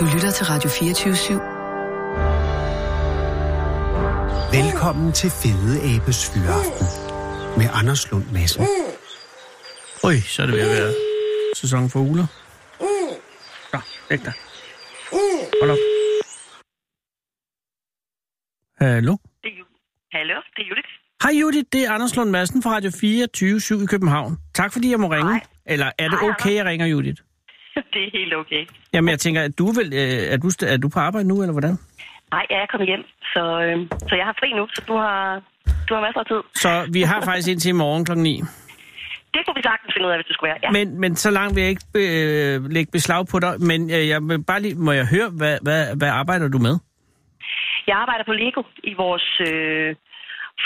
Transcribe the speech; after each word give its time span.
Du 0.00 0.04
lytter 0.14 0.30
til 0.30 0.46
Radio 0.46 0.70
24 0.70 1.14
/7. 1.14 1.32
Velkommen 4.56 5.12
til 5.12 5.30
Fede 5.30 5.74
Abes 5.90 6.30
Fyraften 6.30 6.86
med 7.58 7.66
Anders 7.78 8.10
Lund 8.10 8.24
Madsen. 8.32 8.66
Oj, 10.04 10.16
så 10.32 10.42
er 10.42 10.46
det 10.46 10.54
ved 10.54 10.62
at 10.62 10.70
være 10.76 10.94
sæson 11.54 11.90
for 11.90 12.00
uler. 12.00 12.26
Nå, 13.72 13.80
læg 14.10 14.20
dig. 14.24 14.32
Hold 15.60 15.70
op. 15.70 15.78
Hallo? 18.80 19.16
Det 19.42 19.50
er 19.50 19.64
Hallo, 20.16 20.36
det 20.56 20.62
er 20.62 20.68
Judith. 20.70 20.88
Hej 21.22 21.32
Judith, 21.40 21.68
det 21.72 21.84
er 21.84 21.90
Anders 21.92 22.16
Lund 22.16 22.30
Madsen 22.30 22.62
fra 22.62 22.70
Radio 22.70 22.90
24 23.00 23.82
i 23.82 23.86
København. 23.86 24.38
Tak 24.54 24.72
fordi 24.72 24.90
jeg 24.90 25.00
må 25.00 25.06
ringe. 25.12 25.32
Hej. 25.32 25.46
Eller 25.66 25.90
er 25.98 26.08
det 26.08 26.18
Hej, 26.18 26.28
okay, 26.30 26.54
jeg 26.54 26.64
ringer 26.64 26.86
Judith? 26.86 27.22
Det 27.94 28.00
er 28.06 28.10
helt 28.18 28.34
okay. 28.34 28.62
Jamen 28.92 29.08
jeg 29.08 29.18
tænker, 29.18 29.42
at 29.42 29.58
du 29.58 29.64
øh, 29.68 30.32
er, 30.32 30.36
du, 30.36 30.48
st- 30.48 30.66
er 30.72 30.76
du 30.76 30.88
på 30.88 30.98
arbejde 31.00 31.28
nu, 31.28 31.42
eller 31.42 31.52
hvordan? 31.52 31.76
Nej, 32.34 32.46
jeg 32.50 32.58
er 32.62 32.66
kommet 32.72 32.88
hjem, 32.88 33.04
så, 33.34 33.42
øh, 33.66 33.76
så 34.08 34.14
jeg 34.20 34.26
har 34.30 34.36
fri 34.40 34.52
nu, 34.52 34.64
så 34.74 34.82
du 34.88 34.94
har, 34.96 35.42
du 35.88 35.94
har 35.94 36.00
masser 36.00 36.20
af 36.20 36.26
tid. 36.26 36.42
Så 36.54 36.70
vi 36.92 37.02
har 37.02 37.20
faktisk 37.20 37.48
indtil 37.48 37.68
i 37.68 37.72
morgen 37.72 38.04
kl. 38.04 38.12
9. 38.12 38.42
Det 39.34 39.40
kunne 39.46 39.54
vi 39.60 39.62
sagtens 39.62 39.92
finde 39.94 40.06
ud 40.06 40.12
af, 40.12 40.18
hvis 40.18 40.26
du 40.26 40.34
skulle 40.34 40.50
være. 40.50 40.60
Ja. 40.62 40.70
Men, 40.70 41.00
men 41.00 41.16
så 41.16 41.30
langt 41.30 41.54
vil 41.56 41.62
jeg 41.62 41.70
ikke 41.70 41.86
øh, 41.94 42.70
lægge 42.76 42.90
beslag 42.92 43.26
på 43.32 43.38
dig. 43.44 43.52
Men 43.60 43.90
øh, 43.90 44.08
jeg 44.08 44.20
vil 44.22 44.44
bare 44.44 44.60
lige, 44.62 44.74
må 44.74 44.92
jeg 44.92 45.06
høre, 45.14 45.28
hvad, 45.38 45.58
hvad, 45.62 45.96
hvad 45.96 46.08
arbejder 46.08 46.48
du 46.48 46.58
med? 46.58 46.74
Jeg 47.86 47.96
arbejder 47.96 48.24
på 48.24 48.32
Lego 48.32 48.62
i 48.84 48.94
vores 48.94 49.26
øh, 49.48 49.94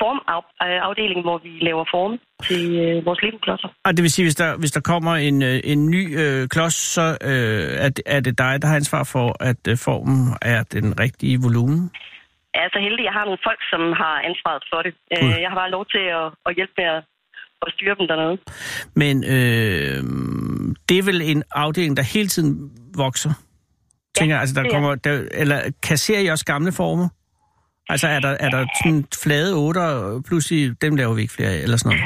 formafdeling, 0.01 1.21
hvor 1.27 1.39
vi 1.39 1.53
laver 1.69 1.85
form 1.95 2.15
til 2.49 2.63
øh, 2.85 3.07
vores 3.07 3.21
Lego-klodser. 3.23 3.69
Og 3.85 3.97
det 3.97 4.03
vil 4.03 4.11
sige, 4.11 4.25
hvis 4.25 4.35
der, 4.35 4.57
hvis 4.57 4.73
der 4.73 4.81
kommer 4.81 5.13
en, 5.29 5.43
øh, 5.43 5.61
en 5.65 5.91
ny 5.91 6.03
øh, 6.23 6.49
klods, 6.49 6.75
så 6.75 7.07
øh, 7.31 7.85
er, 7.85 7.89
det, 7.89 8.03
er 8.07 8.21
det 8.21 8.39
dig, 8.39 8.63
der 8.63 8.69
har 8.69 8.77
ansvar 8.77 9.05
for, 9.05 9.45
at 9.51 9.63
øh, 9.69 9.77
formen 9.77 10.21
er 10.43 10.63
den 10.63 11.01
rigtige 11.01 11.39
volumen? 11.43 11.91
Jeg 12.55 12.63
er 12.65 12.71
så 12.73 12.81
heldig, 12.87 13.05
jeg 13.05 13.13
har 13.13 13.25
nogle 13.25 13.45
folk, 13.49 13.61
som 13.73 13.81
har 14.03 14.17
ansvaret 14.31 14.65
for 14.73 14.81
det. 14.87 14.93
Øh, 15.15 15.41
jeg 15.43 15.49
har 15.51 15.59
bare 15.63 15.71
lov 15.71 15.85
til 15.95 16.05
at, 16.19 16.27
at 16.47 16.55
hjælpe 16.57 16.73
med 16.79 16.85
at, 16.85 17.03
at 17.67 17.73
styre 17.75 17.95
dem 17.99 18.07
dernede. 18.09 18.39
Men 19.03 19.17
øh, 19.35 19.99
det 20.89 20.99
er 20.99 21.03
vel 21.11 21.21
en 21.23 21.43
afdeling, 21.51 21.97
der 21.97 22.03
hele 22.03 22.29
tiden 22.29 22.71
vokser? 22.97 23.33
Tænker, 24.17 24.35
jeg, 24.35 24.41
altså, 24.41 24.55
der 24.55 24.65
er. 24.69 24.71
kommer, 24.71 24.95
der, 24.95 25.29
eller 25.33 25.61
kasserer 25.83 26.21
I 26.21 26.27
også 26.27 26.45
gamle 26.45 26.73
former? 26.73 27.09
Altså 27.93 28.07
er 28.09 28.21
der, 28.21 28.33
er 28.41 28.51
der 28.55 28.67
sådan 28.83 29.05
flade 29.23 29.55
otter, 29.67 29.89
pludselig 30.29 30.83
dem 30.83 30.97
laver 30.97 31.15
vi 31.15 31.21
ikke 31.23 31.35
flere 31.39 31.51
af, 31.51 31.61
eller 31.65 31.77
sådan 31.77 31.89
noget? 31.91 32.05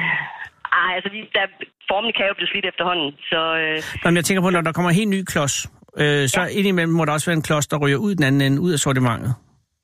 Ej, 0.83 0.91
altså, 0.97 1.11
vi, 1.15 1.21
der, 1.37 1.45
formen 1.91 2.13
kan 2.17 2.25
jo 2.31 2.35
blive 2.39 2.51
slidt 2.53 2.67
efterhånden, 2.73 3.09
så... 3.31 3.41
Øh, 3.63 3.77
Nå, 4.03 4.11
men 4.11 4.17
jeg 4.17 4.25
tænker 4.25 4.43
på, 4.47 4.51
når 4.51 4.61
der 4.61 4.73
kommer 4.73 4.91
en 4.91 4.97
helt 5.01 5.13
ny 5.17 5.21
klods, 5.33 5.55
øh, 6.03 6.29
så 6.35 6.41
ja. 6.41 6.47
indimellem 6.59 6.95
må 6.99 7.05
der 7.05 7.13
også 7.13 7.27
være 7.31 7.39
en 7.43 7.47
klods, 7.49 7.67
der 7.67 7.77
ryger 7.85 7.97
ud 8.07 8.15
den 8.15 8.25
anden 8.29 8.41
ende, 8.47 8.61
ud 8.67 8.73
af 8.77 8.79
sortimentet. 8.79 9.31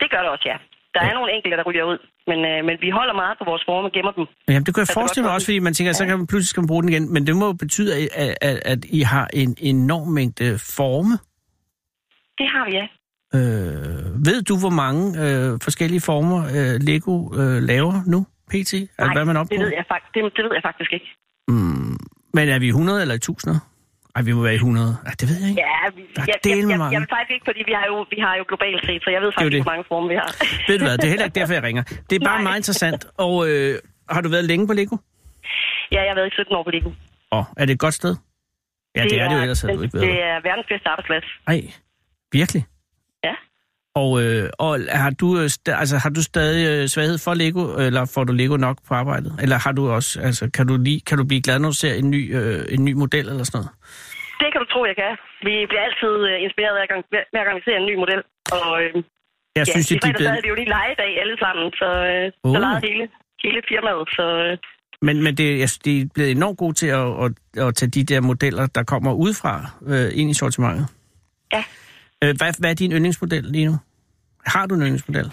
Det 0.00 0.08
gør 0.12 0.20
det 0.24 0.30
også, 0.34 0.46
ja. 0.52 0.56
Der 0.94 1.00
er 1.08 1.12
nogle 1.18 1.30
enkelte, 1.36 1.56
der 1.56 1.64
ryger 1.70 1.84
ud, 1.92 1.98
men, 2.30 2.38
øh, 2.50 2.58
men 2.68 2.74
vi 2.84 2.90
holder 2.98 3.14
meget 3.22 3.36
på 3.40 3.44
vores 3.50 3.62
form 3.68 3.84
og 3.88 3.92
gemmer 3.96 4.12
dem. 4.18 4.24
Jamen, 4.48 4.64
det 4.66 4.74
kunne 4.74 4.80
jeg 4.80 4.90
Altså, 4.90 5.00
forestille 5.00 5.24
mig 5.26 5.34
også, 5.34 5.46
fordi 5.46 5.58
man 5.68 5.74
tænker, 5.74 5.90
at 5.90 5.96
så 5.96 6.06
kan 6.06 6.18
man 6.18 6.26
pludselig 6.26 6.48
skal 6.48 6.60
man 6.60 6.70
bruge 6.72 6.82
den 6.82 6.90
igen. 6.92 7.12
Men 7.14 7.26
det 7.26 7.36
må 7.36 7.46
jo 7.46 7.56
betyde, 7.64 7.90
at, 7.94 8.34
at, 8.48 8.56
at 8.72 8.80
I 8.98 9.00
har 9.12 9.26
en 9.42 9.56
enorm 9.72 10.08
mængde 10.18 10.48
forme. 10.76 11.14
Det 12.38 12.46
har 12.54 12.64
vi, 12.68 12.72
ja. 12.80 12.86
Øh, 13.34 13.40
ved 14.28 14.42
du, 14.42 14.54
hvor 14.58 14.70
mange 14.84 15.02
øh, 15.24 15.58
forskellige 15.66 16.00
former 16.00 16.38
øh, 16.56 16.74
Lego 16.88 17.14
øh, 17.40 17.62
laver 17.70 17.94
nu, 18.06 18.26
pt? 18.50 18.54
Altså, 18.56 18.86
Nej, 18.98 19.12
hvad 19.14 19.22
er 19.22 19.26
man 19.32 19.36
op 19.36 19.46
det 19.50 19.60
ved, 19.60 19.72
jeg, 19.80 19.84
fak- 19.92 20.10
det, 20.14 20.20
det 20.36 20.42
ved 20.44 20.52
jeg 20.58 20.62
faktisk 20.68 20.92
ikke. 20.92 21.08
Mm, 21.48 21.96
men 22.34 22.44
er 22.48 22.58
vi 22.58 22.66
i 22.66 22.68
100 22.68 23.02
eller 23.02 23.14
i 23.14 23.16
1000? 23.16 23.56
Ej, 24.16 24.22
vi 24.22 24.32
må 24.32 24.42
være 24.42 24.52
i 24.52 24.62
100. 24.64 24.96
Ej, 25.06 25.12
det 25.20 25.28
ved 25.30 25.36
jeg 25.40 25.48
ikke. 25.50 25.60
Ja, 25.60 25.80
vi, 25.96 26.02
Der 26.16 26.22
er 26.22 26.26
jeg, 26.26 26.36
jeg, 26.46 26.68
jeg, 26.70 26.92
jeg, 26.92 27.06
faktisk 27.16 27.32
ikke, 27.36 27.46
fordi 27.50 27.60
vi 27.70 27.74
har 27.80 27.86
jo, 27.92 27.96
vi 28.14 28.18
har 28.26 28.34
jo 28.40 28.44
globalt 28.50 28.80
set, 28.86 29.00
så 29.04 29.10
jeg 29.14 29.20
ved 29.22 29.30
faktisk 29.36 29.54
ikke, 29.54 29.62
hvor 29.68 29.72
mange 29.74 29.84
former 29.92 30.08
vi 30.14 30.16
har. 30.22 30.30
Ved 30.68 30.76
du 30.80 30.84
hvad, 30.86 30.96
det 30.98 31.04
er 31.08 31.12
heller 31.14 31.26
ikke 31.28 31.38
derfor, 31.40 31.54
jeg 31.58 31.62
ringer. 31.68 31.82
Det 32.08 32.14
er 32.20 32.24
bare 32.30 32.38
Nej. 32.38 32.46
meget 32.48 32.58
interessant. 32.62 33.00
Og 33.26 33.34
øh, 33.50 33.72
har 34.14 34.20
du 34.24 34.28
været 34.34 34.44
længe 34.44 34.64
på 34.70 34.72
Lego? 34.80 34.96
ja, 35.94 36.00
jeg 36.04 36.10
har 36.12 36.14
været 36.20 36.30
i 36.32 36.34
17 36.34 36.54
år 36.58 36.62
på 36.68 36.70
Lego. 36.76 36.90
Åh, 37.36 37.44
er 37.60 37.64
det 37.66 37.72
et 37.78 37.82
godt 37.86 37.94
sted? 37.94 38.14
Ja, 38.96 39.02
det, 39.02 39.10
det 39.10 39.20
er 39.20 39.28
det 39.28 39.36
jo 39.36 39.40
ellers, 39.42 39.60
det. 39.60 39.92
Det 39.92 40.14
er 40.28 40.36
verdens 40.48 40.66
bedste 40.72 40.88
arbejdsplads. 40.92 41.24
Ej, 41.52 41.58
virkelig? 42.38 42.62
Ja. 43.24 43.34
Og, 43.94 44.10
øh, 44.22 44.50
og 44.58 44.70
har, 45.02 45.10
du, 45.10 45.28
øh, 45.38 45.48
altså, 45.82 45.96
har 46.04 46.10
du 46.10 46.22
stadig 46.22 46.62
øh, 46.82 46.88
svaghed 46.88 47.18
for 47.18 47.34
Lego, 47.34 47.62
eller 47.86 48.02
får 48.14 48.24
du 48.24 48.32
Lego 48.32 48.56
nok 48.56 48.76
på 48.88 48.94
arbejdet? 48.94 49.32
Eller 49.42 49.56
har 49.64 49.72
du 49.72 49.90
også, 49.90 50.20
altså, 50.20 50.50
kan, 50.56 50.66
du 50.66 50.76
lige, 50.76 51.00
kan 51.00 51.18
du 51.18 51.24
blive 51.24 51.42
glad, 51.42 51.58
når 51.58 51.68
du 51.68 51.74
ser 51.84 51.94
en 51.94 52.10
ny, 52.10 52.36
øh, 52.38 52.64
en 52.68 52.84
ny 52.84 52.92
model 52.92 53.28
eller 53.28 53.44
sådan 53.44 53.58
noget? 53.58 53.70
Det 54.40 54.48
kan 54.52 54.60
du 54.62 54.66
tro, 54.72 54.80
jeg 54.90 54.96
kan. 55.02 55.12
Vi 55.48 55.54
bliver 55.70 55.82
altid 55.88 56.14
øh, 56.30 56.36
inspireret 56.46 56.74
hver 56.78 56.86
gang, 56.92 57.00
hver, 57.32 57.44
gang 57.46 57.56
vi 57.58 57.62
ser 57.68 57.76
en 57.82 57.86
ny 57.90 57.94
model. 58.02 58.20
Og 58.58 58.70
øh, 58.82 58.90
Jeg 58.94 59.66
ja, 59.66 59.72
synes, 59.72 59.90
i 59.90 59.94
at 59.96 60.02
de 60.02 60.24
er 60.24 60.28
havde 60.30 60.42
vi 60.46 60.48
jo 60.48 60.54
lige 60.54 60.68
legedag 60.78 61.10
alle 61.22 61.36
sammen, 61.44 61.66
så, 61.80 61.88
øh, 62.12 62.26
Oh. 62.44 62.54
så 62.54 62.58
legede 62.64 62.80
hele, 62.88 63.04
hele 63.44 63.60
firmaet. 63.70 64.08
Så 64.18 64.24
øh, 64.44 64.58
Men, 65.06 65.22
men 65.24 65.32
det, 65.36 65.58
jeg 65.62 65.68
synes, 65.68 65.78
de 65.78 66.00
er 66.00 66.06
blevet 66.14 66.30
enormt 66.30 66.58
gode 66.58 66.74
til 66.74 66.86
at, 66.86 67.08
at, 67.24 67.30
at 67.66 67.74
tage 67.74 67.90
de 67.90 68.04
der 68.04 68.20
modeller, 68.20 68.66
der 68.66 68.82
kommer 68.82 69.12
udefra, 69.12 69.54
øh, 69.86 70.08
ind 70.20 70.30
i 70.30 70.34
sortimentet. 70.34 70.86
ja, 71.52 71.64
hvad, 72.20 72.60
hvad 72.60 72.70
er 72.70 72.74
din 72.74 72.92
yndlingsmodel 72.92 73.44
lige 73.44 73.66
nu? 73.66 73.76
Har 74.46 74.66
du 74.66 74.74
en 74.74 74.80
yndlingsmodel? 74.80 75.32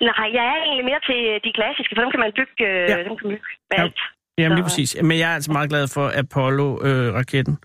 Nej, 0.00 0.28
jeg 0.38 0.44
er 0.54 0.58
egentlig 0.66 0.84
mere 0.84 1.00
til 1.08 1.20
de 1.46 1.52
klassiske, 1.58 1.92
for 1.96 2.02
dem 2.02 2.10
kan 2.10 2.20
man 2.20 2.32
bygge, 2.38 2.54
øh, 2.68 2.90
Ja. 2.90 2.96
dem 3.08 3.14
kan 3.18 3.24
man 3.28 3.32
bygge 3.34 3.46
med 3.70 3.78
Ja. 3.78 3.82
alt. 3.82 4.00
Jamen 4.38 4.56
lige 4.56 4.62
præcis. 4.64 4.96
Men 5.02 5.18
jeg 5.18 5.30
er 5.30 5.34
altså 5.34 5.52
meget 5.52 5.70
glad 5.70 5.88
for 5.88 6.12
Apollo-raketten. 6.22 7.56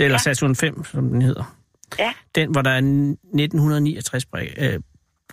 eller 0.00 0.12
Ja. 0.14 0.18
Saturn 0.18 0.56
5, 0.56 0.84
som 0.84 1.08
den 1.08 1.22
hedder. 1.22 1.56
Ja. 1.98 2.12
Den, 2.34 2.52
hvor 2.52 2.62
der 2.62 2.70
er 2.70 2.80
1969 2.80 4.24
brik- 4.26 4.54
øh, 4.58 4.80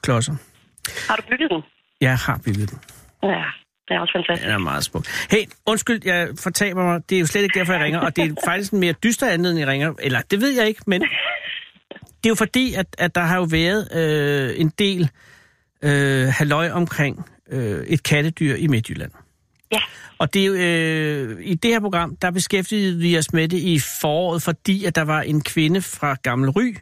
klodser. 0.01 0.33
Har 1.09 1.15
du 1.15 1.21
bygget 1.29 1.49
den? 1.51 1.61
Jeg 2.01 2.17
har 2.17 2.41
bygget 2.45 2.69
den. 2.71 2.79
Ja, 3.23 3.43
det 3.87 3.93
er 3.95 3.99
også 3.99 4.13
fantastisk. 4.17 4.45
Den 4.45 4.53
er 4.53 4.57
meget 4.57 4.83
smuk. 4.83 5.05
Hey, 5.31 5.43
undskyld, 5.65 6.01
jeg 6.05 6.29
fortaber 6.43 6.83
mig. 6.83 7.09
Det 7.09 7.15
er 7.15 7.19
jo 7.19 7.25
slet 7.25 7.43
ikke 7.43 7.59
derfor, 7.59 7.73
jeg 7.73 7.81
ringer. 7.83 7.99
Og 7.99 8.15
det 8.15 8.23
er 8.31 8.35
faktisk 8.45 8.73
en 8.73 8.79
mere 8.79 8.93
dyster 8.93 9.27
anledning, 9.27 9.59
jeg 9.59 9.67
ringer. 9.67 9.93
Eller, 9.99 10.21
det 10.21 10.41
ved 10.41 10.49
jeg 10.59 10.67
ikke, 10.67 10.81
men... 10.87 11.01
Det 12.25 12.29
er 12.29 12.31
jo 12.31 12.35
fordi, 12.35 12.73
at, 12.73 12.85
at 12.97 13.15
der 13.15 13.21
har 13.21 13.37
jo 13.37 13.43
været 13.43 13.95
øh, 13.95 14.59
en 14.59 14.71
del 14.79 15.09
øh, 15.81 16.27
halløj 16.27 16.69
omkring 16.69 17.25
øh, 17.51 17.85
et 17.87 18.03
kattedyr 18.03 18.55
i 18.55 18.67
Midtjylland. 18.67 19.11
Ja. 19.71 19.79
Og 20.17 20.33
det 20.33 20.45
er 20.45 20.53
øh, 20.57 21.37
i 21.41 21.53
det 21.55 21.71
her 21.71 21.79
program, 21.79 22.15
der 22.15 22.31
beskæftigede 22.31 22.97
vi 22.97 23.17
os 23.17 23.33
med 23.33 23.47
det 23.47 23.57
i 23.57 23.79
foråret, 24.01 24.41
fordi 24.41 24.85
at 24.85 24.95
der 24.95 25.01
var 25.01 25.21
en 25.21 25.41
kvinde 25.41 25.81
fra 25.81 26.15
Gammel 26.23 26.49
Ry, 26.49 26.75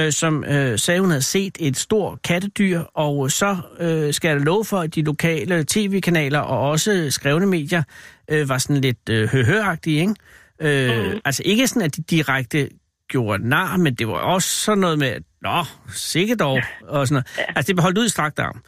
øh, 0.00 0.12
som 0.12 0.44
øh, 0.44 0.78
sagde, 0.78 1.00
hun 1.00 1.10
havde 1.10 1.22
set 1.22 1.56
et 1.60 1.76
stort 1.76 2.22
kattedyr, 2.22 2.80
og 2.80 3.30
så 3.30 3.56
øh, 3.80 4.14
skal 4.14 4.28
jeg 4.28 4.40
love 4.40 4.64
for, 4.64 4.78
at 4.78 4.94
de 4.94 5.02
lokale 5.02 5.64
tv-kanaler 5.68 6.40
og 6.40 6.70
også 6.70 7.06
skrevne 7.10 7.46
medier 7.46 7.82
øh, 8.30 8.48
var 8.48 8.58
sådan 8.58 8.80
lidt 8.80 9.08
øh, 9.10 9.28
høhøragtige, 9.28 10.00
ikke? 10.00 10.14
Øh, 10.60 11.06
Mhm. 11.12 11.20
Altså 11.24 11.42
ikke 11.46 11.66
sådan, 11.66 11.82
at 11.82 11.96
de 11.96 12.02
direkte 12.02 12.68
gjorde 13.12 13.48
nar, 13.48 13.76
men 13.76 13.94
det 13.94 14.08
var 14.08 14.14
også 14.14 14.48
sådan 14.48 14.78
noget 14.78 14.98
med, 14.98 15.14
nå, 15.42 15.64
sikkert 15.92 16.38
dog, 16.38 16.60
og 16.88 17.08
sådan 17.08 17.24
noget. 17.38 17.48
Altså 17.56 17.66
det 17.66 17.76
blev 17.76 17.82
holdt 17.82 17.98
ud 17.98 18.06
i 18.06 18.08
strakt 18.08 18.38
arm. 18.38 18.62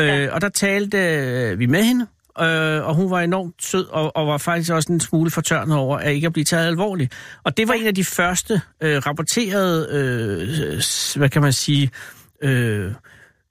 Øh, 0.00 0.28
og 0.32 0.40
der 0.40 0.48
talte 0.48 0.98
øh, 0.98 1.58
vi 1.58 1.66
med 1.66 1.82
hende, 1.82 2.06
øh, 2.40 2.88
og 2.88 2.94
hun 2.94 3.10
var 3.10 3.20
enormt 3.20 3.54
sød, 3.62 3.86
og, 3.86 4.16
og 4.16 4.26
var 4.26 4.38
faktisk 4.38 4.72
også 4.72 4.92
en 4.92 5.00
smule 5.00 5.30
fortørnet 5.30 5.76
over, 5.76 5.98
at 5.98 6.12
ikke 6.12 6.26
at 6.26 6.32
blive 6.32 6.44
taget 6.44 6.66
alvorligt. 6.66 7.12
Og 7.44 7.56
det 7.56 7.68
var 7.68 7.74
en 7.74 7.86
af 7.86 7.94
de 7.94 8.04
første 8.04 8.60
øh, 8.82 8.96
rapporterede, 9.06 9.88
øh, 9.90 11.18
hvad 11.18 11.28
kan 11.28 11.42
man 11.42 11.52
sige, 11.52 11.90
øh, 12.42 12.92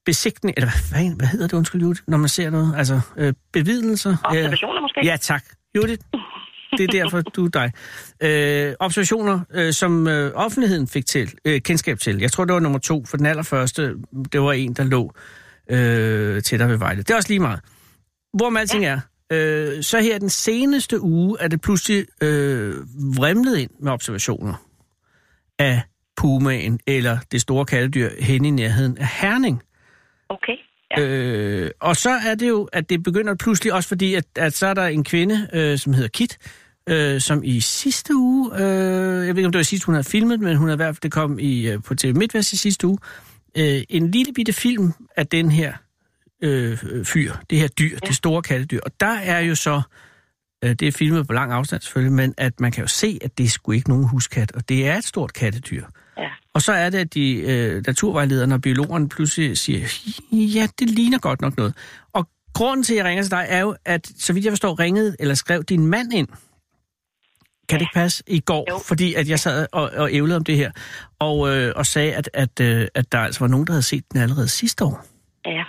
besigtning, 0.05 0.57
eller 0.57 0.71
hvad, 0.91 1.15
hvad 1.15 1.27
hedder 1.27 1.47
det, 1.47 1.57
undskyld, 1.57 1.81
Judith, 1.81 2.01
når 2.07 2.17
man 2.17 2.29
ser 2.29 2.49
noget? 2.49 2.73
Altså, 2.77 3.01
øh, 3.17 3.33
bevidnelser? 3.53 4.15
Observationer 4.23 4.81
måske? 4.81 5.05
Ja, 5.05 5.17
tak. 5.17 5.43
Judith, 5.75 6.03
det 6.77 6.83
er 6.83 7.03
derfor, 7.03 7.21
du 7.21 7.45
er 7.45 7.49
dig. 7.49 7.71
Øh, 8.23 8.73
observationer, 8.79 9.39
øh, 9.53 9.73
som 9.73 10.07
øh, 10.07 10.31
offentligheden 10.35 10.87
fik 10.87 11.05
til, 11.05 11.33
øh, 11.45 11.61
kendskab 11.61 11.99
til. 11.99 12.19
Jeg 12.19 12.31
tror, 12.31 12.45
det 12.45 12.53
var 12.53 12.59
nummer 12.59 12.79
to, 12.79 13.05
for 13.05 13.17
den 13.17 13.25
allerførste, 13.25 13.95
det 14.33 14.41
var 14.41 14.53
en, 14.53 14.73
der 14.73 14.83
lå 14.83 15.13
øh, 15.69 16.41
tættere 16.41 16.69
ved 16.69 16.77
Vejle. 16.77 16.97
Det 16.97 17.11
er 17.11 17.15
også 17.15 17.29
lige 17.29 17.39
meget. 17.39 17.59
Hvor 18.33 18.49
man 18.49 18.61
alting 18.61 18.85
er, 18.85 18.99
øh, 19.31 19.83
så 19.83 19.99
her 19.99 20.19
den 20.19 20.29
seneste 20.29 21.01
uge 21.01 21.37
er 21.39 21.47
det 21.47 21.61
pludselig 21.61 22.05
øh, 22.21 22.75
vrimlet 23.17 23.57
ind 23.57 23.71
med 23.79 23.91
observationer 23.91 24.53
af 25.59 25.81
pumaen 26.17 26.79
eller 26.87 27.17
det 27.31 27.41
store 27.41 27.65
kattedyr 27.65 28.09
hen 28.19 28.45
i 28.45 28.49
nærheden 28.49 28.97
af 28.97 29.07
Herning. 29.07 29.63
Okay. 30.29 30.53
Ja. 30.97 31.01
Øh, 31.01 31.71
og 31.79 31.95
så 31.95 32.09
er 32.09 32.35
det 32.35 32.49
jo, 32.49 32.69
at 32.73 32.89
det 32.89 33.03
begynder 33.03 33.35
pludselig 33.35 33.73
også 33.73 33.89
fordi, 33.89 34.13
at, 34.13 34.25
at 34.35 34.53
så 34.53 34.67
er 34.67 34.73
der 34.73 34.87
en 34.87 35.03
kvinde, 35.03 35.47
øh, 35.53 35.77
som 35.77 35.93
hedder 35.93 36.09
Kit, 36.09 36.37
øh, 36.89 37.21
som 37.21 37.43
i 37.43 37.59
sidste 37.59 38.15
uge, 38.15 38.55
øh, 38.55 38.61
jeg 39.27 39.35
ved 39.35 39.37
ikke 39.37 39.45
om 39.45 39.51
det 39.51 39.59
var 39.59 39.63
sidste 39.63 39.85
hun 39.85 39.95
havde 39.95 40.07
filmet, 40.07 40.39
men 40.39 40.55
hun 40.55 40.67
havde 40.67 40.75
i 40.75 40.83
hvert 40.83 40.95
fald, 40.95 41.01
det 41.01 41.11
kom 41.11 41.39
i, 41.39 41.67
øh, 41.67 41.83
på 41.83 41.95
TV 41.95 42.15
MidtVest 42.15 42.53
i 42.53 42.57
sidste 42.57 42.87
uge, 42.87 42.97
øh, 43.57 43.83
en 43.89 44.11
lille 44.11 44.33
bitte 44.33 44.53
film 44.53 44.93
af 45.17 45.27
den 45.27 45.51
her 45.51 45.73
øh, 46.41 46.77
fyr, 47.03 47.33
det 47.49 47.57
her 47.57 47.67
dyr, 47.67 47.97
ja. 48.03 48.07
det 48.07 48.15
store 48.15 48.41
kattedyr. 48.41 48.79
Og 48.85 48.91
der 48.99 49.13
er 49.13 49.39
jo 49.39 49.55
så, 49.55 49.81
øh, 50.63 50.69
det 50.69 50.81
er 50.81 50.91
filmet 50.91 51.27
på 51.27 51.33
lang 51.33 51.51
afstand 51.51 51.81
selvfølgelig, 51.81 52.13
men 52.13 52.33
at 52.37 52.59
man 52.59 52.71
kan 52.71 52.81
jo 52.81 52.87
se, 52.87 53.19
at 53.21 53.37
det 53.37 53.43
er 53.43 53.49
sgu 53.49 53.71
ikke 53.71 53.89
nogen 53.89 54.07
huskat, 54.07 54.51
og 54.51 54.69
det 54.69 54.87
er 54.87 54.95
et 54.95 55.03
stort 55.03 55.33
kattedyr. 55.33 55.85
ja. 56.17 56.29
Og 56.53 56.61
så 56.61 56.73
er 56.73 56.89
det, 56.89 56.97
at 56.97 57.13
de 57.13 57.35
øh, 57.35 57.83
naturvejlederne 57.87 58.55
og 58.55 58.61
biologerne 58.61 59.09
pludselig 59.09 59.57
siger, 59.57 59.87
ja, 60.31 60.67
det 60.79 60.89
ligner 60.89 61.19
godt 61.19 61.41
nok 61.41 61.57
noget. 61.57 61.73
Og 62.13 62.29
grunden 62.53 62.83
til, 62.83 62.93
at 62.93 62.97
jeg 62.97 63.05
ringer 63.05 63.23
til 63.23 63.31
dig, 63.31 63.45
er 63.49 63.59
jo, 63.59 63.75
at 63.85 64.11
så 64.17 64.33
vidt 64.33 64.45
jeg 64.45 64.51
forstår, 64.51 64.79
ringede 64.79 65.15
eller 65.19 65.35
skrev 65.35 65.63
din 65.63 65.87
mand 65.87 66.13
ind. 66.13 66.27
Kan 67.69 67.79
det 67.79 67.81
ikke 67.83 67.93
passe? 67.93 68.23
I 68.27 68.39
går, 68.39 68.65
Jo. 68.69 68.79
fordi 68.87 69.13
at 69.13 69.29
jeg 69.29 69.39
sad 69.39 69.67
og, 69.71 69.91
og 69.97 70.13
ævlede 70.13 70.35
om 70.37 70.43
det 70.43 70.57
her, 70.57 70.71
og, 71.19 71.49
øh, 71.57 71.73
og 71.75 71.85
sagde, 71.85 72.13
at, 72.15 72.29
at, 72.33 72.59
øh, 72.61 72.87
at 72.95 73.11
der 73.11 73.19
altså 73.19 73.39
var 73.39 73.47
nogen, 73.47 73.67
der 73.67 73.73
havde 73.73 73.83
set 73.83 74.03
den 74.13 74.21
allerede 74.21 74.47
sidste 74.47 74.83
år. 74.85 75.05
Ja. 75.45 75.63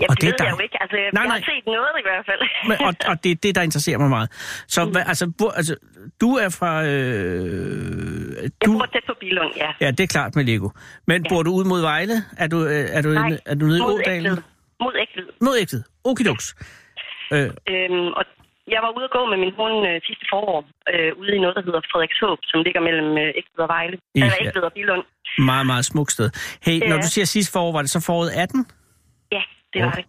Jamen, 0.00 0.10
Og 0.10 0.16
det, 0.16 0.20
det 0.22 0.26
ved 0.26 0.34
jeg 0.38 0.46
dig. 0.46 0.50
jo 0.50 0.58
ikke. 0.62 0.82
Altså, 0.82 0.96
Nej, 0.96 1.22
jeg 1.22 1.28
nej. 1.28 1.38
har 1.38 1.44
set 1.52 1.66
noget 1.66 1.88
i 1.98 2.04
hvert 2.08 2.24
fald. 2.28 2.40
Men, 2.68 2.76
og, 2.86 2.94
og 3.10 3.24
det 3.24 3.30
er 3.30 3.34
det, 3.34 3.54
der 3.54 3.62
interesserer 3.62 3.98
mig 3.98 4.08
meget. 4.08 4.28
Så 4.68 4.84
hvad, 4.84 5.02
altså, 5.06 5.32
hvor, 5.36 5.50
altså, 5.50 5.76
du 6.20 6.34
er 6.34 6.48
fra... 6.48 6.84
Øh, 6.84 8.42
Jeg 8.42 8.50
du, 8.66 8.72
bor 8.72 8.86
tæt 8.92 9.02
på 9.06 9.14
Bilund, 9.20 9.52
ja. 9.56 9.70
ja, 9.80 9.90
det 9.90 10.00
er 10.00 10.06
klart 10.06 10.36
med 10.36 10.44
Lego. 10.44 10.68
Men 11.06 11.22
Ja. 11.22 11.28
bor 11.28 11.42
du 11.42 11.50
ud 11.52 11.64
mod 11.64 11.80
Vejle? 11.80 12.14
Er 12.36 12.46
du, 12.46 12.64
øh, 12.64 12.88
er 12.90 13.02
du, 13.02 13.08
Nej, 13.08 13.38
er 13.46 13.54
du 13.54 13.66
nede 13.66 13.78
i 13.78 13.80
mod 13.82 13.92
Ådalen? 13.94 14.26
Ægtved. 14.26 14.42
Mod 14.80 14.92
Ægtved. 15.00 15.32
Mod 15.40 15.56
Ægtved. 15.60 15.82
Okidoks. 16.04 16.54
Øh, 17.32 17.38
Øhm, 17.40 18.06
og 18.18 18.24
jeg 18.74 18.80
var 18.84 18.90
ude 18.96 19.04
at 19.08 19.14
gå 19.16 19.22
med 19.32 19.38
min 19.44 19.52
hund 19.60 19.76
øh, 19.88 19.96
sidste 20.08 20.24
forår, 20.32 20.58
øh, 20.92 21.10
ude 21.20 21.30
i 21.36 21.40
noget, 21.44 21.56
der 21.58 21.64
hedder 21.68 21.80
Frederikshåb, 21.92 22.38
som 22.50 22.58
ligger 22.66 22.80
mellem 22.88 23.10
øh, 23.22 23.28
Ægtved 23.40 23.62
og 23.66 23.70
Vejle. 23.76 23.96
I- 23.96 24.20
Eller. 24.20 24.36
Ægtved 24.44 24.62
og 24.68 24.72
Bilund. 24.78 25.04
meget, 25.50 25.66
meget 25.72 25.84
smukt 25.92 26.12
sted. 26.16 26.28
Hey, 26.66 26.76
Ja. 26.80 26.88
når 26.90 26.96
du 27.04 27.08
siger 27.14 27.24
sidste 27.24 27.52
forår, 27.52 27.72
var 27.72 27.82
det 27.84 27.90
så 27.96 28.00
foråret 28.08 28.30
18? 28.30 28.66
Ja, 29.36 29.42
det 29.72 29.78
var 29.84 29.90
det. 30.00 30.04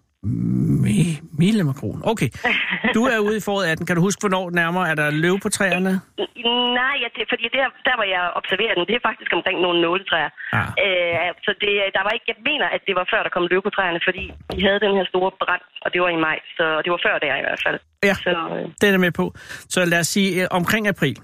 Mille 1.44 1.62
makron. 1.70 2.00
Okay. 2.12 2.30
Du 2.96 3.02
er 3.14 3.18
ude 3.28 3.38
i 3.38 3.44
foråret 3.48 3.68
18. 3.72 3.86
Kan 3.88 3.96
du 3.96 4.02
huske, 4.08 4.20
hvornår 4.24 4.46
nærmere 4.62 4.86
er 4.92 4.96
der 5.02 5.08
løv 5.24 5.36
på 5.46 5.50
træerne? 5.58 5.94
Nej, 6.82 6.96
ja, 7.04 7.08
det, 7.16 7.24
fordi 7.34 7.46
der, 7.58 7.66
der 7.88 7.94
hvor 8.00 8.08
jeg 8.16 8.24
observerer 8.40 8.74
den, 8.78 8.84
det 8.90 8.96
er 9.00 9.04
faktisk 9.10 9.32
omkring 9.38 9.58
nogle 9.66 9.78
nåletræer. 9.86 10.32
Ah. 10.60 10.70
Øh, 10.86 11.30
så 11.46 11.52
det, 11.64 11.72
der 11.98 12.02
var 12.08 12.12
ikke, 12.18 12.28
jeg 12.34 12.40
mener, 12.50 12.68
at 12.76 12.82
det 12.88 12.94
var 13.00 13.06
før, 13.14 13.22
der 13.26 13.32
kom 13.36 13.44
løv 13.52 13.62
på 13.68 13.72
træerne, 13.78 14.00
fordi 14.08 14.24
de 14.56 14.60
havde 14.68 14.80
den 14.86 14.94
her 14.98 15.06
store 15.14 15.32
brand, 15.42 15.64
og 15.84 15.88
det 15.94 16.00
var 16.04 16.10
i 16.18 16.20
maj, 16.28 16.38
så 16.58 16.66
det 16.84 16.90
var 16.96 17.00
før 17.08 17.16
der 17.24 17.34
i 17.42 17.44
hvert 17.48 17.62
fald. 17.66 17.78
Ja. 18.10 18.16
Så 18.26 18.32
øh, 18.56 18.66
Det 18.82 18.86
er 18.90 18.98
med 19.08 19.14
på. 19.22 19.26
Så 19.74 19.80
lad 19.92 20.00
os 20.04 20.10
sige 20.16 20.30
øh, 20.42 20.48
omkring 20.60 20.84
april. 20.94 21.18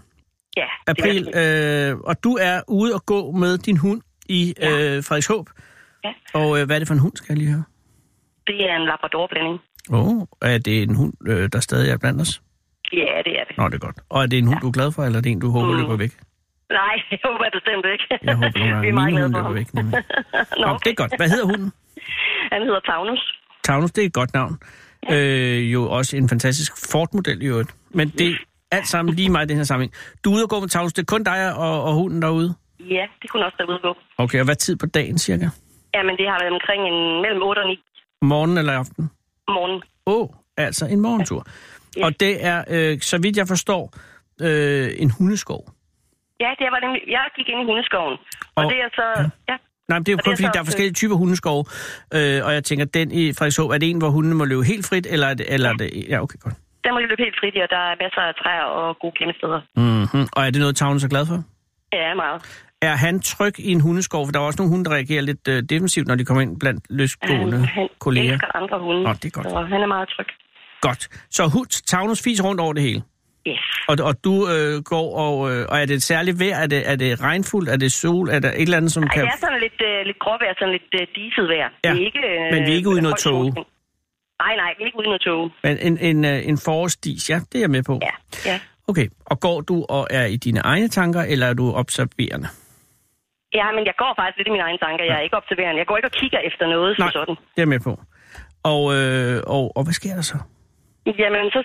ja, 0.62 0.70
April, 0.94 1.22
øh, 1.42 1.92
og 2.10 2.16
du 2.26 2.32
er 2.50 2.56
ude 2.80 2.92
og 2.98 3.02
gå 3.14 3.20
med 3.44 3.54
din 3.68 3.78
hund 3.86 4.02
i 4.40 4.42
Ja. 4.62 4.70
øh, 4.70 5.04
Frederikshåb. 5.08 5.48
Ja. 6.06 6.12
Og 6.40 6.48
øh, 6.60 6.66
hvad 6.66 6.76
er 6.76 6.80
det 6.80 6.88
for 6.88 6.98
en 7.00 7.04
hund, 7.06 7.16
skal 7.16 7.28
jeg 7.34 7.38
lige 7.38 7.52
høre? 7.54 7.64
Det 8.48 8.70
er 8.70 8.76
en 8.76 8.86
labradorblanding. 8.86 9.60
Åh, 9.92 10.08
oh, 10.08 10.22
er 10.42 10.58
det 10.58 10.84
en 10.84 10.96
hund, 10.96 11.14
øh, 11.28 11.50
der 11.54 11.60
stadig 11.60 11.90
er 11.92 11.98
blandt 11.98 12.22
os? 12.22 12.42
Ja, 12.94 12.98
det 13.26 13.34
er 13.40 13.44
det. 13.48 13.58
Nå, 13.58 13.68
det 13.68 13.74
er 13.74 13.80
godt. 13.88 13.96
Og 14.10 14.24
er 14.24 14.28
det 14.28 14.38
en 14.40 14.48
hund, 14.48 14.60
du 14.62 14.68
er 14.68 14.72
glad 14.72 14.92
for, 14.92 15.04
eller 15.04 15.18
er 15.18 15.22
det 15.22 15.32
en, 15.32 15.40
du 15.40 15.50
håber 15.52 15.72
Mm. 15.74 15.80
løber 15.82 15.96
væk? 15.98 16.12
Nej, 16.72 16.96
jeg 17.12 17.20
håber 17.26 17.46
bestemt 17.58 17.86
ikke. 17.94 18.06
Jeg 18.28 18.36
håber 18.36 18.60
nogle 18.60 18.72
gange, 18.74 18.82
Vi 18.86 18.90
er 18.90 18.94
meget 18.94 19.14
mine 19.14 19.18
glade 19.18 19.34
hunde 19.34 19.64
for 19.74 19.74
løber 19.74 19.82
ham. 19.82 19.92
væk. 19.94 20.58
Nå, 20.62 20.66
Nå, 20.68 20.80
det 20.84 20.90
er 20.92 20.96
godt. 20.96 21.14
Hvad 21.20 21.30
hedder 21.30 21.46
hunden? 21.46 21.72
Han 22.54 22.62
hedder 22.62 22.80
Taunus. 22.90 23.22
Taunus, 23.64 23.92
det 23.92 24.02
er 24.02 24.06
et 24.06 24.14
godt 24.14 24.34
navn. 24.34 24.54
Øh, 25.12 25.74
jo 25.74 25.82
også 25.98 26.18
en 26.18 26.30
fantastisk 26.30 26.72
Ford-model 26.92 27.42
i 27.42 27.46
øvrigt. 27.46 27.72
Men 27.90 28.10
det 28.10 28.28
er 28.32 28.36
alt 28.72 28.88
sammen 28.88 29.16
lige 29.16 29.30
meget 29.30 29.46
i 29.46 29.50
den 29.50 29.58
her 29.58 29.64
sammenhæng. 29.64 29.94
Du 30.24 30.30
er 30.32 30.36
ude 30.36 30.44
og 30.44 30.50
gå 30.50 30.60
med 30.60 30.70
Taunus. 30.70 30.94
Det 30.94 31.02
er 31.02 31.06
kun 31.16 31.24
dig 31.24 31.56
og, 31.56 31.84
og 31.84 31.94
hunden 31.94 32.22
derude? 32.22 32.54
Ja, 32.80 33.06
det 33.22 33.30
kunne 33.30 33.46
også 33.46 33.56
derude 33.60 33.80
gå. 33.88 33.92
Okay, 34.18 34.40
og 34.40 34.46
hvad 34.46 34.56
tid 34.56 34.76
på 34.76 34.86
dagen 34.86 35.18
cirka? 35.18 35.48
Jamen, 35.96 36.18
det 36.20 36.26
har 36.32 36.38
været 36.42 36.54
omkring 36.58 36.82
en, 36.92 37.22
mellem 37.22 37.42
8 37.44 37.60
og 37.60 37.68
9 37.68 37.80
Morgen 38.24 38.58
eller 38.58 38.74
aften? 38.74 39.10
om 39.48 39.54
morgenen. 39.54 39.82
Åh, 40.06 40.22
oh, 40.22 40.30
altså 40.58 40.86
en 40.86 41.00
morgentur. 41.00 41.46
Ja. 41.98 42.06
Og 42.06 42.20
det 42.20 42.46
er, 42.46 42.64
øh, 42.70 43.00
så 43.00 43.18
vidt 43.22 43.38
jeg 43.38 43.48
forstår, 43.48 43.84
øh, 44.42 44.90
en 45.04 45.12
hundeskov. 45.18 45.62
Ja, 46.40 46.50
det 46.60 46.68
var 46.74 46.80
nemlig, 46.86 47.02
jeg 47.08 47.26
gik 47.36 47.48
ind 47.50 47.60
i 47.62 47.66
hundeskoven. 47.66 48.18
Og, 48.56 48.64
Og- 48.64 48.72
det 48.72 48.78
er 48.86 48.90
så... 49.00 49.08
Ja. 49.18 49.54
ja. 49.54 49.58
Nej, 49.90 49.98
men 50.00 50.04
det 50.06 50.12
er 50.12 50.14
jo 50.14 50.18
kun 50.18 50.32
det 50.32 50.32
er 50.32 50.36
fordi, 50.36 50.48
så 50.48 50.52
der 50.54 50.60
er 50.60 50.64
forskellige 50.64 50.94
typer 50.94 51.16
hundeskove. 51.16 51.64
Øh, 52.16 52.46
og 52.46 52.54
jeg 52.54 52.64
tænker, 52.64 52.86
den 52.86 53.12
i 53.12 53.34
Frederikshåb, 53.34 53.70
er 53.72 53.78
det 53.78 53.90
en, 53.90 53.98
hvor 53.98 54.10
hundene 54.10 54.36
må 54.36 54.46
løbe 54.46 54.64
helt 54.64 54.86
frit, 54.90 55.08
eller 55.14 55.28
er 55.28 55.34
det... 55.34 55.46
Eller 55.54 55.70
er 55.70 55.74
det 55.74 55.90
ja, 56.10 56.18
okay, 56.26 56.40
godt. 56.40 56.56
Der 56.84 56.92
må 56.92 57.00
løbe 57.00 57.16
helt 57.26 57.36
frit 57.40 57.56
og 57.66 57.70
der 57.76 57.84
er 57.92 57.96
masser 58.04 58.22
af 58.30 58.34
træer 58.42 58.68
og 58.80 59.00
gode 59.02 59.14
gemmesteder. 59.20 59.60
Mm-hmm. 59.76 60.28
Og 60.36 60.46
er 60.46 60.50
det 60.50 60.60
noget, 60.60 60.76
Tavlen 60.76 61.04
er 61.04 61.08
glad 61.16 61.26
for? 61.26 61.44
Ja, 61.94 62.14
meget. 62.14 62.40
Er 62.90 62.96
han 63.06 63.20
tryg 63.20 63.60
i 63.60 63.72
en 63.72 63.82
hundeskov? 63.82 64.22
For 64.28 64.32
der 64.32 64.40
er 64.40 64.44
også 64.44 64.62
nogle 64.62 64.72
hunde, 64.72 64.86
der 64.86 64.92
reagerer 64.96 65.22
lidt 65.22 65.48
øh, 65.48 65.64
defensivt, 65.70 66.08
når 66.08 66.16
de 66.16 66.26
kommer 66.26 66.42
ind 66.42 66.60
blandt 66.60 66.86
løsgående 66.90 67.58
Han, 67.58 67.68
han 67.68 67.88
kolleger. 68.00 68.32
elsker 68.34 68.56
andre 68.62 68.80
hunde. 68.80 69.04
Nå, 69.04 69.14
det 69.14 69.26
er 69.26 69.30
godt. 69.30 69.50
Så 69.50 69.62
han 69.74 69.82
er 69.82 69.88
meget 69.88 70.10
tryg. 70.10 70.26
Godt. 70.82 71.10
Så 71.32 71.44
hund, 71.48 71.86
Tavlens 71.92 72.22
fis 72.24 72.44
rundt 72.44 72.62
over 72.62 72.74
det 72.74 72.84
hele. 72.84 73.02
Yes. 73.48 73.60
Og, 73.88 73.96
og 74.04 74.14
du 74.24 74.34
øh, 74.54 74.84
går, 74.84 75.08
og, 75.26 75.36
øh, 75.52 75.66
og 75.70 75.82
er 75.82 75.86
det 75.86 75.96
et 75.96 76.04
særligt 76.04 76.40
vejr? 76.40 76.56
Er 76.56 76.68
det, 76.68 76.90
er 76.92 76.96
det 76.96 77.22
regnfuldt? 77.22 77.70
Er 77.70 77.78
det 77.78 77.92
sol? 77.92 78.30
Er 78.30 78.40
der 78.40 78.52
et 78.52 78.62
eller 78.62 78.78
andet, 78.78 78.92
som 78.92 79.04
Ej, 79.04 79.10
kan... 79.14 79.24
det 79.24 79.30
er 79.34 79.38
sådan 79.38 79.60
lidt, 79.60 79.80
uh, 79.82 80.06
lidt 80.06 80.20
gråvejr, 80.20 80.54
sådan 80.60 80.72
lidt 80.78 80.90
uh, 81.02 81.08
diset 81.16 81.48
vejr. 81.54 81.70
Ja, 81.86 81.90
Det 81.94 82.02
er 82.02 82.06
ikke, 82.06 82.20
uh, 82.20 82.54
men 82.56 82.66
vi 82.68 82.72
er 82.72 82.76
ikke 82.76 82.90
ude 82.90 83.00
i 83.00 83.02
noget 83.02 83.20
solskin. 83.20 83.64
Nej, 84.44 84.56
nej, 84.56 84.74
vi 84.78 84.84
ikke 84.86 84.98
ude 84.98 85.06
i 85.06 85.12
noget 85.14 85.22
tåge. 85.22 85.52
Men 85.64 85.78
en, 85.88 85.98
en, 85.98 86.26
øh, 86.26 86.48
en 86.48 86.58
forårsdis, 86.58 87.30
ja, 87.30 87.36
det 87.52 87.56
er 87.56 87.60
jeg 87.60 87.70
med 87.70 87.84
på. 87.84 88.00
Ja, 88.02 88.16
ja. 88.52 88.60
Okay, 88.88 89.08
og 89.26 89.40
går 89.40 89.62
du 89.62 89.86
og 89.90 90.08
er 90.10 90.26
i 90.26 90.36
dine 90.36 90.60
egne 90.60 90.88
tanker, 90.88 91.22
eller 91.22 91.48
er 91.48 91.54
du 91.54 91.72
observerende? 91.74 92.48
Ja, 93.60 93.68
men 93.76 93.84
jeg 93.90 93.96
går 94.02 94.14
faktisk 94.20 94.38
lidt 94.38 94.48
i 94.48 94.52
mine 94.56 94.64
egne 94.68 94.82
tanker. 94.86 95.04
Jeg 95.06 95.16
er 95.18 95.26
ikke 95.28 95.40
observerende. 95.42 95.80
Jeg 95.82 95.88
går 95.88 95.98
ikke 95.98 96.12
og 96.12 96.18
kigger 96.22 96.40
efter 96.40 96.66
noget 96.68 96.92
som 96.98 97.06
Nej. 97.06 97.12
sådan. 97.18 97.36
Det 97.56 97.62
er 97.62 97.72
med 97.74 97.82
på. 97.88 97.94
Og, 98.72 98.82
øh, 98.98 99.38
og, 99.56 99.64
og 99.78 99.82
hvad 99.86 99.96
sker 100.00 100.14
der 100.20 100.26
så? 100.32 100.38
Jamen, 101.22 101.52
så 101.56 101.62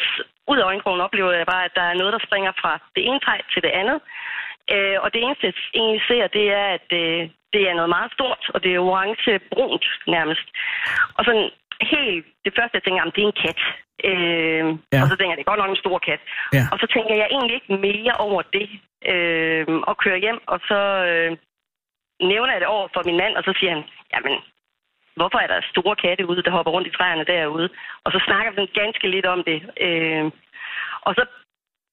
ud 0.53 0.59
af 0.59 0.67
øjenkrogen 0.71 1.01
oplever 1.01 1.33
jeg 1.33 1.47
bare, 1.55 1.65
at 1.65 1.75
der 1.75 1.87
er 1.91 1.95
noget, 2.01 2.13
der 2.13 2.27
springer 2.27 2.53
fra 2.63 2.73
det 2.97 3.03
ene 3.09 3.21
træ 3.21 3.37
til 3.53 3.63
det 3.67 3.73
andet. 3.81 3.99
Øh, 4.75 4.97
og 5.05 5.09
det 5.13 5.21
eneste, 5.23 5.47
jeg 5.47 5.55
egentlig 5.81 6.03
ser, 6.11 6.27
det 6.39 6.47
er, 6.61 6.67
at 6.77 6.89
øh, 7.03 7.21
det 7.55 7.63
er 7.71 7.75
noget 7.79 7.95
meget 7.97 8.11
stort, 8.17 8.43
og 8.55 8.59
det 8.65 8.71
er 8.75 8.81
orange-brunt 8.89 9.87
nærmest. 10.07 10.47
Og 11.17 11.23
sådan 11.25 11.49
helt, 11.93 12.27
det 12.45 12.53
første, 12.57 12.77
jeg 12.77 12.83
tænker, 12.85 13.01
jamen, 13.01 13.17
det 13.17 13.23
er 13.23 13.31
en 13.33 13.43
kat. 13.45 13.61
Øh, 14.11 14.65
ja. 14.95 15.01
Og 15.03 15.07
så 15.11 15.15
tænker 15.17 15.33
jeg, 15.33 15.39
det 15.39 15.47
er 15.47 15.53
godt 15.53 15.63
nok 15.63 15.73
en 15.73 15.85
stor 15.85 15.99
kat. 16.09 16.21
Ja. 16.57 16.65
Og 16.73 16.77
så 16.83 16.87
tænker 16.95 17.15
jeg 17.21 17.29
egentlig 17.31 17.55
ikke 17.59 17.73
mere 17.89 18.15
over 18.27 18.43
det, 18.57 18.69
øh, 19.13 19.67
og 19.91 19.95
kører 20.03 20.23
hjem, 20.25 20.41
og 20.53 20.59
så 20.71 20.81
øh, 21.11 21.31
nævner 22.21 22.53
jeg 22.53 22.61
det 22.61 22.69
over 22.69 22.89
for 22.95 23.03
min 23.05 23.17
mand, 23.17 23.35
og 23.37 23.43
så 23.45 23.53
siger 23.59 23.73
han, 23.75 23.85
jamen, 24.15 24.39
hvorfor 25.17 25.39
er 25.39 25.47
der 25.47 25.71
store 25.73 25.97
katte 25.97 26.29
ude, 26.31 26.43
der 26.43 26.51
hopper 26.51 26.73
rundt 26.73 26.89
i 26.89 26.97
træerne 26.97 27.25
derude? 27.25 27.69
Og 28.05 28.13
så 28.13 28.19
snakker 28.27 28.51
vi 28.53 28.81
ganske 28.81 29.09
lidt 29.15 29.27
om 29.27 29.41
det. 29.51 29.59
Øh, 29.87 30.25
og 31.07 31.15
så 31.15 31.23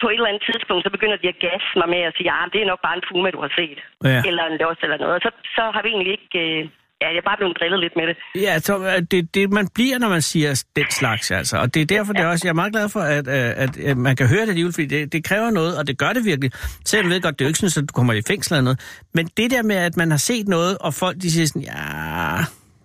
på 0.01 0.07
et 0.09 0.13
eller 0.13 0.31
andet 0.31 0.47
tidspunkt, 0.49 0.83
så 0.83 0.89
begynder 0.95 1.17
de 1.17 1.27
at 1.33 1.39
gasse 1.47 1.71
mig 1.81 1.89
med 1.89 2.01
at 2.07 2.13
sige, 2.17 2.27
ja, 2.31 2.37
det 2.53 2.61
er 2.61 2.71
nok 2.71 2.81
bare 2.81 2.95
en 2.95 3.07
puma, 3.09 3.29
du 3.31 3.41
har 3.41 3.53
set. 3.59 3.79
Ja. 4.03 4.21
Eller 4.29 4.43
en 4.45 4.57
los 4.61 4.79
eller 4.85 4.97
noget. 4.97 5.15
Og 5.17 5.21
så, 5.25 5.31
så 5.55 5.63
har 5.73 5.81
vi 5.83 5.89
egentlig 5.89 6.11
ikke... 6.17 6.39
Øh, 6.45 6.69
ja, 7.01 7.07
jeg 7.07 7.17
er 7.17 7.27
bare 7.29 7.37
blevet 7.37 7.57
drillet 7.59 7.79
lidt 7.79 7.93
med 7.95 8.07
det. 8.07 8.15
Ja, 8.45 8.59
så 8.59 8.73
øh, 8.79 9.01
det, 9.11 9.35
det, 9.35 9.51
man 9.51 9.67
bliver, 9.67 9.99
når 9.99 10.09
man 10.09 10.21
siger 10.21 10.63
den 10.75 10.85
slags, 10.89 11.31
altså. 11.31 11.57
Og 11.57 11.73
det 11.73 11.81
er 11.81 11.85
derfor, 11.85 12.13
det 12.13 12.21
er 12.21 12.27
også, 12.27 12.47
jeg 12.47 12.49
er 12.49 12.55
meget 12.61 12.73
glad 12.73 12.89
for, 12.89 12.99
at, 12.99 13.27
øh, 13.27 13.63
at, 13.63 13.77
at 13.77 13.97
man 13.97 14.15
kan 14.15 14.27
høre 14.27 14.41
det 14.41 14.49
alligevel, 14.49 14.73
fordi 14.73 14.87
det, 14.87 15.13
det 15.13 15.23
kræver 15.23 15.51
noget, 15.51 15.77
og 15.77 15.87
det 15.87 15.97
gør 15.97 16.13
det 16.13 16.25
virkelig. 16.25 16.51
Selvom 16.85 17.05
jeg 17.05 17.15
ved 17.15 17.21
godt, 17.21 17.39
det 17.39 17.45
er 17.45 17.47
jo 17.47 17.49
ikke 17.49 17.59
sådan, 17.59 17.83
at 17.83 17.89
du 17.89 17.93
kommer 17.93 18.13
i 18.13 18.21
fængsel 18.27 18.53
eller 18.53 18.63
noget. 18.63 18.79
Men 19.13 19.25
det 19.37 19.51
der 19.51 19.63
med, 19.63 19.75
at 19.75 19.97
man 19.97 20.11
har 20.11 20.17
set 20.17 20.47
noget, 20.47 20.77
og 20.77 20.93
folk 20.93 21.21
de 21.21 21.31
siger 21.31 21.45
sådan, 21.45 21.61
ja, 21.61 21.73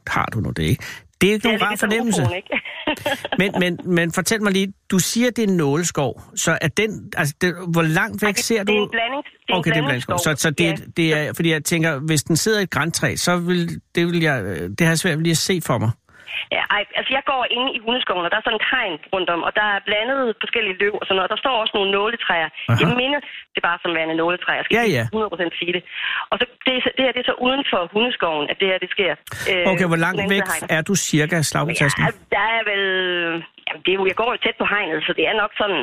har 0.07 0.29
du 0.33 0.40
nu 0.40 0.50
det 0.50 0.62
ikke? 0.62 0.85
Det 1.21 1.29
er 1.29 1.33
ikke 1.33 1.47
nogen 1.47 1.59
det 1.59 1.67
rar 1.67 1.71
lidt 1.71 1.81
som 1.81 1.90
fornemmelse. 1.90 2.23
ikke? 2.37 2.61
Men, 3.38 3.52
men, 3.61 3.78
men 3.85 4.12
fortæl 4.12 4.42
mig 4.42 4.52
lige, 4.52 4.73
du 4.90 4.99
siger, 4.99 5.30
det 5.30 5.45
er 5.45 5.49
en 5.49 5.57
nåleskov. 5.57 6.23
Så 6.37 6.59
er 6.61 6.69
den, 6.69 7.11
altså, 7.16 7.35
det, 7.40 7.54
hvor 7.69 7.83
langt 7.83 8.23
væk 8.23 8.37
det, 8.37 8.45
ser 8.45 8.59
det 8.59 8.66
du? 8.69 8.73
er 8.73 8.83
en 8.83 8.88
blanding. 8.90 9.25
Det 9.25 9.52
er 9.54 9.59
Okay, 9.59 9.71
det 9.71 9.76
er 9.76 9.80
en 9.80 9.85
blandingskov. 9.87 10.19
Så, 10.19 10.35
så 10.38 10.50
det, 10.50 10.64
ja. 10.64 10.73
er- 10.73 10.76
det 10.97 11.12
er, 11.14 11.33
fordi 11.33 11.50
jeg 11.50 11.64
tænker, 11.64 11.99
hvis 11.99 12.23
den 12.23 12.37
sidder 12.37 12.61
i 12.61 12.62
et 12.62 12.71
græntræ, 12.71 13.16
så 13.16 13.37
vil 13.37 13.80
det, 13.95 14.07
vil 14.07 14.21
jeg, 14.23 14.45
det 14.45 14.80
har 14.80 14.88
jeg 14.88 14.99
svært 14.99 15.16
ved 15.19 15.23
lige 15.23 15.30
at 15.30 15.37
se 15.38 15.61
for 15.64 15.78
mig. 15.78 15.90
Ja, 16.56 16.62
ej, 16.76 16.82
altså 16.99 17.10
jeg 17.16 17.22
går 17.32 17.42
inde 17.56 17.68
i 17.76 17.78
hundeskoven, 17.87 18.25
og 18.26 18.30
der 18.32 18.38
er 18.40 18.44
sådan 18.46 18.58
en 18.60 18.64
tegn 18.72 18.94
rundt 19.14 19.28
om, 19.34 19.40
og 19.49 19.52
der 19.58 19.66
er 19.75 19.78
blandet 19.88 20.20
forskellige 20.44 20.76
løv 20.82 20.94
og 21.00 21.04
sådan 21.06 21.16
noget. 21.18 21.28
og 21.28 21.32
Der 21.34 21.40
står 21.44 21.54
også 21.62 21.75
nogle 21.78 21.90
nåletræer. 21.99 22.49
Aha. 22.52 22.78
Jeg 22.82 22.88
mener, 23.02 23.18
det 23.52 23.58
er 23.62 23.66
bare 23.70 23.78
som 23.84 23.90
værende 23.99 24.16
nåletræer. 24.22 24.58
Jeg 24.60 24.66
skal 24.66 24.76
Ja, 24.78 24.84
ja. 24.99 25.04
100% 25.14 25.60
sige 25.60 25.72
det. 25.76 25.82
Og 26.30 26.34
så, 26.40 26.44
det, 26.66 26.72
det 26.96 27.02
her 27.06 27.12
det 27.16 27.20
er 27.25 27.28
så 27.32 27.37
uden 27.46 27.62
for 27.72 27.80
hundeskoven, 27.94 28.44
at 28.52 28.56
det 28.60 28.66
her 28.70 28.78
det 28.84 28.90
sker. 28.96 29.12
Øh, 29.50 29.64
Okay, 29.72 29.87
hvor 29.92 30.00
langt 30.06 30.20
væk 30.34 30.46
er 30.76 30.82
du 30.88 30.94
cirka 31.10 31.37
slag 31.50 31.62
på 31.68 31.75
tasken? 31.82 32.02
Ja, 32.04 32.10
der 32.37 32.44
er 32.58 32.62
vel... 32.70 32.84
Jamen, 33.66 33.80
det 33.84 33.90
er 33.94 33.99
jo, 34.00 34.04
jeg 34.10 34.16
går 34.20 34.28
jo 34.34 34.38
tæt 34.44 34.56
på 34.62 34.66
hegnet, 34.75 34.99
så 35.06 35.12
det 35.18 35.25
er 35.30 35.34
nok 35.42 35.52
sådan 35.62 35.80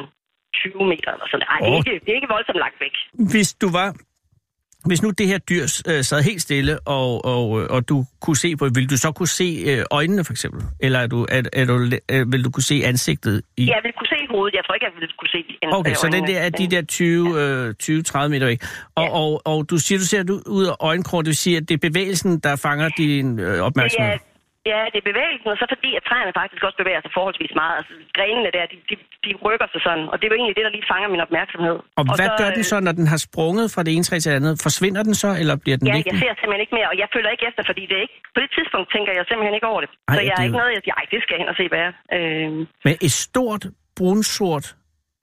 20 0.53 0.85
meter 0.91 1.09
eller 1.15 1.27
sådan. 1.31 1.45
Ej, 1.53 1.59
det, 1.63 1.69
er 1.73 1.77
ikke, 1.81 1.93
det 2.05 2.09
er 2.13 2.17
ikke 2.19 2.31
voldsomt 2.35 2.59
langt 2.65 2.77
væk. 2.85 2.95
Hvis 3.33 3.49
du 3.63 3.67
var... 3.79 3.87
Hvis 4.85 5.01
nu 5.03 5.09
det 5.09 5.27
her 5.27 5.37
dyr 5.37 5.63
øh, 5.87 6.03
sad 6.03 6.21
helt 6.23 6.41
stille, 6.41 6.79
og, 6.79 7.25
og, 7.25 7.61
øh, 7.61 7.67
og 7.69 7.89
du 7.89 8.05
kunne 8.21 8.37
se 8.37 8.55
på, 8.55 8.69
vil 8.75 8.89
du 8.89 8.97
så 8.97 9.11
kunne 9.11 9.27
se 9.27 9.63
øh, 9.67 9.83
øjnene 9.91 10.23
for 10.23 10.33
eksempel? 10.33 10.61
Eller 10.79 10.99
er 10.99 11.07
du, 11.07 11.25
er, 11.29 11.41
er 11.53 11.65
du, 11.65 11.77
vil 12.31 12.43
du 12.43 12.49
kunne 12.51 12.63
se 12.63 12.81
ansigtet 12.85 13.41
i... 13.57 13.65
Jeg 13.67 13.79
vil 13.83 13.91
kunne 13.97 14.07
se 14.07 14.15
hovedet. 14.31 14.55
Jeg 14.55 14.63
tror 14.65 14.73
ikke, 14.73 14.85
jeg 14.85 14.93
ville 14.99 15.13
kunne 15.19 15.29
se 15.29 15.37
de 15.37 15.77
Okay, 15.77 15.93
så 15.93 16.09
den 16.11 16.27
der 16.27 16.39
er 16.39 16.49
de 16.49 16.67
der 16.67 16.81
20, 16.81 17.41
øh, 17.41 17.73
20-30 18.23 18.27
meter 18.27 18.45
væk. 18.45 18.63
Og, 18.95 19.03
Ja. 19.03 19.09
og, 19.09 19.41
og 19.45 19.69
du 19.69 19.77
siger, 19.77 19.99
du 19.99 20.05
ser 20.05 20.23
du 20.23 20.41
ud 20.45 20.65
af 20.65 20.75
øjenkrogen, 20.79 21.25
det 21.25 21.29
vil 21.29 21.35
sige, 21.37 21.57
at 21.57 21.69
det 21.69 21.73
er 21.83 21.89
bevægelsen, 21.89 22.39
der 22.39 22.55
fanger 22.55 22.89
din 22.97 23.39
øh, 23.39 23.45
Det 23.53 23.61
opmærksomhed. 23.61 24.11
er, 24.11 24.17
Ja, 24.71 24.81
det 24.91 24.97
er 25.03 25.07
bevægelsen, 25.11 25.47
og 25.53 25.57
så 25.61 25.65
fordi, 25.73 25.89
at 25.99 26.03
træerne 26.09 26.31
faktisk 26.41 26.61
også 26.67 26.77
bevæger 26.81 27.01
sig 27.05 27.11
forholdsvis 27.17 27.53
meget. 27.61 27.75
Altså, 27.79 27.93
grenene 28.17 28.49
der, 28.57 28.63
de, 28.73 28.77
de, 28.89 28.95
de 29.25 29.31
rykker 29.45 29.67
sig 29.73 29.81
sådan, 29.87 30.05
og 30.11 30.15
det 30.17 30.23
er 30.25 30.31
jo 30.33 30.37
egentlig 30.39 30.55
det, 30.59 30.63
der 30.67 30.73
lige 30.77 30.87
fanger 30.93 31.07
min 31.15 31.21
opmærksomhed. 31.27 31.75
Og, 31.99 32.03
og 32.11 32.15
hvad 32.19 32.29
så, 32.31 32.37
gør 32.41 32.49
den 32.57 32.63
øh, 32.65 32.71
så, 32.71 32.77
når 32.87 32.93
den 32.99 33.07
har 33.13 33.19
sprunget 33.27 33.65
fra 33.73 33.81
det 33.85 33.91
ene 33.95 34.05
træ 34.07 34.15
til 34.19 34.29
det 34.31 34.37
andet? 34.41 34.53
Forsvinder 34.67 35.01
den 35.07 35.15
så, 35.23 35.29
eller 35.41 35.55
bliver 35.63 35.77
den 35.79 35.85
Ja, 35.87 35.91
jeg 35.93 35.97
liggende? 35.99 36.19
ser 36.23 36.31
simpelthen 36.39 36.61
ikke 36.65 36.75
mere, 36.79 36.87
og 36.93 36.97
jeg 37.01 37.07
føler 37.15 37.29
ikke 37.35 37.45
efter, 37.49 37.61
fordi 37.69 37.83
det 37.89 37.95
er 37.99 38.03
ikke... 38.07 38.17
På 38.35 38.39
det 38.43 38.49
tidspunkt 38.57 38.87
tænker 38.95 39.11
jeg 39.17 39.23
simpelthen 39.29 39.55
ikke 39.57 39.69
over 39.73 39.81
det. 39.83 39.89
Ej, 39.93 40.15
så 40.15 40.21
jeg 40.21 40.25
det 40.25 40.33
er 40.35 40.39
er 40.41 40.45
ikke 40.47 40.59
noget, 40.61 40.71
jeg 40.77 40.83
siger, 40.85 40.95
ej, 41.01 41.05
det 41.13 41.19
skal 41.23 41.33
jeg 41.35 41.41
hen 41.43 41.49
og 41.53 41.57
se, 41.61 41.65
hvad 41.73 41.81
er. 41.87 41.91
Øh, 42.17 42.49
Med 42.87 42.95
et 43.07 43.13
stort, 43.25 43.63
brunsort 43.99 44.65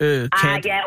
øh, 0.04 0.22
kat. 0.42 0.56
ah, 0.56 0.58
ja. 0.72 0.78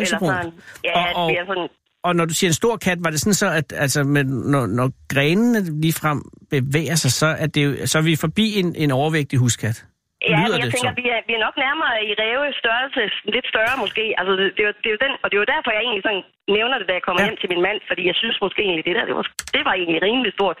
Eller 0.00 0.18
sådan. 0.24 0.52
Ja, 0.88 0.92
Og- 0.98 1.04
og, 1.18 1.22
det 1.28 1.32
bliver 1.32 1.46
sådan... 1.52 1.68
Og 2.06 2.12
når 2.18 2.24
du 2.30 2.34
siger 2.34 2.50
en 2.52 2.58
stor 2.62 2.74
kat, 2.86 2.98
var 3.04 3.10
det 3.10 3.20
sådan 3.20 3.40
så, 3.44 3.48
at 3.60 3.68
altså, 3.84 4.00
med, 4.14 4.24
når, 4.54 4.64
når 4.78 4.86
grenene 5.14 5.60
ligefrem 5.84 6.18
bevæger 6.54 6.96
sig, 7.02 7.10
så 7.20 7.28
er, 7.42 7.46
det 7.56 7.64
så 7.90 7.94
er 7.98 8.04
vi 8.10 8.14
forbi 8.26 8.46
en, 8.60 8.68
en 8.84 8.90
overvægtig 9.00 9.38
huskat? 9.44 9.76
Ja, 10.32 10.36
Lyder 10.40 10.56
jeg 10.60 10.66
det 10.66 10.74
tænker, 10.74 10.92
vi 11.02 11.06
er, 11.16 11.20
vi 11.28 11.32
er 11.38 11.42
nok 11.46 11.56
nærmere 11.66 11.94
i 12.08 12.10
ræve 12.22 12.44
størrelse, 12.62 13.02
lidt 13.34 13.46
større 13.52 13.74
måske. 13.84 14.04
Altså, 14.20 14.32
det, 14.40 14.46
det, 14.56 14.62
er 14.68 14.72
det 14.82 14.88
er 14.90 14.94
jo 14.96 15.00
den, 15.06 15.14
og 15.22 15.26
det 15.28 15.34
er 15.36 15.42
jo 15.44 15.50
derfor, 15.54 15.70
jeg 15.76 15.82
egentlig 15.86 16.04
sådan 16.08 16.24
nævner 16.58 16.76
det, 16.80 16.86
da 16.88 16.94
jeg 16.98 17.04
kommer 17.06 17.20
Ja. 17.22 17.26
hjem 17.26 17.38
til 17.40 17.48
min 17.52 17.62
mand, 17.66 17.78
fordi 17.90 18.02
jeg 18.10 18.16
synes 18.22 18.36
måske 18.44 18.60
egentlig, 18.66 18.84
det 18.88 18.94
der, 18.98 19.04
det 19.10 19.14
var, 19.18 19.26
det 19.56 19.62
var 19.68 19.74
egentlig 19.80 20.00
rimelig 20.08 20.32
stort. 20.38 20.58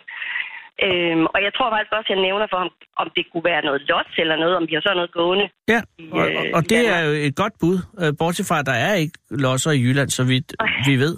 Øhm, 0.86 1.24
og 1.34 1.38
jeg 1.46 1.52
tror 1.56 1.68
faktisk 1.74 1.92
også, 1.98 2.08
jeg 2.14 2.20
nævner 2.28 2.46
for 2.52 2.58
ham, 2.62 2.70
om 3.02 3.08
det 3.16 3.24
kunne 3.30 3.46
være 3.52 3.62
noget 3.68 3.80
lot 3.90 4.10
eller 4.22 4.36
noget, 4.42 4.54
om 4.58 4.64
vi 4.68 4.74
har 4.76 4.82
så 4.88 4.92
noget 5.00 5.12
gående. 5.18 5.46
Ja, 5.74 5.80
og, 6.18 6.24
og, 6.38 6.42
og 6.56 6.62
det 6.72 6.80
er 6.94 7.00
jo 7.06 7.12
et 7.28 7.34
godt 7.42 7.54
bud, 7.60 7.76
øh, 8.02 8.10
bortset 8.20 8.46
fra, 8.48 8.56
at 8.62 8.66
der 8.72 8.78
er 8.88 8.94
ikke 9.02 9.16
losser 9.44 9.70
i 9.78 9.80
Jylland, 9.84 10.10
så 10.18 10.22
vidt 10.32 10.48
vi 10.88 10.94
ved. 11.04 11.14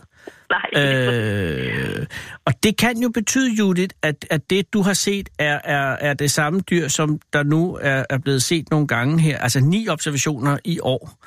Nej, 0.53 0.85
Øh, 0.85 2.07
og 2.45 2.53
det 2.63 2.77
kan 2.77 2.99
jo 3.03 3.09
betyde, 3.09 3.55
Judith, 3.59 3.95
at, 4.03 4.27
at 4.31 4.51
det, 4.51 4.73
du 4.73 4.83
har 4.83 4.93
set, 4.93 5.29
er, 5.39 5.61
er, 5.65 5.97
er 6.01 6.15
det 6.15 6.31
samme 6.31 6.61
dyr, 6.61 6.89
som 6.89 7.21
der 7.33 7.43
nu 7.43 7.79
er, 7.81 8.05
er 8.11 8.19
blevet 8.19 8.43
set 8.43 8.71
nogle 8.71 8.87
gange 8.87 9.21
her. 9.21 9.39
Altså 9.39 9.61
ni 9.61 9.89
observationer 9.89 10.59
i 10.65 10.79
år. 10.83 11.19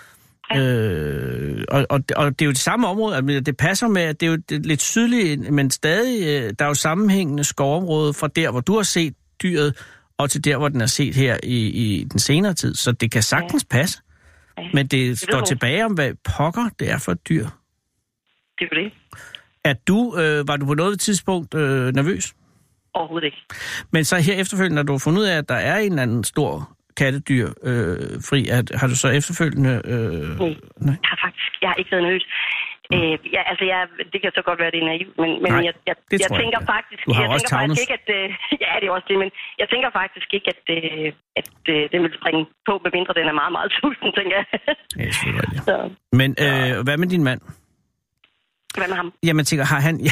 Øh, 0.56 1.64
og, 1.70 1.86
og, 1.90 2.04
og 2.16 2.40
det 2.40 2.42
er 2.42 2.46
jo 2.46 2.52
det 2.52 2.60
samme 2.60 2.88
område, 2.88 3.16
altså, 3.16 3.40
det 3.40 3.58
passer 3.58 3.88
med, 3.88 4.02
at 4.02 4.20
det 4.20 4.26
er 4.26 4.32
jo 4.32 4.38
det, 4.50 4.66
lidt 4.66 4.82
sydligt, 4.82 5.54
men 5.54 5.72
stadig, 5.72 6.22
øh, 6.24 6.54
der 6.60 6.66
er 6.66 6.70
jo 6.70 6.74
sammenhængende 6.74 7.44
skovområde 7.44 8.14
fra 8.14 8.28
der, 8.28 8.52
hvor 8.52 8.60
du 8.60 8.76
har 8.76 8.84
set 8.84 9.14
dyret, 9.44 9.78
og 10.18 10.30
til 10.30 10.44
der, 10.44 10.58
hvor 10.58 10.70
den 10.70 10.82
er 10.82 10.86
set 10.86 11.16
her 11.16 11.38
i, 11.44 11.58
i 11.68 12.04
den 12.04 12.20
senere 12.20 12.54
tid. 12.54 12.76
Så 12.76 12.92
det 12.92 13.12
kan 13.12 13.24
sagtens 13.24 13.66
passe. 13.66 14.00
Men 14.74 14.88
det 14.88 15.20
står 15.20 15.40
du. 15.40 15.46
tilbage 15.46 15.86
om, 15.86 15.94
hvad 15.94 16.12
pokker 16.24 16.70
det 16.80 16.92
er 16.92 16.98
for 16.98 17.12
et 17.12 17.30
dyr. 17.30 17.48
Det 18.60 18.62
er 18.66 18.70
jo 18.74 18.84
det. 18.84 18.94
Er 19.64 19.74
du, 19.88 20.00
øh, 20.22 20.48
var 20.48 20.58
du 20.58 20.66
på 20.66 20.74
noget 20.74 21.00
tidspunkt 21.00 21.54
øh, 21.56 21.94
nervøs? 22.00 22.36
Overhovedet 22.94 23.26
ikke. 23.26 23.42
Men 23.92 24.04
så 24.04 24.16
her 24.28 24.42
efterfølgende, 24.42 24.76
når 24.76 24.84
du 24.84 24.94
har 24.94 25.00
fundet 25.04 25.20
ud 25.22 25.26
af, 25.26 25.38
at 25.38 25.50
der 25.50 25.56
er 25.56 25.78
en 25.78 25.92
eller 25.92 26.04
anden 26.04 26.24
stor 26.24 26.76
kattedyr 26.98 27.48
øh, 27.64 27.98
fri, 28.30 28.40
at, 28.58 28.72
har 28.80 28.88
du 28.88 28.96
så 28.96 29.10
efterfølgende... 29.20 29.82
Øh, 29.86 30.40
Nej. 30.40 30.56
nej. 30.88 30.96
Jeg 31.04 31.10
har 31.14 31.20
faktisk 31.26 31.52
jeg 31.62 31.70
har 31.72 31.78
ikke 31.82 31.92
været 31.92 32.04
nervøs. 32.08 32.26
Øh, 32.96 33.16
ja, 33.36 33.42
altså, 33.52 33.64
jeg, 33.72 33.80
det 34.14 34.18
kan 34.22 34.32
så 34.40 34.44
godt 34.50 34.60
være, 34.62 34.72
det 34.76 34.82
er 34.84 34.88
naivt, 34.94 35.14
men, 35.22 35.30
men 35.44 35.50
Nej, 35.52 35.62
jeg, 35.68 35.74
jeg, 35.90 35.96
jeg 36.12 36.20
jeg 36.24 36.32
tænker 36.42 36.60
ikke. 36.62 36.74
faktisk, 36.76 37.02
Du 37.08 37.14
har 37.18 37.24
jeg 37.24 37.32
også 37.36 37.48
tænker 37.48 37.62
faktisk 37.62 37.82
ikke, 37.86 37.96
at... 38.02 38.08
Øh, 38.18 38.28
ja, 38.64 38.72
det 38.80 38.86
er 38.90 38.94
også 38.98 39.08
det, 39.12 39.18
men 39.24 39.30
jeg 39.62 39.68
tænker 39.74 39.90
faktisk 40.02 40.30
ikke, 40.38 40.48
at, 40.56 40.64
øh, 40.78 41.08
at 41.40 41.52
øh, 41.74 41.82
den 41.94 42.00
vil 42.06 42.12
springe 42.20 42.42
på, 42.68 42.74
medmindre 42.84 43.12
den 43.20 43.26
er 43.32 43.38
meget, 43.42 43.54
meget 43.58 43.70
tusind, 43.80 44.10
tænker 44.18 44.36
jeg. 44.40 44.48
Ja, 45.02 45.08
selvfølgelig 45.18 45.50
det. 45.54 45.60
så, 45.70 45.76
Men 46.22 46.30
øh, 46.46 46.72
hvad 46.86 46.96
med 47.02 47.08
din 47.16 47.24
mand? 47.30 47.42
Hvad 48.78 48.88
med 48.88 48.96
ham? 48.96 49.14
Jamen, 49.24 49.40
jeg 49.40 49.48
tænker, 49.48 49.66
har 49.66 49.80
han... 49.80 50.00
Ja, 50.00 50.12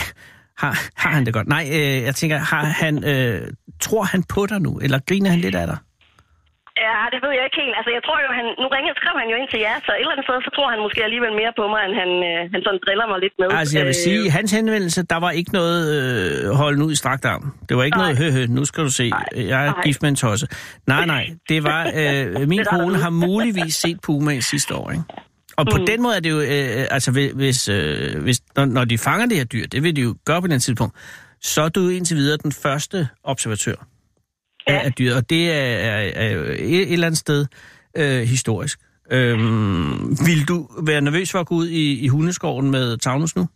har, 0.58 0.72
har 0.96 1.10
han 1.10 1.26
det 1.26 1.34
godt? 1.34 1.48
Nej, 1.48 1.66
øh, 1.72 2.04
jeg 2.08 2.16
tænker, 2.16 2.38
har 2.38 2.66
han... 2.66 3.04
Øh, 3.04 3.42
tror 3.82 4.04
han 4.04 4.24
på 4.24 4.46
dig 4.46 4.60
nu, 4.62 4.80
eller 4.84 5.00
griner 5.10 5.30
han 5.30 5.40
lidt 5.40 5.56
af 5.56 5.68
dig? 5.68 5.78
Ja, 6.86 7.00
det 7.14 7.20
ved 7.24 7.32
jeg 7.38 7.44
ikke 7.48 7.60
helt. 7.64 7.76
Altså, 7.80 7.92
jeg 7.98 8.04
tror 8.08 8.18
jo, 8.26 8.30
han... 8.40 8.46
Nu 8.62 8.66
ringede, 8.76 8.96
skrev 9.02 9.16
han 9.22 9.28
jo 9.32 9.36
ind 9.42 9.48
til 9.54 9.60
jer, 9.68 9.76
så 9.86 9.92
et 9.92 10.00
eller 10.00 10.14
andet 10.16 10.26
sted, 10.28 10.38
så 10.48 10.52
tror 10.56 10.68
han 10.74 10.80
måske 10.86 11.00
alligevel 11.08 11.34
mere 11.42 11.52
på 11.60 11.64
mig, 11.74 11.82
end 11.88 11.94
han, 12.02 12.10
øh, 12.30 12.40
han 12.54 12.60
sådan 12.66 12.80
driller 12.86 13.08
mig 13.12 13.20
lidt 13.26 13.36
med. 13.42 13.48
Altså, 13.62 13.74
jeg 13.80 13.86
vil 13.90 13.96
Øh, 14.00 14.06
sige, 14.06 14.20
i 14.28 14.30
hans 14.38 14.50
henvendelse, 14.58 15.00
der 15.14 15.20
var 15.26 15.32
ikke 15.40 15.52
noget 15.60 15.80
øh, 15.96 16.52
holden 16.62 16.82
ud 16.88 16.92
i 16.98 17.00
strakt 17.04 17.24
arm. 17.34 17.44
Det 17.68 17.74
var 17.78 17.84
ikke 17.88 17.98
Nej. 17.98 18.06
noget, 18.06 18.18
hø, 18.22 18.28
hø, 18.38 18.42
nu 18.58 18.64
skal 18.70 18.82
du 18.88 18.92
se, 19.02 19.06
Nej. 19.10 19.26
jeg 19.54 19.60
er 19.68 19.72
Nej. 19.72 19.84
gift 19.88 20.02
med 20.02 20.10
en 20.10 20.20
tosse. 20.26 20.46
Nej, 20.94 21.06
nej, 21.16 21.24
det 21.50 21.60
var, 21.70 21.82
øh, 22.00 22.48
min 22.54 22.64
kone 22.74 22.96
har 23.06 23.10
muligvis 23.28 23.76
set 23.84 23.98
Puma 24.06 24.32
i 24.32 24.42
sidste 24.42 24.72
år, 24.76 24.92
ikke? 24.92 25.04
Og 25.58 25.66
på 25.72 25.78
Mm. 25.78 25.86
den 25.86 26.02
måde 26.02 26.16
er 26.16 26.20
det 26.20 26.30
jo, 26.30 26.40
øh, 26.42 26.88
altså 26.92 27.12
hvis, 27.36 27.70
øh, 27.70 28.22
hvis 28.22 28.40
når, 28.56 28.66
når 28.66 28.86
de 28.86 28.98
fanger 28.98 29.26
det 29.26 29.38
her 29.38 29.44
dyr, 29.44 29.68
det 29.68 29.84
vil 29.84 29.96
de 29.96 30.02
jo 30.02 30.16
gøre 30.26 30.42
på 30.42 30.48
den 30.48 30.60
tidspunkt, 30.60 30.96
så 31.42 31.62
er 31.62 31.70
du 31.70 31.90
indtil 31.90 32.18
videre 32.18 32.38
den 32.38 32.52
første 32.52 33.08
observatør 33.24 33.76
af, 34.68 34.74
Ja. 34.74 34.80
af 34.86 34.94
dyret, 34.94 35.16
og 35.18 35.30
det 35.30 35.52
er, 35.52 35.56
er, 35.64 36.12
er 36.16 36.32
jo 36.32 36.42
et, 36.44 36.60
et 36.60 36.94
eller 36.94 37.08
andet 37.08 37.18
sted 37.20 37.46
øh, 37.98 38.22
historisk. 38.22 38.80
Øhm, 39.12 40.10
vil 40.28 40.48
du 40.48 40.68
være 40.88 41.02
nervøs 41.02 41.32
for 41.32 41.40
at 41.40 41.48
gå 41.48 41.56
ud 41.56 41.68
i, 41.68 42.00
i 42.00 42.08
hundeskoven 42.08 42.72
med 42.72 42.98
Taunus 42.98 43.36
nu? 43.36 43.48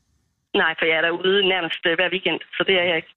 Nej, 0.56 0.76
for 0.80 0.86
jeg 0.86 0.98
er 0.98 1.02
derude 1.02 1.50
nærmest 1.50 1.80
øh, 1.86 1.96
hver 1.96 2.10
weekend, 2.12 2.40
så 2.58 2.64
det 2.68 2.76
er 2.76 2.84
jeg 2.84 2.96
ikke. 2.96 3.08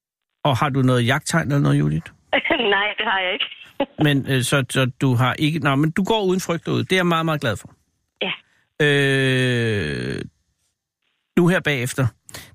Og 0.43 0.57
har 0.57 0.69
du 0.69 0.81
noget 0.81 1.05
jagttegn 1.07 1.47
eller 1.47 1.59
noget, 1.59 1.79
Judith? 1.79 2.05
Nej, 2.75 2.87
det 2.97 3.05
har 3.11 3.19
jeg 3.19 3.33
ikke. 3.33 3.45
Men 4.05 4.25
øh, 4.31 4.43
så, 4.43 4.65
så 4.69 4.91
du 5.01 5.13
har 5.15 5.33
ikke... 5.33 5.59
Nå, 5.59 5.75
men 5.75 5.91
du 5.91 6.03
går 6.03 6.23
uden 6.23 6.39
frygt 6.41 6.65
derude. 6.65 6.83
Det 6.83 6.91
er 6.91 6.95
jeg 6.95 7.05
meget, 7.07 7.25
meget 7.25 7.41
glad 7.41 7.57
for. 7.57 7.69
Øh, 8.85 10.15
nu 11.37 11.43
her 11.47 11.59
bagefter. 11.69 12.05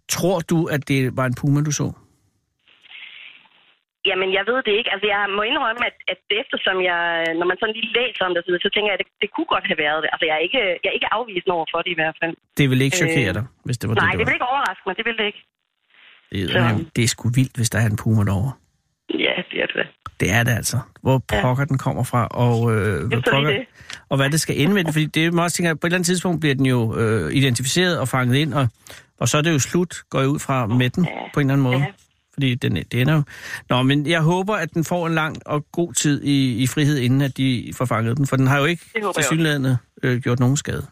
Tror 0.08 0.38
du, 0.50 0.58
at 0.74 0.82
det 0.88 1.16
var 1.18 1.26
en 1.30 1.34
puma, 1.40 1.60
du 1.68 1.72
så? 1.82 1.86
Jamen, 4.10 4.28
jeg 4.38 4.44
ved 4.50 4.58
det 4.66 4.74
ikke. 4.78 4.90
Altså, 4.94 5.06
jeg 5.14 5.20
må 5.36 5.42
indrømme, 5.50 5.82
at, 5.90 5.96
at 6.12 6.20
eftersom 6.42 6.76
jeg, 6.90 7.00
når 7.38 7.46
man 7.50 7.56
sådan 7.60 7.76
lige 7.78 7.92
læser 8.00 8.22
om 8.28 8.32
det, 8.34 8.42
så, 8.46 8.50
så 8.64 8.68
tænker 8.74 8.88
jeg, 8.90 8.96
at 8.98 9.02
det, 9.02 9.08
det 9.22 9.28
kunne 9.34 9.50
godt 9.54 9.66
have 9.70 9.80
været 9.86 9.98
det. 10.02 10.08
Altså, 10.14 10.24
jeg 10.28 10.34
er 10.38 10.42
ikke, 10.48 10.60
jeg 10.82 10.88
er 10.92 10.96
ikke 10.98 11.10
afvist 11.18 11.48
over 11.56 11.66
for 11.72 11.80
det 11.84 11.90
i 11.96 11.98
hvert 12.00 12.16
fald. 12.22 12.34
Det 12.58 12.64
ville 12.70 12.84
ikke 12.86 12.96
chokere 13.02 13.28
Øh, 13.32 13.36
dig, 13.38 13.44
hvis 13.66 13.78
det 13.80 13.86
var 13.88 13.94
Nej, 13.94 14.02
det, 14.04 14.12
det 14.12 14.18
det 14.20 14.26
vil 14.28 14.36
ikke 14.38 14.48
overraske 14.52 14.84
mig. 14.86 14.94
Det 14.98 15.04
vil 15.08 15.16
det 15.20 15.26
ikke. 15.30 15.42
Det, 16.32 16.50
så- 16.52 16.58
er, 16.58 16.72
det 16.96 17.02
er 17.04 17.10
sgu 17.14 17.24
vildt, 17.40 17.54
hvis 17.58 17.70
der 17.72 17.78
er 17.84 17.88
en 17.94 17.98
puma 18.02 18.22
derovre. 18.30 18.52
Ja, 19.10 19.32
det 19.50 19.62
er 19.62 19.66
det. 19.66 19.86
Det 20.20 20.30
er 20.32 20.42
det 20.42 20.52
altså. 20.52 20.78
Hvor 21.02 21.22
Ja. 21.32 21.42
pokker 21.42 21.64
den 21.64 21.78
kommer 21.78 22.02
fra, 22.02 22.26
og, 22.26 22.74
øh, 22.76 23.06
hvad 23.06 23.22
pokker, 23.32 23.50
det. 23.50 23.60
og 24.08 24.16
hvad 24.16 24.30
det 24.30 24.40
skal 24.40 24.60
ende 24.60 24.74
med. 24.74 24.84
det. 24.84 24.92
Fordi 24.92 25.06
det 25.06 25.26
er 25.26 25.40
også 25.42 25.56
tænker, 25.56 25.70
at 25.70 25.80
på 25.80 25.86
et 25.86 25.88
eller 25.90 25.96
andet 25.96 26.06
tidspunkt 26.06 26.40
bliver 26.40 26.54
den 26.54 26.66
jo 26.66 26.96
øh, 26.98 27.32
identificeret 27.32 27.98
og 27.98 28.08
fanget 28.08 28.36
ind, 28.36 28.54
og, 28.54 28.68
og 29.20 29.28
så 29.28 29.38
er 29.38 29.42
det 29.42 29.52
jo 29.52 29.58
slut, 29.58 29.96
går 30.10 30.20
jeg 30.20 30.28
ud 30.28 30.38
fra, 30.38 30.66
med 30.66 30.90
den 30.90 31.04
Ja. 31.04 31.10
på 31.34 31.40
en 31.40 31.46
eller 31.46 31.52
anden 31.54 31.62
måde. 31.62 31.78
Ja. 31.78 31.86
Fordi 32.34 32.54
den, 32.54 32.76
det 32.76 32.94
ender 33.00 33.14
jo... 33.14 33.22
Nå, 33.70 33.82
men 33.82 34.06
jeg 34.06 34.20
håber, 34.20 34.54
at 34.54 34.74
den 34.74 34.84
får 34.84 35.06
en 35.06 35.14
lang 35.14 35.36
og 35.46 35.66
god 35.72 35.92
tid 35.92 36.22
i, 36.24 36.62
i 36.62 36.66
frihed, 36.66 36.98
inden 36.98 37.22
at 37.22 37.36
de 37.36 37.72
får 37.76 37.84
fanget 37.84 38.16
den. 38.16 38.26
For 38.26 38.36
den 38.36 38.46
har 38.46 38.58
jo 38.58 38.64
ikke 38.64 38.82
til 39.14 39.24
synlædende 39.24 39.78
øh, 40.02 40.20
gjort 40.20 40.40
nogen 40.40 40.56
skade. 40.56 40.86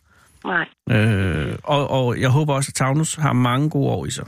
Nej, 0.45 0.65
Øh, 0.91 1.55
og, 1.63 1.91
og 1.91 2.21
jeg 2.21 2.29
håber 2.31 2.55
også, 2.55 2.69
at 2.71 2.75
Taunus 2.75 3.15
har 3.15 3.33
mange 3.33 3.71
gode 3.71 3.91
år 3.91 4.07
i 4.07 4.11
sig. 4.11 4.27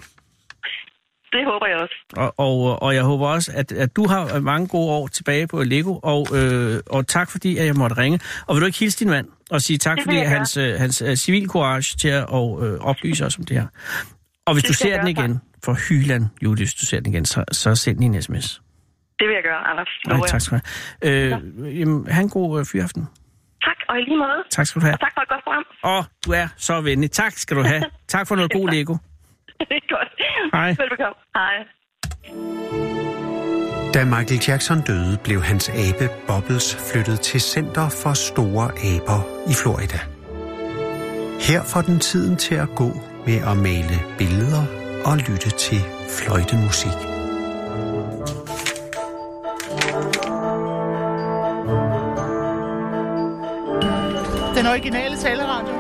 Det 1.36 1.44
håber 1.52 1.66
jeg 1.66 1.76
også. 1.84 1.96
Og, 2.16 2.34
og, 2.38 2.82
og 2.82 2.94
jeg 2.94 3.02
håber 3.02 3.26
også, 3.28 3.52
at, 3.54 3.72
at 3.72 3.96
du 3.96 4.06
har 4.08 4.40
mange 4.40 4.66
gode 4.68 4.90
år 4.98 5.06
tilbage 5.06 5.46
på 5.46 5.62
Lego, 5.62 5.98
og, 6.02 6.26
øh, 6.38 6.80
og 6.90 7.06
tak 7.06 7.30
fordi, 7.30 7.56
at 7.58 7.66
jeg 7.66 7.74
måtte 7.74 7.96
ringe. 7.96 8.20
Og 8.46 8.54
vil 8.54 8.60
du 8.60 8.66
ikke 8.66 8.78
hilse 8.78 8.98
din 8.98 9.10
mand 9.10 9.26
og 9.50 9.62
sige 9.62 9.78
tak, 9.78 9.96
Det 9.96 10.04
fordi 10.04 10.16
gøre. 10.16 10.26
hans, 10.28 10.56
øh, 10.56 10.78
hans 10.78 11.02
øh, 11.02 11.16
civilcourage 11.16 11.96
til 11.96 12.08
at 12.08 12.24
og, 12.28 12.66
øh, 12.66 12.80
oplyse 12.80 13.26
os 13.26 13.38
om 13.38 13.44
det 13.44 13.56
her. 13.56 13.66
Og 14.46 14.52
hvis 14.54 14.62
Det 14.62 14.68
du 14.68 14.74
ser 14.74 14.98
den 14.98 15.08
igen, 15.08 15.40
for 15.64 15.88
Hyland, 15.88 16.24
Julie, 16.42 16.64
hvis 16.64 16.74
du 16.74 16.86
ser 16.86 17.00
den 17.00 17.12
igen, 17.12 17.24
så, 17.24 17.44
så 17.52 17.74
send 17.74 17.98
lige 17.98 18.06
en 18.16 18.22
sms. 18.22 18.60
Det 19.18 19.26
vil 19.28 19.34
jeg 19.34 19.42
gøre, 19.44 19.60
Anders. 19.70 19.88
Nej, 20.08 20.20
tak 20.26 20.40
skal 20.40 20.58
du 20.58 20.62
have. 21.02 21.32
Øh, 21.64 21.80
jamen, 21.80 22.06
ha' 22.10 22.22
en 22.22 22.28
god 22.28 22.60
øh, 22.60 22.66
fyraften. 22.66 23.02
Tak, 23.64 23.76
og 23.88 23.98
i 23.98 24.02
lige 24.02 24.16
måde. 24.18 24.40
Tak 24.50 24.66
skal 24.66 24.80
du 24.80 24.86
have. 24.86 24.94
Og 24.94 25.00
tak 25.00 25.12
for 25.14 25.20
et 25.20 25.28
godt 25.28 25.44
program. 25.44 25.64
Åh, 25.84 26.04
du 26.26 26.30
er 26.32 26.48
så 26.56 26.80
venlig. 26.80 27.10
Tak 27.10 27.32
skal 27.32 27.56
du 27.56 27.62
have. 27.62 27.82
Tak 28.14 28.28
for 28.28 28.36
noget 28.36 28.52
god 28.52 28.68
Lego. 28.70 28.96
det 29.68 29.76
er 29.82 29.86
godt. 29.96 30.10
Hej. 30.54 30.68
Velbekomme. 30.80 31.18
Hej. 31.40 31.56
Da 33.94 34.04
Michael 34.04 34.40
Jackson 34.48 34.80
døde, 34.80 35.18
blev 35.24 35.42
hans 35.42 35.68
abe 35.68 36.10
Bubbles 36.26 36.76
flyttet 36.92 37.20
til 37.20 37.40
Center 37.40 37.88
for 38.02 38.12
Store 38.12 38.64
Aber 38.64 39.20
i 39.50 39.54
Florida. 39.62 40.00
Her 41.48 41.62
får 41.72 41.80
den 41.80 41.98
tiden 42.00 42.36
til 42.36 42.54
at 42.54 42.68
gå 42.76 42.88
med 43.26 43.38
at 43.50 43.56
male 43.56 43.96
billeder 44.18 44.64
og 45.04 45.16
lytte 45.16 45.50
til 45.50 45.80
fløjtemusik. 46.18 46.98
Den 54.56 54.66
originale 54.66 55.16
taleradio. 55.16 55.74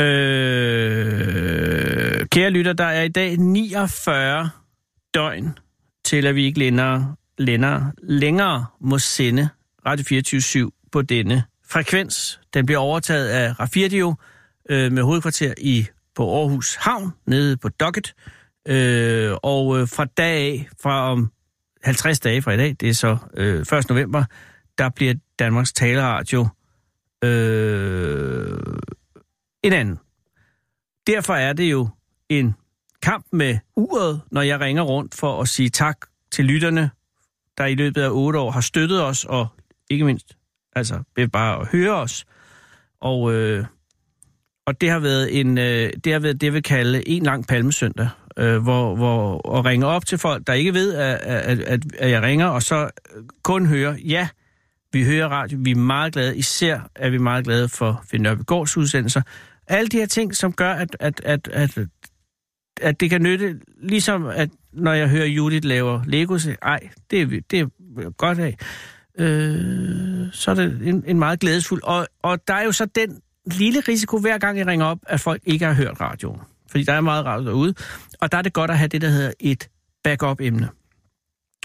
Øh, 0.00 0.45
kære 2.36 2.50
lytter, 2.50 2.72
der 2.72 2.84
er 2.84 3.02
i 3.02 3.08
dag 3.08 3.36
49 3.36 4.50
døgn 5.14 5.58
til, 6.04 6.26
at 6.26 6.34
vi 6.34 6.44
ikke 6.44 6.58
længere, 6.58 7.16
længere, 7.38 7.92
længere 8.02 8.66
må 8.80 8.98
sende 8.98 9.48
Radio 9.86 10.04
24 10.04 10.70
på 10.92 11.02
denne 11.02 11.44
frekvens. 11.68 12.40
Den 12.54 12.66
bliver 12.66 12.78
overtaget 12.78 13.28
af 13.28 13.60
Rafirdio 13.60 14.14
øh, 14.70 14.92
med 14.92 15.02
hovedkvarter 15.02 15.54
i 15.58 15.86
på 16.14 16.38
Aarhus 16.38 16.74
Havn, 16.74 17.12
nede 17.26 17.56
på 17.56 17.68
Docket. 17.68 18.14
Øh, 18.68 19.32
og 19.42 19.78
øh, 19.78 19.88
fra 19.88 20.04
dag 20.04 20.36
af, 20.36 20.68
fra 20.82 21.12
om 21.12 21.32
50 21.82 22.20
dage 22.20 22.42
fra 22.42 22.52
i 22.52 22.56
dag, 22.56 22.76
det 22.80 22.88
er 22.88 22.94
så 22.94 23.16
øh, 23.36 23.60
1. 23.60 23.88
november, 23.88 24.24
der 24.78 24.88
bliver 24.88 25.14
Danmarks 25.38 25.72
taleradio 25.72 26.48
øh, 27.24 28.58
en 29.62 29.72
anden. 29.72 29.98
Derfor 31.06 31.34
er 31.34 31.52
det 31.52 31.70
jo 31.70 31.88
en 32.28 32.54
kamp 33.02 33.26
med 33.32 33.58
uret, 33.76 34.20
når 34.30 34.42
jeg 34.42 34.60
ringer 34.60 34.82
rundt 34.82 35.14
for 35.14 35.40
at 35.40 35.48
sige 35.48 35.68
tak 35.68 36.06
til 36.30 36.44
lytterne, 36.44 36.90
der 37.58 37.66
i 37.66 37.74
løbet 37.74 38.02
af 38.02 38.08
otte 38.10 38.38
år 38.38 38.50
har 38.50 38.60
støttet 38.60 39.02
os, 39.02 39.24
og 39.24 39.46
ikke 39.90 40.04
mindst 40.04 40.36
altså 40.76 41.02
ved 41.16 41.28
bare 41.28 41.60
at 41.60 41.68
høre 41.68 41.94
os. 41.94 42.24
Og, 43.00 43.34
øh, 43.34 43.64
og 44.66 44.80
det 44.80 44.90
har 44.90 44.98
været 44.98 45.40
en, 45.40 45.58
øh, 45.58 45.92
det 46.04 46.12
har 46.12 46.20
været 46.20 46.40
det, 46.40 46.46
jeg 46.46 46.54
vil 46.54 46.62
kalde 46.62 47.08
en 47.08 47.22
lang 47.22 47.46
palmesøndag, 47.46 48.08
øh, 48.36 48.62
hvor, 48.62 48.96
hvor 48.96 49.58
at 49.58 49.64
ringe 49.64 49.86
op 49.86 50.06
til 50.06 50.18
folk, 50.18 50.46
der 50.46 50.52
ikke 50.52 50.74
ved, 50.74 50.94
at, 50.94 51.18
at, 51.20 51.58
at, 51.60 51.80
at 51.98 52.10
jeg 52.10 52.22
ringer, 52.22 52.46
og 52.46 52.62
så 52.62 52.90
kun 53.42 53.66
høre, 53.66 53.96
ja, 54.04 54.28
vi 54.92 55.04
hører 55.04 55.28
radio, 55.28 55.58
vi 55.60 55.70
er 55.70 55.76
meget 55.76 56.12
glade, 56.12 56.36
især 56.36 56.80
er 56.94 57.10
vi 57.10 57.18
meget 57.18 57.44
glade 57.44 57.68
for 57.68 58.02
Finn 58.10 58.22
Nørbegaards 58.22 58.76
udsendelser. 58.76 59.22
Alle 59.68 59.88
de 59.88 59.96
her 59.96 60.06
ting, 60.06 60.36
som 60.36 60.52
gør, 60.52 60.72
at, 60.72 60.96
at, 61.00 61.20
at, 61.24 61.48
at, 61.48 61.78
at 62.80 63.00
det 63.00 63.10
kan 63.10 63.22
nytte, 63.22 63.60
ligesom 63.82 64.26
at 64.26 64.50
når 64.72 64.92
jeg 64.92 65.08
hører 65.08 65.26
Judith 65.26 65.66
laver 65.66 66.02
Lego, 66.06 66.38
så 66.38 66.56
ej, 66.62 66.88
det 67.10 67.22
er, 67.22 67.26
det 67.50 67.60
er 67.60 68.10
godt 68.10 68.38
af. 68.38 68.56
Øh, 69.18 70.32
så 70.32 70.50
er 70.50 70.54
det 70.54 70.88
en, 70.88 71.04
en 71.06 71.18
meget 71.18 71.40
glædesfuld. 71.40 71.82
Og, 71.82 72.06
og 72.22 72.48
der 72.48 72.54
er 72.54 72.64
jo 72.64 72.72
så 72.72 72.86
den 72.86 73.20
lille 73.46 73.80
risiko 73.80 74.18
hver 74.18 74.38
gang 74.38 74.58
jeg 74.58 74.66
ringer 74.66 74.86
op, 74.86 74.98
at 75.06 75.20
folk 75.20 75.42
ikke 75.46 75.64
har 75.64 75.72
hørt 75.72 76.00
radioen. 76.00 76.40
Fordi 76.70 76.84
der 76.84 76.92
er 76.92 77.00
meget 77.00 77.24
radio 77.24 77.46
derude. 77.46 77.74
Og 78.20 78.32
der 78.32 78.38
er 78.38 78.42
det 78.42 78.52
godt 78.52 78.70
at 78.70 78.78
have 78.78 78.88
det, 78.88 79.02
der 79.02 79.08
hedder 79.08 79.32
et 79.40 79.68
backup-emne. 80.04 80.68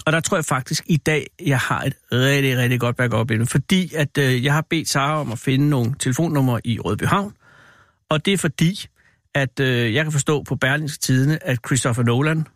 Og 0.06 0.12
der 0.12 0.20
tror 0.20 0.36
jeg 0.36 0.44
faktisk 0.44 0.84
i 0.86 0.96
dag, 0.96 1.26
jeg 1.46 1.58
har 1.58 1.82
et 1.82 1.94
rigtig, 2.12 2.58
rigtig 2.58 2.80
godt 2.80 2.96
backup-emne. 2.96 3.46
Fordi 3.46 3.94
at 3.94 4.18
øh, 4.18 4.44
jeg 4.44 4.52
har 4.52 4.66
bedt 4.70 4.88
Sara 4.88 5.20
om 5.20 5.32
at 5.32 5.38
finde 5.38 5.68
nogle 5.68 5.94
telefonnumre 5.98 6.60
i 6.66 6.78
Rødby 6.78 7.04
Havn. 7.04 7.34
Og 8.08 8.26
det 8.26 8.32
er 8.32 8.38
fordi, 8.38 8.86
at 9.34 9.60
øh, 9.60 9.94
jeg 9.94 10.04
kan 10.04 10.12
forstå 10.12 10.42
på 10.42 10.56
Berlingske 10.56 11.00
Tidene, 11.00 11.46
at 11.46 11.58
Christopher 11.66 12.04
Nolan, 12.04 12.46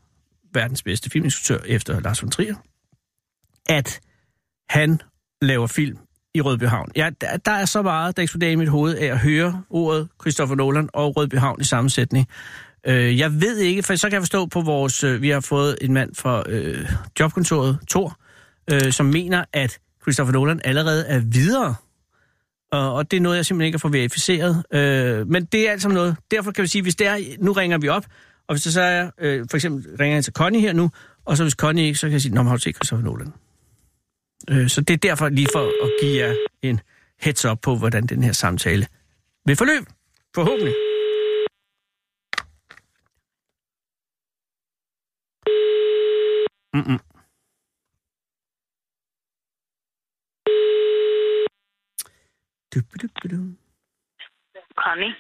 verdens 0.55 0.83
bedste 0.83 1.11
filminstruktør 1.11 1.59
efter 1.67 2.01
Lars 2.01 2.23
von 2.23 2.31
Trier, 2.31 2.55
at 3.69 4.01
han 4.69 5.01
laver 5.43 5.67
film 5.67 5.99
i 6.35 6.41
Rødbyhavn. 6.41 6.93
Ja, 6.97 7.11
der, 7.21 7.37
der 7.37 7.53
er 7.53 7.65
så 7.65 7.83
meget, 7.83 8.17
der 8.17 8.23
eksploderer 8.23 8.51
i 8.51 8.57
mit 8.57 8.69
hoved 8.69 8.95
af 8.95 9.07
at 9.07 9.19
høre 9.19 9.63
ordet 9.71 10.09
Christopher 10.21 10.57
Nolan 10.57 10.89
og 10.93 11.17
Rødbyhavn 11.17 11.61
i 11.61 11.65
sammensætning. 11.65 12.29
Øh, 12.87 13.19
jeg 13.19 13.41
ved 13.41 13.59
ikke, 13.59 13.83
for 13.83 13.97
så 13.97 14.07
kan 14.07 14.13
jeg 14.13 14.23
forstå 14.23 14.47
på 14.47 14.61
vores... 14.61 15.05
Øh, 15.05 15.23
vi 15.23 15.29
har 15.29 15.41
fået 15.41 15.79
en 15.81 15.93
mand 15.95 16.15
fra 16.15 16.43
øh, 16.49 16.91
jobkontoret, 17.21 17.79
Tor, 17.89 18.19
øh, 18.73 18.93
som 18.93 19.07
mener, 19.07 19.45
at 19.53 19.79
Christopher 20.03 20.33
Nolan 20.33 20.61
allerede 20.65 21.07
er 21.07 21.19
videre. 21.19 21.75
Og, 22.73 22.95
og 22.95 23.11
det 23.11 23.17
er 23.17 23.21
noget, 23.21 23.37
jeg 23.37 23.47
simpelthen 23.47 23.67
ikke 23.67 23.77
har 23.77 23.81
fået 23.81 23.93
verificeret. 23.93 24.65
Øh, 24.73 25.29
men 25.29 25.45
det 25.45 25.69
er 25.69 25.73
alt 25.73 25.83
sammen 25.83 25.95
noget... 25.95 26.17
Derfor 26.31 26.53
kan 26.53 26.63
vi 26.63 26.69
sige, 26.69 26.83
hvis 26.83 26.95
det 26.97 27.07
er... 27.07 27.19
Nu 27.39 27.53
ringer 27.53 27.79
vi 27.79 27.89
op, 27.89 28.05
og 28.49 28.55
hvis 28.55 28.63
det 28.63 28.73
så 28.73 28.81
er... 28.81 29.11
Øh, 29.19 29.47
for 29.51 29.57
eksempel 29.57 29.97
ringer 30.01 30.17
jeg 30.17 30.25
til 30.25 30.33
Connie 30.33 30.61
her 30.61 30.73
nu, 30.73 30.91
og 31.25 31.37
så 31.37 31.45
hvis 31.45 31.53
Connie 31.53 31.85
ikke, 31.85 31.99
så 31.99 32.07
kan 32.07 32.13
jeg 32.13 32.23
sige, 32.23 32.35
Nå, 32.35 32.43
har 32.43 32.57
du 32.57 32.61
set 32.61 32.75
Christopher 32.75 33.05
Nolan? 33.05 33.33
Øh, 34.51 34.69
så 34.69 34.81
det 34.81 34.95
er 34.95 34.99
derfor 34.99 35.29
lige 35.29 35.49
for 35.53 35.85
at 35.85 35.91
give 36.01 36.27
jer 36.27 36.35
en 36.63 36.81
heads 37.21 37.45
up 37.45 37.59
på, 37.63 37.77
hvordan 37.77 38.07
den 38.07 38.23
her 38.23 38.33
samtale 38.33 38.87
vil 39.47 39.57
forløbe. 39.57 39.87
Forhåbentlig. 40.35 40.75
Mm-mm. 46.75 47.16
Connie. 54.85 55.15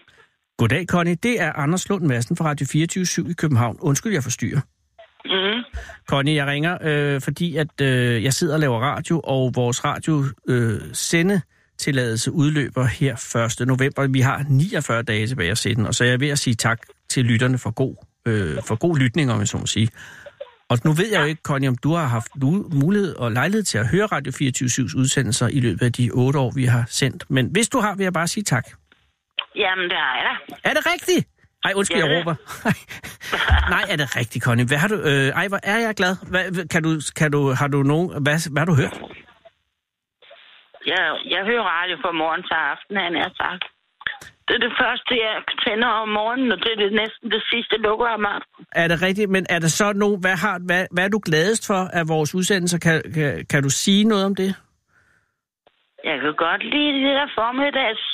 Goddag, 0.58 0.86
Connie. 0.86 1.14
Det 1.14 1.40
er 1.40 1.52
Anders 1.52 1.88
Lund 1.88 2.04
Madsen 2.04 2.36
fra 2.36 2.44
Radio 2.44 2.66
24 2.72 3.30
i 3.30 3.32
København. 3.32 3.76
Undskyld, 3.80 4.12
jeg 4.12 4.22
forstyrrer. 4.22 4.60
Mm. 5.25 5.64
Connie, 6.08 6.34
jeg 6.34 6.47
ringer, 6.47 6.78
øh, 6.82 7.21
fordi 7.21 7.56
at 7.56 7.80
øh, 7.82 8.25
jeg 8.25 8.32
sidder 8.32 8.54
og 8.54 8.60
laver 8.60 8.80
radio, 8.80 9.21
og 9.25 9.52
vores 9.54 9.84
radio 9.84 10.25
øh, 10.49 10.80
sendetilladelse 10.92 12.32
udløber 12.32 12.84
her 12.84 13.14
1. 13.60 13.66
november. 13.66 14.06
Vi 14.06 14.21
har 14.21 14.45
49 14.49 15.02
dage 15.02 15.26
tilbage 15.26 15.50
at 15.50 15.58
sætte 15.58 15.76
den, 15.76 15.86
og 15.86 15.95
så 15.95 16.04
er 16.04 16.08
jeg 16.08 16.21
ved 16.21 16.28
at 16.28 16.38
sige 16.38 16.54
tak 16.54 16.80
til 17.08 17.25
lytterne 17.25 17.58
for 17.58 17.71
god, 17.71 17.95
øh, 18.26 18.62
for 18.62 18.75
god 18.75 18.99
lytning, 18.99 19.32
om 19.32 19.38
jeg 19.38 19.49
så 19.49 19.58
må 19.58 19.66
sige. 19.66 19.88
Og 20.70 20.78
nu 20.84 20.92
ved 20.92 21.08
jeg 21.12 21.20
jo 21.20 21.26
ikke, 21.26 21.42
Connie, 21.42 21.68
om 21.68 21.76
du 21.76 21.90
har 21.94 22.06
haft 22.06 22.32
mulighed 22.84 23.14
og 23.16 23.32
lejlighed 23.32 23.62
til 23.62 23.78
at 23.78 23.88
høre 23.88 24.06
Radio 24.06 24.32
24-7's 24.32 24.94
udsendelser 25.00 25.48
i 25.48 25.60
løbet 25.60 25.82
af 25.82 25.92
de 25.92 26.10
otte 26.14 26.38
år, 26.38 26.52
vi 26.54 26.64
har 26.64 26.84
sendt. 26.88 27.30
Men 27.30 27.44
hvis 27.52 27.68
du 27.68 27.78
har, 27.80 27.94
vil 27.96 28.04
jeg 28.04 28.12
bare 28.12 28.28
sige 28.28 28.44
tak. 28.44 28.66
Jamen, 29.56 29.84
det 29.90 29.98
har 30.04 30.14
jeg 30.18 30.24
da. 30.28 30.68
Er 30.68 30.74
det 30.74 30.82
rigtigt? 30.92 31.28
Ej, 31.64 31.72
undskyld, 31.76 31.98
jeg 32.04 32.10
råber. 32.16 32.34
Nej, 33.74 33.84
er 33.92 33.96
det 33.96 34.16
rigtigt, 34.16 34.44
Connie? 34.44 34.66
Hvad 34.66 34.78
har 34.78 34.88
du... 34.88 34.94
Øh, 34.94 35.28
ej, 35.40 35.48
hvor 35.48 35.60
er 35.62 35.78
jeg 35.78 35.94
glad. 35.94 36.16
Hvad, 36.30 36.68
kan 36.68 36.82
du, 36.82 36.90
kan 37.16 37.32
du, 37.32 37.40
har 37.60 37.68
du 37.68 37.82
nogen... 37.82 38.06
Hvad, 38.22 38.50
hvad 38.52 38.60
har 38.60 38.66
du 38.72 38.76
hørt? 38.82 38.96
Jeg, 40.86 41.02
jeg 41.34 41.42
hører 41.50 41.64
radio 41.76 41.96
fra 42.02 42.12
morgen 42.12 42.42
til 42.48 42.56
aften, 42.72 42.96
han 42.96 43.14
er 43.16 43.30
sagt. 43.42 43.64
Det 44.49 44.54
er 44.59 44.63
det 44.69 44.75
første, 44.82 45.13
jeg 45.26 45.35
tænder 45.67 45.89
om 46.02 46.09
morgenen, 46.09 46.52
og 46.52 46.59
det 46.59 46.71
er 46.73 46.76
det 46.85 46.93
næsten 47.02 47.30
det 47.30 47.43
sidste 47.52 47.76
lukker 47.76 48.06
om 48.19 48.25
aftenen. 48.26 48.67
Er 48.73 48.89
det 48.89 49.02
rigtigt? 49.02 49.30
Men 49.30 49.47
er 49.50 49.59
der 49.59 49.69
så 49.69 49.93
nogen... 49.93 50.21
Hvad, 50.21 50.37
har, 50.37 50.59
hvad, 50.67 50.87
hvad 50.91 51.04
er 51.04 51.09
du 51.09 51.21
gladest 51.25 51.67
for 51.67 51.80
af 51.99 52.09
vores 52.09 52.35
udsendelser? 52.35 52.78
Kan, 52.78 53.02
kan, 53.15 53.47
kan 53.50 53.63
du 53.63 53.71
sige 53.71 54.04
noget 54.04 54.25
om 54.25 54.35
det? 54.35 54.54
Jeg 56.04 56.21
kan 56.21 56.35
godt 56.37 56.63
lide 56.65 56.93
det 57.04 57.15
der 57.21 57.28
formiddags 57.35 58.04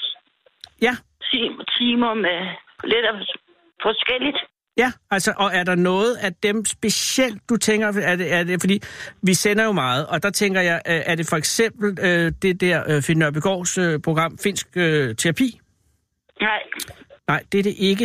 Ja, 0.83 0.95
tim- 1.25 1.63
timer 1.79 2.15
med 2.15 2.39
lidt 2.85 3.05
af 3.11 3.15
forskelligt. 3.83 4.37
ja. 4.77 4.93
Altså, 5.11 5.35
og 5.39 5.51
er 5.55 5.65
der 5.65 5.75
noget 5.75 6.15
af 6.17 6.33
dem 6.43 6.65
specielt, 6.65 7.49
du 7.49 7.57
tænker... 7.57 7.87
Er 7.89 8.17
det, 8.17 8.33
er 8.35 8.45
det, 8.45 8.61
fordi 8.61 8.81
vi 9.23 9.35
sender 9.35 9.65
jo 9.65 9.73
meget, 9.73 10.07
og 10.07 10.23
der 10.23 10.31
tænker 10.31 10.61
jeg, 10.61 10.81
øh, 10.89 11.01
er 11.07 11.15
det 11.15 11.27
for 11.31 11.37
eksempel 11.37 11.99
øh, 12.03 12.33
det 12.43 12.61
der 12.61 12.83
øh, 12.97 13.03
Finn 13.03 13.19
Nørbegaards 13.19 13.79
øh, 13.79 14.01
program, 14.05 14.39
Finsk 14.43 14.67
øh, 14.77 15.15
Terapi? 15.17 15.59
Nej, 16.47 16.63
Nej, 17.29 17.41
det 17.53 17.59
er 17.59 17.63
det 17.71 17.77
ikke. 17.91 18.05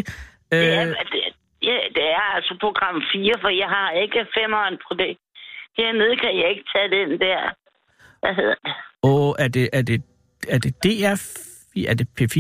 Øh, 0.53 0.59
det 0.59 0.73
er, 0.73 0.85
det, 1.13 1.21
ja, 1.69 1.77
det 1.95 2.05
er 2.19 2.27
altså 2.37 2.53
program 2.65 3.01
4, 3.13 3.33
for 3.41 3.49
jeg 3.49 3.69
har 3.77 3.91
ikke 4.03 4.19
femmeren 4.37 4.75
på 4.87 4.91
det. 5.01 5.17
Hernede 5.77 6.15
kan 6.23 6.33
jeg 6.41 6.49
ikke 6.49 6.65
tage 6.73 6.89
den 6.97 7.09
der... 7.19 7.39
Hvad 8.21 8.33
hedder 8.39 8.55
det? 8.65 8.73
Og 9.03 9.35
er 9.39 9.47
det, 9.47 9.69
er 9.73 9.81
det, 9.81 10.01
er 10.47 10.59
det 10.65 10.71
DR? 10.83 11.17
Er 11.91 11.95
det 11.99 12.07
P4? 12.17 12.39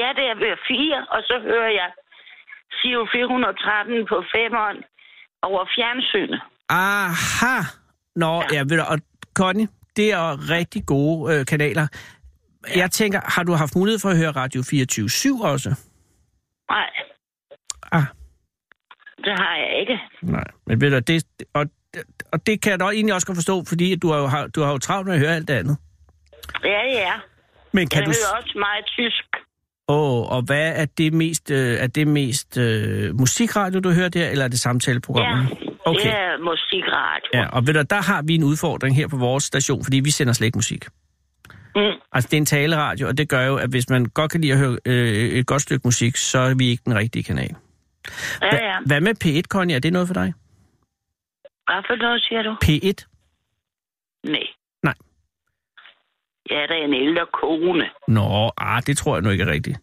Ja, 0.00 0.08
det 0.18 0.24
er 0.32 0.36
ved 0.44 0.56
4, 0.68 1.06
og 1.10 1.20
så 1.28 1.34
hører 1.42 1.70
jeg 1.80 1.90
Sio 2.78 3.06
413 3.12 4.06
på 4.08 4.24
femmeren 4.34 4.78
over 5.42 5.64
fjernsynet. 5.76 6.40
Aha! 6.68 7.56
Nå, 8.16 8.32
ja, 8.36 8.46
Ja. 8.52 8.58
ved 8.68 8.76
du, 8.78 8.84
og 8.92 8.98
Connie, 9.38 9.68
det 9.96 10.12
er 10.12 10.50
rigtig 10.50 10.82
gode 10.86 11.34
øh, 11.34 11.46
kanaler. 11.46 11.86
Ja. 12.68 12.78
Jeg 12.78 12.90
tænker, 12.90 13.20
har 13.24 13.42
du 13.42 13.52
haft 13.52 13.76
mulighed 13.76 13.98
for 13.98 14.10
at 14.10 14.16
høre 14.16 14.30
Radio 14.30 14.60
24-7 14.62 15.44
også? 15.46 15.74
Nej, 16.70 16.86
Ah, 17.92 18.02
det 19.24 19.32
har 19.38 19.56
jeg 19.56 19.80
ikke. 19.80 19.98
nej. 20.22 20.44
Men 20.66 20.80
ved 20.80 20.90
du, 20.90 20.98
det, 20.98 21.24
og, 21.54 21.66
og 22.32 22.46
det 22.46 22.60
kan 22.62 22.70
jeg 22.70 22.80
da 22.80 22.84
egentlig 22.84 23.14
også 23.14 23.26
godt 23.26 23.36
forstå, 23.36 23.64
fordi 23.64 23.96
du 23.96 24.10
har, 24.12 24.18
jo, 24.18 24.26
har, 24.26 24.46
du 24.46 24.62
har 24.62 24.72
jo 24.72 24.78
travlt 24.78 25.06
med 25.06 25.14
at 25.14 25.20
høre 25.20 25.34
alt 25.34 25.48
det 25.48 25.54
andet. 25.54 25.76
Ja, 26.64 26.82
ja. 26.92 27.12
Men 27.72 27.88
kan 27.88 27.98
jeg 28.00 28.06
du... 28.06 28.10
hører 28.10 28.42
også 28.42 28.52
meget 28.58 28.84
tysk. 28.86 29.24
Åh, 29.88 29.96
oh, 30.20 30.32
og 30.36 30.42
hvad 30.42 30.72
er 30.76 30.84
det 30.98 31.12
mest, 31.12 31.50
øh, 31.50 31.74
er 31.80 31.86
det 31.86 32.08
mest 32.08 32.56
øh, 32.58 33.14
musikradio, 33.20 33.80
du 33.80 33.90
hører 33.90 34.08
der, 34.08 34.28
eller 34.30 34.44
er 34.44 34.48
det 34.48 34.60
samtaleprogrammer? 34.60 35.46
Ja, 35.50 35.56
Okay. 35.86 36.00
det 36.00 36.10
er 36.10 36.38
musikradio. 36.38 37.30
Ja, 37.34 37.46
og 37.48 37.66
ved 37.66 37.74
du, 37.74 37.82
der 37.90 38.02
har 38.02 38.22
vi 38.22 38.34
en 38.34 38.44
udfordring 38.44 38.96
her 38.96 39.08
på 39.08 39.16
vores 39.16 39.44
station, 39.44 39.84
fordi 39.84 40.00
vi 40.00 40.10
sender 40.10 40.32
slet 40.32 40.46
ikke 40.46 40.58
musik. 40.58 40.84
Mm. 41.76 42.00
Altså, 42.12 42.28
det 42.30 42.36
er 42.36 42.40
en 42.40 42.46
taleradio, 42.46 43.08
og 43.08 43.18
det 43.18 43.28
gør 43.28 43.46
jo, 43.46 43.56
at 43.56 43.70
hvis 43.70 43.90
man 43.90 44.06
godt 44.06 44.30
kan 44.30 44.40
lide 44.40 44.52
at 44.52 44.58
høre 44.58 44.78
øh, 44.86 45.38
et 45.38 45.46
godt 45.46 45.62
stykke 45.62 45.82
musik, 45.84 46.16
så 46.16 46.38
er 46.38 46.54
vi 46.54 46.68
ikke 46.68 46.82
den 46.84 46.94
rigtige 46.96 47.22
kanal. 47.22 47.54
Ja, 48.42 48.66
ja. 48.66 48.76
Hvad 48.86 49.00
med 49.00 49.14
P1, 49.24 49.42
Connie? 49.48 49.76
Er 49.76 49.80
det 49.80 49.92
noget 49.92 50.08
for 50.08 50.14
dig? 50.14 50.34
Hvad 51.66 51.82
for 51.86 51.96
noget, 51.96 52.22
siger 52.22 52.42
du? 52.42 52.56
P1? 52.64 53.06
Nej. 54.24 54.46
Nej. 54.82 54.94
Jeg 56.50 56.62
er 56.62 56.66
da 56.66 56.74
en 56.74 56.94
ældre 56.94 57.26
kone. 57.32 57.84
Nå, 58.08 58.50
ah, 58.58 58.82
det 58.86 58.98
tror 58.98 59.14
jeg 59.16 59.22
nu 59.22 59.30
ikke 59.30 59.44
er 59.44 59.50
rigtigt. 59.50 59.78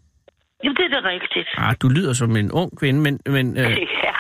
Jamen, 0.63 0.75
det 0.75 0.85
er 0.85 1.01
da 1.01 1.09
rigtigt. 1.09 1.47
Ah, 1.57 1.75
du 1.81 1.89
lyder 1.89 2.13
som 2.13 2.35
en 2.35 2.51
ung 2.51 2.77
kvinde, 2.79 2.99
men, 3.01 3.19
men, 3.25 3.57
øh, 3.57 3.63
Ja. 4.03 4.13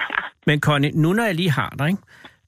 men 0.47 0.59
Connie, 0.61 0.91
nu 0.91 1.13
når 1.13 1.23
jeg 1.23 1.35
lige 1.35 1.51
har 1.51 1.69
dig, 1.79 1.87
ikke? 1.87 2.01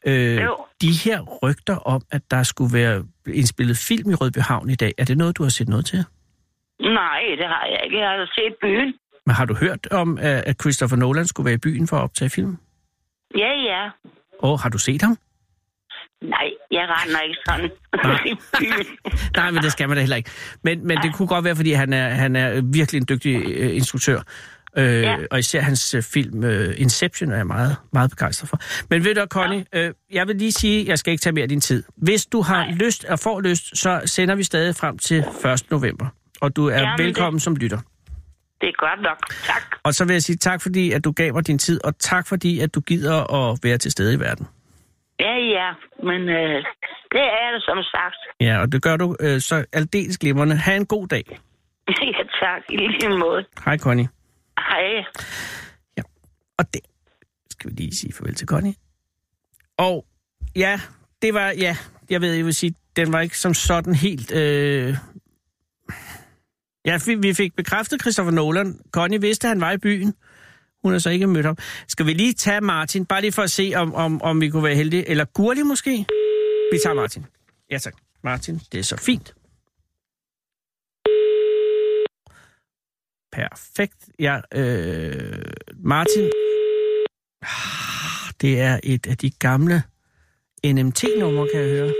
Øh, 0.05 0.35
Jo. 0.37 0.57
de 0.81 0.91
her 1.03 1.21
rygter 1.43 1.75
om, 1.75 2.01
at 2.11 2.21
der 2.31 2.43
skulle 2.43 2.73
være 2.73 3.03
indspillet 3.27 3.77
film 3.77 4.11
i 4.11 4.13
Rødby 4.13 4.37
Havn 4.37 4.69
i 4.69 4.75
dag, 4.75 4.93
er 4.97 5.05
det 5.05 5.17
noget, 5.17 5.37
du 5.37 5.43
har 5.43 5.49
set 5.49 5.69
noget 5.69 5.85
til? 5.85 6.05
Nej, 6.79 7.21
det 7.37 7.47
har 7.47 7.65
jeg 7.71 7.81
ikke. 7.85 7.97
Jeg 7.99 8.09
har 8.09 8.31
set 8.35 8.55
byen. 8.61 8.93
Men 9.25 9.35
har 9.35 9.45
du 9.45 9.53
hørt 9.53 9.87
om, 9.91 10.17
at 10.21 10.55
Christopher 10.61 10.97
Nolan 10.97 11.27
skulle 11.27 11.45
være 11.45 11.53
i 11.55 11.57
byen 11.57 11.87
for 11.87 11.97
at 11.97 12.01
optage 12.03 12.29
film? 12.29 12.57
Ja, 13.37 13.51
ja. 13.71 13.89
Og 14.39 14.59
har 14.59 14.69
du 14.69 14.77
set 14.77 15.01
ham? 15.01 15.17
Nej, 16.21 16.49
jeg 16.71 16.87
render 16.89 17.19
ikke 17.19 17.37
sådan. 17.47 17.69
byen. 18.59 18.87
Nej, 19.37 19.51
men 19.51 19.63
det 19.63 19.71
skal 19.71 19.87
man 19.87 19.97
da 19.97 20.01
heller 20.01 20.15
ikke. 20.15 20.29
Men, 20.63 20.87
men 20.87 20.97
det 20.97 21.13
kunne 21.15 21.27
godt 21.27 21.45
være, 21.45 21.55
fordi 21.55 21.71
han 21.71 21.93
er, 21.93 22.09
han 22.09 22.35
er 22.35 22.61
virkelig 22.73 22.99
en 22.99 23.07
dygtig 23.09 23.35
øh, 23.45 23.75
instruktør. 23.75 24.19
Øh, 24.77 25.01
Ja. 25.01 25.17
Og 25.31 25.39
især 25.39 25.61
hans 25.61 25.93
øh, 25.93 26.03
film 26.03 26.43
øh, 26.43 26.73
Inception 26.77 27.31
er 27.31 27.35
jeg 27.35 27.47
meget, 27.47 27.75
meget 27.93 28.09
begejstret 28.09 28.49
for. 28.49 28.57
Men 28.89 29.03
ved 29.03 29.15
du, 29.15 29.25
Connie, 29.29 29.65
øh, 29.75 29.93
jeg 30.11 30.27
vil 30.27 30.35
lige 30.35 30.51
sige, 30.51 30.85
jeg 30.87 30.99
skal 30.99 31.11
ikke 31.11 31.21
tage 31.21 31.33
mere 31.33 31.43
af 31.43 31.49
din 31.49 31.61
tid. 31.61 31.83
Hvis 31.97 32.25
du 32.25 32.41
har 32.41 32.65
Nej. 32.65 32.75
lyst 32.75 33.05
og 33.05 33.19
får 33.19 33.41
lyst, 33.41 33.77
så 33.77 34.01
sender 34.05 34.35
vi 34.35 34.43
stadig 34.43 34.75
frem 34.75 34.97
til 34.97 35.17
1. 35.45 35.71
november. 35.71 36.07
Og 36.41 36.55
du 36.55 36.67
er 36.67 36.73
Jamen, 36.79 36.97
det- 36.97 37.05
velkommen 37.05 37.39
som 37.39 37.55
lytter. 37.55 37.79
Det 38.61 38.69
er 38.69 38.87
godt 38.87 39.01
nok. 39.01 39.17
Tak. 39.45 39.63
Og 39.83 39.93
så 39.93 40.05
vil 40.05 40.13
jeg 40.13 40.23
sige 40.23 40.35
tak, 40.37 40.61
fordi 40.61 40.91
at 40.91 41.03
du 41.03 41.11
gav 41.11 41.33
mig 41.33 41.47
din 41.47 41.57
tid, 41.59 41.83
og 41.85 41.97
tak 41.99 42.27
fordi, 42.27 42.59
at 42.59 42.75
du 42.75 42.79
gider 42.81 43.33
at 43.51 43.59
være 43.63 43.77
til 43.77 43.91
stede 43.91 44.13
i 44.13 44.19
verden. 44.19 44.47
Ja, 45.19 45.35
ja, 45.37 45.69
men 46.03 46.21
øh, 46.29 46.55
det 47.11 47.21
er 47.41 47.51
det 47.53 47.63
som 47.63 47.77
sagt. 47.83 48.15
Ja, 48.41 48.61
og 48.61 48.71
det 48.71 48.81
gør 48.81 48.97
du 48.97 49.15
øh, 49.19 49.39
så 49.41 49.65
aldeles 49.73 50.17
glimrende. 50.17 50.55
Ha' 50.55 50.75
en 50.75 50.85
god 50.85 51.07
dag. 51.07 51.23
ja, 51.89 52.23
tak. 52.41 52.61
I 52.69 52.77
lige 52.77 53.17
måde. 53.17 53.45
Hej, 53.65 53.77
Connie. 53.77 54.07
Hej. 54.59 55.03
Ja, 55.97 56.01
Og 56.57 56.73
det 56.73 56.81
skal 57.49 57.69
vi 57.69 57.75
lige 57.75 57.95
sige 57.95 58.13
farvel 58.13 58.35
til 58.35 58.47
Connie. 58.47 58.73
Og 59.77 60.05
ja, 60.55 60.79
det 61.21 61.33
var, 61.33 61.51
ja, 61.51 61.77
jeg 62.09 62.21
ved, 62.21 62.33
jeg 62.33 62.45
vil 62.45 62.53
sige, 62.55 62.75
den 62.95 63.13
var 63.13 63.21
ikke 63.21 63.37
som 63.37 63.53
sådan 63.53 63.95
helt... 63.95 64.31
Øh... 64.31 64.97
Ja, 66.85 66.99
vi, 67.05 67.15
vi 67.15 67.33
fik 67.33 67.55
bekræftet 67.55 68.01
Christopher 68.01 68.31
Nolan. 68.31 68.79
Connie 68.91 69.21
vidste, 69.21 69.47
at 69.47 69.49
han 69.49 69.61
var 69.61 69.71
i 69.71 69.77
byen. 69.77 70.13
Hun 70.83 70.91
har 70.91 70.99
så 70.99 71.09
ikke 71.09 71.27
mødt 71.27 71.45
ham. 71.45 71.57
Skal 71.87 72.05
vi 72.05 72.13
lige 72.13 72.33
tage 72.33 72.61
Martin, 72.61 73.05
bare 73.05 73.21
lige 73.21 73.31
for 73.31 73.41
at 73.41 73.51
se, 73.51 73.71
om, 73.75 73.93
om, 73.95 74.21
om 74.21 74.41
vi 74.41 74.49
kunne 74.49 74.63
være 74.63 74.75
heldige. 74.75 75.09
Eller 75.09 75.25
Gurli 75.25 75.63
måske? 75.63 76.05
Vi 76.71 76.79
tager 76.83 76.93
Martin. 76.93 77.25
Ja 77.71 77.77
tak. 77.77 77.93
Martin, 78.23 78.61
det 78.71 78.79
er 78.79 78.83
så 78.83 78.97
fint. 78.97 79.33
Perfekt. 83.33 84.09
Ja, 84.19 84.35
øh, 84.59 85.43
Martin. 85.83 86.25
Ah, 87.41 88.25
det 88.41 88.61
er 88.61 88.79
et 88.83 89.07
af 89.07 89.17
de 89.17 89.31
gamle 89.39 89.77
NMT-numre, 90.65 91.47
kan 91.53 91.61
jeg 91.61 91.69
høre. 91.69 91.93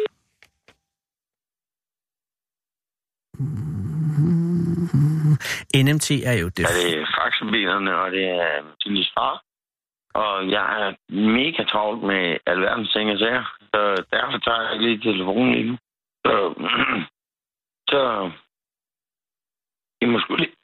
Mm-hmm. 3.40 4.74
NMT 5.86 6.12
er 6.12 6.38
jo 6.42 6.48
det. 6.58 6.64
Ja, 6.64 6.74
det 6.80 7.00
er 7.02 7.08
faxebilerne, 7.18 7.92
og 8.02 8.12
det 8.12 8.26
er 8.30 8.76
Tillys 8.82 9.12
far. 9.18 9.44
Og 10.14 10.50
jeg 10.52 10.66
er 10.82 10.90
mega 11.14 11.64
travlt 11.64 12.04
med 12.04 12.38
alverdens 12.46 12.92
ting 12.92 13.12
og 13.12 13.20
sager, 13.20 13.46
så 13.74 14.06
derfor 14.12 14.38
tager 14.38 14.62
jeg 14.62 14.74
ikke 14.74 14.86
lige 14.86 15.12
telefonen 15.12 15.54
lige 15.54 15.70
nu. 15.72 15.78
Så, 16.26 16.34
så 17.92 18.32
I 20.02 20.06
må 20.06 20.20
sgu 20.20 20.36
lige 20.36 20.56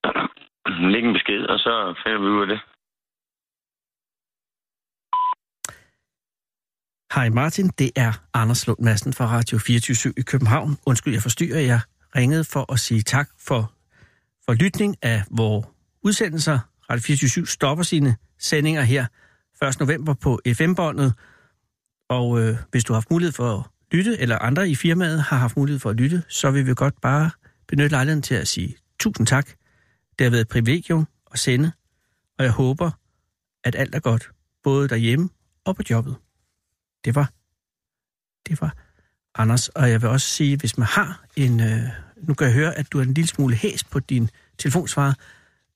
lægge 0.93 1.08
en 1.08 1.13
besked, 1.13 1.41
og 1.53 1.60
så 1.60 1.73
finder 2.03 2.19
vi 2.19 2.25
ud 2.25 2.41
af 2.41 2.47
det. 2.47 2.60
Hej 7.15 7.29
Martin, 7.29 7.67
det 7.79 7.91
er 7.95 8.12
Anders 8.34 8.67
Lund 8.67 8.79
Madsen 8.79 9.13
fra 9.13 9.25
Radio 9.25 9.58
24 9.58 10.13
i 10.17 10.21
København. 10.21 10.77
Undskyld, 10.86 11.13
jeg 11.13 11.21
forstyrrer. 11.21 11.60
Jeg 11.60 11.79
ringede 12.15 12.43
for 12.43 12.73
at 12.73 12.79
sige 12.79 13.01
tak 13.01 13.29
for, 13.47 13.71
for 14.45 14.53
lytning 14.53 14.95
af 15.01 15.23
vores 15.32 15.65
udsendelser. 16.03 16.60
Radio 16.89 17.01
24 17.01 17.45
stopper 17.47 17.84
sine 17.84 18.15
sendinger 18.39 18.82
her 18.82 19.05
1. 19.67 19.79
november 19.79 20.13
på 20.13 20.39
FM-båndet. 20.53 21.13
Og 22.10 22.39
øh, 22.41 22.55
hvis 22.71 22.84
du 22.84 22.93
har 22.93 22.95
haft 22.95 23.12
mulighed 23.12 23.34
for 23.34 23.58
at 23.58 23.63
lytte, 23.91 24.17
eller 24.19 24.38
andre 24.39 24.69
i 24.69 24.75
firmaet 24.75 25.21
har 25.21 25.38
haft 25.38 25.58
mulighed 25.58 25.79
for 25.79 25.89
at 25.89 25.95
lytte, 25.95 26.23
så 26.29 26.51
vil 26.51 26.67
vi 26.67 26.73
godt 26.75 27.01
bare 27.01 27.32
benytte 27.67 27.91
lejligheden 27.91 28.21
til 28.21 28.36
at 28.36 28.47
sige 28.47 28.75
tusind 28.99 29.27
tak. 29.27 29.58
Det 30.19 30.25
har 30.25 30.32
været 30.32 30.41
et 30.41 30.47
privilegium 30.47 31.08
at 31.32 31.39
sende, 31.39 31.71
og 32.38 32.43
jeg 32.45 32.51
håber, 32.51 32.91
at 33.63 33.75
alt 33.75 33.95
er 33.95 33.99
godt, 33.99 34.32
både 34.63 34.89
derhjemme 34.89 35.29
og 35.65 35.75
på 35.75 35.84
jobbet. 35.89 36.15
Det 37.05 37.15
var, 37.15 37.32
det 38.47 38.62
var 38.62 38.75
Anders. 39.36 39.67
Og 39.67 39.89
jeg 39.89 40.01
vil 40.01 40.10
også 40.10 40.27
sige, 40.27 40.58
hvis 40.58 40.77
man 40.77 40.88
har 40.88 41.25
en... 41.36 41.60
Øh, 41.60 41.84
nu 42.17 42.34
kan 42.34 42.47
jeg 42.47 42.53
høre, 42.53 42.77
at 42.77 42.91
du 42.91 42.99
er 42.99 43.03
en 43.03 43.13
lille 43.13 43.27
smule 43.27 43.55
hæs 43.55 43.84
på 43.84 43.99
din 43.99 44.29
telefonsvarer, 44.58 45.13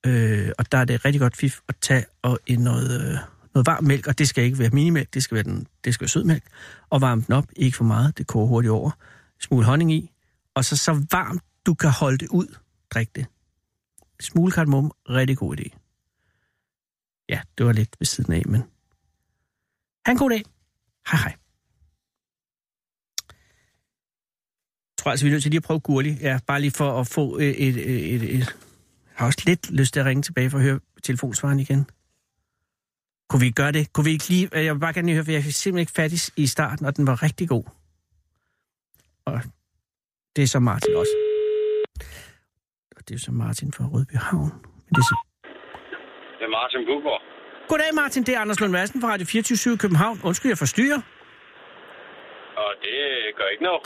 øh, 0.05 0.51
og 0.57 0.71
der 0.71 0.77
er 0.77 0.85
det 0.85 1.05
rigtig 1.05 1.19
godt 1.21 1.37
fif 1.37 1.59
at 1.67 1.75
tage 1.81 2.05
og 2.21 2.39
en 2.45 2.59
noget, 2.59 3.01
øh, 3.01 3.17
noget 3.53 3.65
varm 3.65 3.83
mælk, 3.83 4.07
og 4.07 4.19
det 4.19 4.27
skal 4.27 4.43
ikke 4.43 4.59
være 4.59 4.69
minimælk, 4.69 5.13
det 5.13 5.23
skal 5.23 5.35
være, 5.35 5.43
den, 5.43 5.67
det 5.83 5.93
skal 5.93 6.03
være 6.03 6.09
sødmælk, 6.09 6.43
og 6.89 7.01
varme 7.01 7.23
den 7.27 7.33
op, 7.33 7.45
ikke 7.55 7.77
for 7.77 7.83
meget, 7.83 8.17
det 8.17 8.27
koger 8.27 8.47
hurtigt 8.47 8.71
over, 8.71 8.91
smule 9.39 9.65
honning 9.65 9.93
i, 9.93 10.11
og 10.55 10.65
så 10.65 10.77
så 10.77 11.05
varmt 11.11 11.43
du 11.65 11.73
kan 11.73 11.89
holde 11.89 12.17
det 12.17 12.27
ud, 12.27 12.55
drik 12.93 13.15
det. 13.15 13.25
Smule 14.21 14.51
kardemomme, 14.51 14.91
rigtig 15.09 15.37
god 15.37 15.57
idé. 15.59 15.77
Ja, 17.29 17.41
det 17.57 17.65
var 17.65 17.71
lidt 17.71 17.95
ved 17.99 18.05
siden 18.05 18.33
af, 18.33 18.41
men... 18.45 18.61
Ha' 20.05 20.11
en 20.11 20.17
god 20.17 20.29
dag. 20.29 20.43
Hej 21.11 21.19
hej. 21.19 21.35
Jeg 24.91 24.97
tror 24.97 25.11
altså, 25.11 25.25
vi 25.25 25.29
er 25.29 25.33
nødt 25.33 25.43
til 25.43 25.49
lige 25.51 25.57
at 25.57 25.63
prøve 25.63 25.79
gurlig. 25.79 26.17
Ja, 26.21 26.39
bare 26.47 26.61
lige 26.61 26.71
for 26.71 26.99
at 26.99 27.07
få 27.07 27.37
et, 27.37 27.67
et, 27.67 27.77
et, 27.77 28.15
et, 28.15 28.23
et... 28.23 28.39
Jeg 28.39 28.47
har 29.19 29.25
også 29.25 29.41
lidt 29.45 29.71
lyst 29.71 29.93
til 29.93 29.99
at 29.99 30.05
ringe 30.05 30.23
tilbage 30.23 30.49
for 30.49 30.57
at 30.57 30.63
høre 30.63 30.79
telefonsvaren 31.03 31.59
igen. 31.59 31.85
Kunne 33.29 33.39
vi 33.39 33.45
ikke 33.45 33.55
gøre 33.55 33.71
det? 33.71 33.93
Kunne 33.93 34.03
vi 34.05 34.11
ikke 34.11 34.29
lige... 34.29 34.49
Jeg 34.53 34.73
vil 34.73 34.79
bare 34.79 34.93
gerne 34.93 35.05
lige 35.05 35.15
høre, 35.15 35.25
for 35.25 35.31
jeg 35.31 35.43
fik 35.43 35.53
simpelthen 35.53 35.79
ikke 35.81 35.91
fat 35.91 36.13
i- 36.37 36.41
i 36.43 36.47
starten, 36.47 36.85
og 36.85 36.97
den 36.97 37.07
var 37.07 37.23
rigtig 37.23 37.49
god. 37.49 37.63
Og 39.25 39.41
det 40.35 40.41
er 40.43 40.47
så 40.47 40.59
Martin 40.59 40.95
også. 40.95 41.11
Det 43.07 43.15
er 43.15 43.19
så 43.19 43.31
Martin 43.31 43.71
fra 43.73 43.83
Rødby 43.93 44.15
Havn. 44.27 44.51
Men 44.85 44.91
det 44.95 44.97
er 44.97 45.07
så... 45.11 45.17
Det 46.39 46.45
er 46.47 46.51
Martin 46.59 46.81
Bugård. 46.89 47.21
Goddag 47.69 47.91
Martin, 48.01 48.23
det 48.23 48.35
er 48.35 48.39
Anders 48.39 48.59
Lund 48.59 48.71
Madsen 48.71 49.01
fra 49.01 49.07
Radio 49.13 49.25
24 49.25 49.73
i 49.73 49.77
København. 49.77 50.19
Undskyld, 50.23 50.49
jeg 50.49 50.57
forstyrrer. 50.57 51.01
Og 52.57 52.69
det 52.81 52.95
gør 53.37 53.47
ikke 53.53 53.63
noget. 53.63 53.81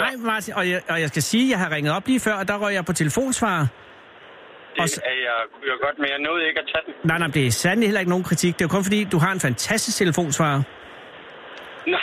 Nej, 0.00 0.12
Martin, 0.18 0.54
og 0.54 0.70
jeg, 0.70 0.82
og 0.88 1.00
jeg 1.00 1.08
skal 1.08 1.22
sige, 1.22 1.44
at 1.44 1.50
jeg 1.50 1.58
har 1.58 1.70
ringet 1.76 1.92
op 1.96 2.06
lige 2.06 2.20
før, 2.20 2.34
og 2.34 2.48
der 2.48 2.56
røg 2.58 2.74
jeg 2.74 2.84
på 2.84 2.92
telefonsvarer. 2.92 3.66
Og 4.78 4.88
så- 4.88 5.00
er 5.04 5.10
jeg, 5.28 5.38
jeg 5.68 5.76
godt, 5.82 5.98
men 5.98 6.08
jeg 6.08 6.18
nåede 6.18 6.48
ikke 6.48 6.60
at 6.60 6.66
tage 6.72 6.82
den. 6.86 6.94
Nej, 7.04 7.18
nej, 7.18 7.28
det 7.28 7.46
er 7.46 7.50
sandelig 7.50 7.86
heller 7.88 8.00
ikke 8.00 8.10
nogen 8.10 8.24
kritik. 8.24 8.52
Det 8.54 8.60
er 8.60 8.64
jo 8.64 8.74
kun 8.76 8.84
fordi, 8.84 9.04
du 9.04 9.18
har 9.18 9.32
en 9.32 9.40
fantastisk 9.40 9.96
telefonsvarer. 9.98 10.62
Nå. 11.86 11.98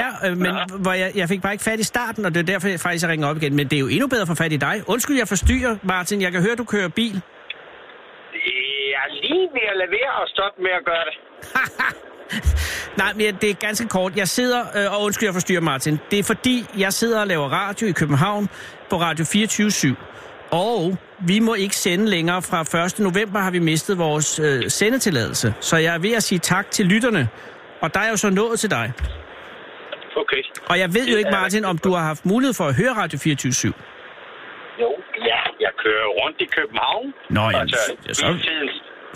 Ja, 0.00 0.08
øh, 0.26 0.36
men 0.36 0.52
hvor 0.84 0.92
jeg, 0.92 1.12
jeg 1.14 1.28
fik 1.28 1.42
bare 1.42 1.52
ikke 1.52 1.64
fat 1.64 1.80
i 1.80 1.82
starten, 1.82 2.24
og 2.24 2.34
det 2.34 2.40
er 2.40 2.44
derfor, 2.52 2.68
jeg 2.68 2.80
faktisk 2.80 3.08
ringer 3.08 3.28
op 3.28 3.36
igen. 3.36 3.56
Men 3.56 3.68
det 3.68 3.76
er 3.76 3.80
jo 3.80 3.88
endnu 3.88 4.06
bedre 4.08 4.22
at 4.22 4.28
få 4.28 4.34
fat 4.34 4.52
i 4.52 4.56
dig. 4.56 4.82
Undskyld, 4.86 5.16
jeg 5.16 5.28
forstyrrer, 5.28 5.76
Martin. 5.82 6.22
Jeg 6.22 6.32
kan 6.32 6.42
høre, 6.42 6.54
du 6.54 6.64
kører 6.64 6.88
bil. 6.88 7.22
Jeg 8.94 9.00
er 9.06 9.12
lige 9.22 9.48
ved 9.56 9.66
at 9.72 9.76
lade 9.80 9.90
være 9.90 10.12
og 10.22 10.28
stoppe 10.28 10.62
med 10.62 10.70
at 10.70 10.84
gøre 10.84 11.04
det. 11.08 11.16
Nej, 13.02 13.12
men 13.12 13.34
det 13.40 13.50
er 13.50 13.54
ganske 13.54 13.88
kort. 13.88 14.16
Jeg 14.16 14.28
sidder, 14.28 14.60
øh, 14.76 14.92
og 14.94 15.02
undskyld, 15.02 15.26
jeg 15.26 15.34
forstyrrer, 15.34 15.60
Martin. 15.60 15.98
Det 16.10 16.18
er 16.18 16.22
fordi, 16.22 16.66
jeg 16.78 16.92
sidder 16.92 17.20
og 17.20 17.26
laver 17.26 17.48
radio 17.48 17.86
i 17.86 17.92
København 17.92 18.48
på 18.90 18.96
Radio 18.96 19.24
24 19.24 19.96
Og 20.50 20.96
vi 21.26 21.38
må 21.38 21.54
ikke 21.54 21.76
sende 21.76 22.06
længere. 22.06 22.42
Fra 22.42 22.84
1. 22.84 22.98
november 22.98 23.40
har 23.40 23.50
vi 23.50 23.58
mistet 23.58 23.98
vores 23.98 24.38
øh, 24.38 24.70
sendetilladelse. 24.70 25.54
Så 25.60 25.76
jeg 25.76 25.94
er 25.94 25.98
ved 25.98 26.12
at 26.12 26.22
sige 26.22 26.38
tak 26.38 26.70
til 26.70 26.86
lytterne. 26.86 27.28
Og 27.80 27.94
der 27.94 28.00
er 28.00 28.10
jo 28.10 28.16
så 28.16 28.30
nået 28.30 28.60
til 28.60 28.70
dig. 28.70 28.92
Okay. 30.22 30.42
Og 30.70 30.78
jeg 30.82 30.88
ved 30.96 31.06
jo 31.12 31.16
ikke, 31.16 31.30
Martin, 31.40 31.64
om 31.64 31.78
du 31.78 31.90
har 31.96 32.04
haft 32.12 32.26
mulighed 32.26 32.54
for 32.54 32.64
at 32.64 32.74
høre 32.80 32.92
Radio 33.02 33.18
24 33.18 33.72
Jo, 34.82 34.90
ja, 35.30 35.40
jeg 35.60 35.72
kører 35.84 36.06
rundt 36.20 36.38
i 36.40 36.48
København. 36.56 37.06
Nå, 37.30 37.44
altså, 37.60 37.78
ja, 38.08 38.12
så- 38.12 38.38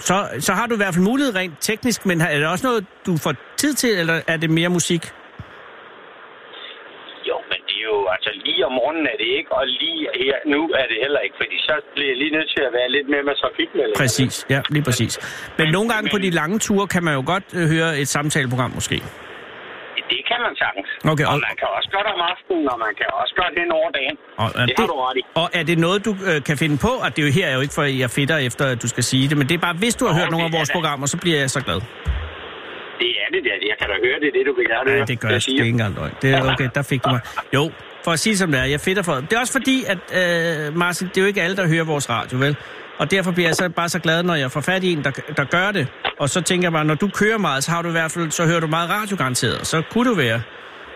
så, 0.08 0.16
så 0.46 0.52
har 0.52 0.66
du 0.66 0.74
i 0.74 0.76
hvert 0.82 0.94
fald 0.94 1.04
mulighed 1.04 1.34
rent 1.34 1.54
teknisk, 1.61 2.06
men 2.06 2.20
er 2.20 2.38
det 2.38 2.46
også 2.54 2.66
noget, 2.66 2.84
du 3.06 3.12
får 3.24 3.34
tid 3.56 3.74
til, 3.74 3.90
eller 4.00 4.20
er 4.26 4.37
det 4.37 4.50
mere 4.50 4.68
musik? 4.68 5.02
Jo, 7.30 7.37
men 7.50 7.58
det 7.68 7.76
er 7.82 7.87
jo, 7.92 7.98
altså 8.14 8.30
lige 8.44 8.66
om 8.66 8.72
morgenen 8.80 9.06
er 9.12 9.16
det 9.22 9.28
ikke, 9.38 9.50
og 9.52 9.64
lige 9.66 10.00
her 10.24 10.37
nu 10.54 10.61
er 10.80 10.87
det 10.90 10.98
heller 11.04 11.20
ikke, 11.26 11.37
fordi 11.42 11.56
så 11.68 11.74
bliver 11.94 12.08
jeg 12.12 12.18
lige 12.22 12.32
nødt 12.37 12.48
til 12.56 12.62
at 12.68 12.72
være 12.78 12.88
lidt 12.96 13.08
mere 13.12 13.22
med 13.28 13.34
trafikmelding. 13.42 13.96
Præcis, 14.02 14.46
ja, 14.50 14.61
lige 14.74 14.84
præcis. 14.88 15.12
Men 15.58 15.66
nogle 15.76 15.88
gange 15.92 16.11
på 16.14 16.18
de 16.18 16.30
lange 16.30 16.58
ture 16.58 16.87
kan 16.94 17.02
man 17.04 17.14
jo 17.14 17.22
godt 17.32 17.44
øh, 17.58 17.64
høre 17.74 17.90
et 18.02 18.08
samtaleprogram 18.08 18.70
måske. 18.78 18.96
Det 20.38 20.44
kan 20.44 20.51
man 20.53 20.61
sagtens. 20.64 20.88
Okay, 21.12 21.24
og 21.31 21.33
og- 21.35 21.40
man 21.48 21.57
kan 21.62 21.68
også 21.79 21.88
godt 21.96 22.07
om 22.14 22.20
aftenen, 22.33 22.64
og 22.72 22.79
man 22.87 22.92
kan 23.01 23.07
også 23.20 23.33
godt 23.40 23.53
hen 23.61 23.68
over 23.79 23.88
dagen. 23.98 24.16
Og, 24.42 24.48
er 24.61 24.66
det 24.68 24.74
har 24.79 24.87
du 24.92 24.96
ret 25.07 25.16
i. 25.20 25.22
Og 25.42 25.46
er 25.59 25.62
det 25.70 25.77
noget, 25.87 25.98
du 26.09 26.12
øh, 26.31 26.38
kan 26.48 26.57
finde 26.62 26.77
på? 26.87 26.92
Og 27.05 27.09
det 27.12 27.18
er 27.22 27.27
jo 27.29 27.33
her, 27.38 27.44
jeg 27.46 27.53
er 27.55 27.59
jo 27.59 27.62
ikke 27.66 27.77
for, 27.79 27.85
at 27.90 27.94
jeg 28.05 28.11
fedter 28.18 28.37
efter, 28.48 28.64
at 28.74 28.79
du 28.85 28.88
skal 28.94 29.05
sige 29.11 29.24
det, 29.31 29.37
men 29.40 29.46
det 29.48 29.55
er 29.59 29.62
bare, 29.68 29.77
hvis 29.83 29.94
du 30.01 30.03
har 30.07 30.12
Nå, 30.14 30.18
hørt 30.18 30.31
nogle 30.35 30.44
af 30.46 30.51
det 30.51 30.59
vores 30.59 30.70
programmer, 30.77 31.07
så 31.14 31.16
bliver 31.24 31.38
jeg 31.44 31.51
så 31.57 31.61
glad. 31.66 31.79
Det 33.03 33.11
er 33.22 33.29
det 33.35 33.42
der. 33.48 33.57
Jeg 33.70 33.77
kan 33.81 33.87
da 33.92 33.96
høre, 34.07 34.16
det 34.24 34.29
det, 34.37 34.42
du 34.48 34.53
vil 34.59 34.66
gerne 34.74 34.85
Nej, 34.90 34.94
høre. 34.96 35.07
det 35.12 35.20
gør 35.20 35.29
jeg. 35.29 35.40
Det 35.46 35.48
er 35.61 35.64
ikke 35.64 35.68
engang 35.79 35.94
løgn. 35.98 36.14
Det 36.22 36.29
er 36.35 36.53
okay, 36.53 36.68
der 36.74 36.83
fik 36.92 37.01
du 37.05 37.11
mig. 37.16 37.20
Jo, 37.57 37.62
for 38.05 38.11
at 38.11 38.18
sige 38.18 38.33
det 38.33 38.38
som 38.38 38.51
det 38.53 38.61
er, 38.61 38.64
jeg 38.64 38.81
fedter 38.81 39.03
for. 39.03 39.14
Det 39.14 39.33
er 39.33 39.40
også 39.40 39.53
fordi, 39.59 39.77
at 39.92 39.98
øh, 40.20 40.77
Martin, 40.77 41.09
det 41.09 41.16
er 41.16 41.22
jo 41.22 41.27
ikke 41.33 41.42
alle, 41.42 41.57
der 41.57 41.66
hører 41.68 41.85
vores 41.85 42.11
radio, 42.11 42.38
vel? 42.38 42.57
Og 42.98 43.11
derfor 43.11 43.32
bliver 43.32 43.48
jeg 43.48 43.54
så 43.54 43.68
bare 43.68 43.88
så 43.88 43.98
glad, 43.98 44.22
når 44.22 44.34
jeg 44.34 44.50
får 44.50 44.61
fat 44.61 44.84
i 44.84 44.92
en, 44.92 45.04
der, 45.04 45.11
der 45.37 45.44
gør 45.44 45.72
det. 45.72 45.88
Og 46.18 46.28
så 46.28 46.40
tænker 46.42 46.64
jeg 46.66 46.72
bare, 46.72 46.84
når 46.84 46.94
du 46.94 47.08
kører 47.08 47.38
meget, 47.38 47.64
så 47.64 47.70
har 47.70 47.82
du 47.82 47.88
i 47.88 47.92
hvert 47.92 48.11
fald, 48.11 48.30
så 48.30 48.46
hører 48.46 48.61
du 48.61 48.66
meget 48.66 48.90
radiogaranteret. 48.90 49.66
Så 49.66 49.82
kunne 49.92 50.11
du 50.11 50.14
være. 50.16 50.42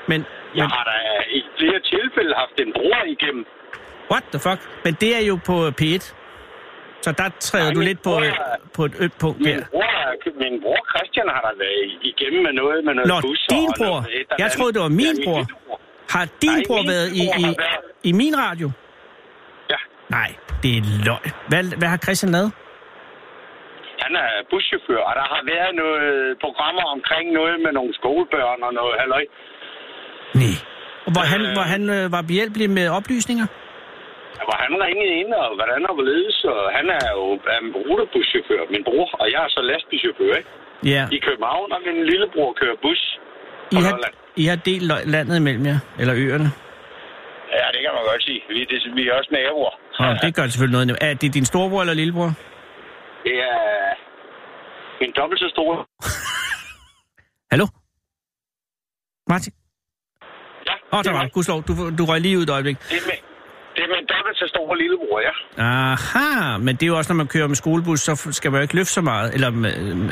Men 0.09 0.25
Jeg 0.55 0.65
har 0.65 0.85
da 0.85 0.97
i 1.31 1.41
flere 1.59 1.81
tilfælde 1.93 2.35
haft 2.37 2.57
en 2.67 2.73
bror 2.77 3.03
igennem. 3.07 3.45
What 4.11 4.25
the 4.33 4.39
fuck? 4.47 4.61
Men 4.85 4.95
det 5.01 5.17
er 5.17 5.27
jo 5.27 5.39
på 5.47 5.69
P1. 5.81 6.15
Så 7.03 7.13
der 7.13 7.29
træder 7.41 7.65
Nej, 7.65 7.75
du 7.75 7.81
lidt 7.81 8.03
på, 8.03 8.11
bror 8.11 8.21
er- 8.23 8.57
på 8.75 8.85
et 8.85 8.95
ødt 8.99 9.19
punkt 9.19 9.39
Min 9.41 9.49
der. 9.59 9.65
bror, 9.71 10.39
min 10.45 10.61
bror 10.63 10.81
Christian 10.97 11.27
har 11.29 11.41
da 11.41 11.51
været 11.65 11.85
igennem 12.11 12.43
med 12.47 12.53
noget 12.53 12.85
med 12.85 12.95
noget 12.95 13.09
Nå, 13.09 13.21
bus 13.21 13.41
din 13.51 13.69
bror. 13.79 13.87
noget 13.87 14.07
Jeg 14.39 14.45
andet. 14.45 14.53
troede, 14.59 14.73
det 14.73 14.83
var 14.83 14.89
min 14.89 15.17
Ja, 15.19 15.25
bror. 15.25 15.43
Har 16.15 16.25
din 16.43 16.51
Nej, 16.51 16.63
bror 16.67 16.83
været 16.93 17.09
i, 17.13 17.23
i, 17.23 17.43
været- 17.43 17.57
i 18.03 18.13
min 18.13 18.35
radio? 18.39 18.71
Ja, 19.71 19.77
Nej, 20.11 20.31
det 20.63 20.71
er 20.79 20.83
løg. 21.07 21.25
Hvad, 21.49 21.63
hvad 21.79 21.89
har 21.89 22.01
Christian 22.07 22.33
lavet? 22.33 22.53
han 24.05 24.13
er 24.25 24.31
buschauffør, 24.51 25.03
og 25.09 25.15
der 25.21 25.27
har 25.35 25.43
været 25.53 25.73
noget 25.83 26.09
programmer 26.45 26.85
omkring 26.97 27.27
noget 27.39 27.57
med 27.65 27.73
nogle 27.79 27.93
skolebørn 28.01 28.61
og 28.67 28.73
noget 28.81 28.95
halløj. 29.01 29.25
Nej. 30.41 30.57
Hvor 31.15 31.25
han, 31.33 31.41
hvor 31.57 31.67
han 31.75 31.83
øh, 31.97 32.05
var 32.15 32.23
behjælpelig 32.31 32.69
med 32.79 32.87
oplysninger? 32.99 33.47
Hvor 34.49 34.57
han 34.65 34.73
ringede 34.87 35.13
ind, 35.21 35.31
og 35.43 35.49
hvordan 35.59 35.81
og 35.89 35.95
hvorledes, 35.97 36.39
og 36.55 36.63
han 36.77 36.87
er 36.99 37.09
jo 37.19 37.25
en 37.57 37.67
rutebuschauffør, 37.87 38.63
min 38.75 38.85
bror, 38.89 39.07
og 39.21 39.27
jeg 39.35 39.41
er 39.47 39.51
så 39.57 39.61
lastbilchauffør, 39.71 40.33
ikke? 40.41 40.51
Ja. 40.95 41.03
I 41.17 41.19
København, 41.29 41.69
og 41.75 41.81
min 41.87 41.99
lillebror 42.11 42.51
kører 42.61 42.77
bus 42.85 43.03
I 43.77 43.77
har, 43.85 43.93
Lolland. 43.95 44.15
I 44.43 44.45
har 44.51 44.59
delt 44.69 44.85
landet 45.15 45.37
imellem 45.43 45.65
jer, 45.71 45.79
eller 46.01 46.15
øerne. 46.27 46.49
Ja, 47.59 47.67
det 47.75 47.81
kan 47.85 47.93
man 47.97 48.05
godt 48.11 48.23
sige. 48.29 48.41
Vi, 48.55 48.59
det, 48.71 48.79
vi 48.99 49.03
er 49.09 49.13
også 49.19 49.31
naboer. 49.39 49.75
Og 49.99 50.23
det 50.23 50.35
gør 50.35 50.43
det 50.43 50.53
selvfølgelig 50.53 50.87
noget. 50.87 50.99
Er 51.01 51.15
det 51.15 51.35
din 51.35 51.45
storebror 51.45 51.81
eller 51.81 51.95
lillebror? 51.95 52.33
Det 53.25 53.35
er 53.35 53.95
en 55.01 55.13
dobbelt 55.17 55.41
så 55.41 55.49
stor. 55.55 55.89
Hallo? 57.53 57.67
Martin? 59.29 59.53
Ja, 60.67 60.73
Åh, 60.93 60.99
oh, 60.99 61.05
der 61.05 61.11
er 61.11 61.15
var 61.15 61.23
mig. 61.23 61.33
Gudskelov. 61.33 61.63
Du, 61.69 61.73
du 61.99 62.05
røg 62.05 62.21
lige 62.21 62.39
ud 62.39 62.43
et 62.43 62.51
øjeblik. 62.51 62.77
Det 62.79 62.97
er 63.03 63.07
med, 63.11 63.19
det 63.77 63.83
er 63.83 63.99
en 63.99 64.07
dobbelt 64.15 64.37
så 64.39 64.47
stor 64.49 64.75
lillebror, 64.75 65.21
ja. 65.21 65.33
Aha, 65.59 66.59
men 66.59 66.77
det 66.77 66.83
er 66.83 66.87
jo 66.87 66.97
også, 66.97 67.13
når 67.13 67.17
man 67.17 67.27
kører 67.27 67.47
med 67.49 67.57
skolebus, 67.57 68.01
så 68.01 68.29
skal 68.33 68.51
man 68.51 68.59
jo 68.59 68.63
ikke 68.63 68.75
løfte 68.75 68.93
så 68.93 69.01
meget. 69.01 69.35
Eller 69.35 69.51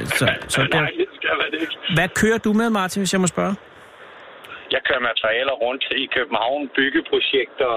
så, 0.05 0.35
så 0.49 0.61
der. 0.73 0.81
Nej, 0.81 0.91
det 0.99 1.07
skal 1.17 1.31
man 1.39 1.61
ikke. 1.61 1.77
Hvad 1.95 2.09
kører 2.09 2.39
du 2.39 2.53
med, 2.53 2.71
Martin, 2.71 3.01
hvis 3.01 3.13
jeg 3.13 3.21
må 3.21 3.27
spørge? 3.27 3.55
Jeg 4.75 4.81
kører 4.89 5.01
materialer 5.11 5.53
rundt 5.65 5.85
i 6.03 6.07
København, 6.17 6.63
byggeprojekter, 6.77 7.73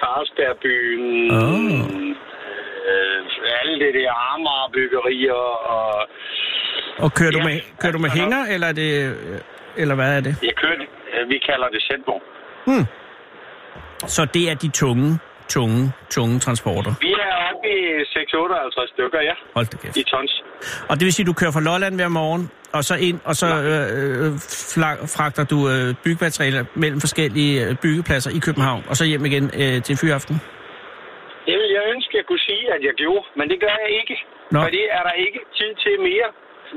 Carlsbergbyen, 0.00 1.06
Åh. 1.30 2.10
øh, 2.90 3.20
alle 3.60 3.74
det 3.84 3.94
der 3.98 4.10
Amager-byggerier 4.32 5.42
og... 5.76 6.08
Og 7.04 7.14
kører, 7.14 7.30
du 7.30 7.38
Ja, 7.38 7.44
med, 7.44 7.56
kører 7.80 7.92
du 7.92 7.98
med 7.98 8.10
altså, 8.10 8.20
hænger, 8.22 8.42
eller 8.54 8.66
er 8.66 8.72
det... 8.72 8.90
Eller 9.76 9.94
hvad 9.94 10.16
er 10.16 10.20
det? 10.20 10.34
Jeg 10.42 10.54
kører, 10.62 10.76
det- 10.78 10.88
vi 11.28 11.38
kalder 11.38 11.68
det 11.68 11.82
sætvogn. 11.82 12.22
Så 14.06 14.24
det 14.34 14.50
er 14.50 14.54
de 14.54 14.68
tunge, 14.70 15.18
tunge, 15.54 15.82
tunge 16.16 16.34
transporter. 16.46 16.92
Vi 17.06 17.12
er 17.26 17.34
oppe 17.48 17.68
i 17.76 17.78
658 18.04 18.90
stykker, 18.94 19.20
ja, 19.30 19.34
Hold 19.56 19.66
da 19.72 19.76
kæft. 19.82 19.96
i 19.96 20.02
tons. 20.12 20.32
Og 20.90 20.94
det 20.98 21.04
vil 21.06 21.12
sige, 21.12 21.24
at 21.24 21.30
du 21.32 21.36
kører 21.40 21.52
fra 21.56 21.64
Lolland 21.68 21.94
hver 22.00 22.08
morgen, 22.20 22.44
og 22.76 22.82
så 22.88 22.94
ind, 23.08 23.18
og 23.30 23.34
så 23.42 23.48
øh, 23.70 23.86
øh, 24.24 24.30
fragter 25.16 25.44
du 25.52 25.58
øh, 25.72 25.86
byggematerialer 26.04 26.62
mellem 26.82 27.00
forskellige 27.06 27.54
øh, 27.66 27.70
byggepladser 27.82 28.30
i 28.38 28.40
København, 28.46 28.82
og 28.90 28.94
så 28.98 29.04
hjem 29.10 29.24
igen 29.30 29.44
øh, 29.62 29.76
til 29.86 29.94
fyraften. 30.02 30.36
Det 31.46 31.54
ville 31.60 31.74
jeg 31.78 31.84
ønske, 31.94 32.12
jeg 32.20 32.26
kunne 32.30 32.44
sige, 32.50 32.64
at 32.76 32.80
jeg 32.88 32.94
gjorde, 33.02 33.24
men 33.38 33.46
det 33.52 33.58
gør 33.64 33.74
jeg 33.84 33.90
ikke. 34.00 34.16
Nå. 34.54 34.58
For 34.64 34.70
det 34.78 34.84
er 34.98 35.02
der 35.08 35.14
ikke 35.26 35.40
tid 35.58 35.72
til 35.84 35.94
mere, 36.10 36.28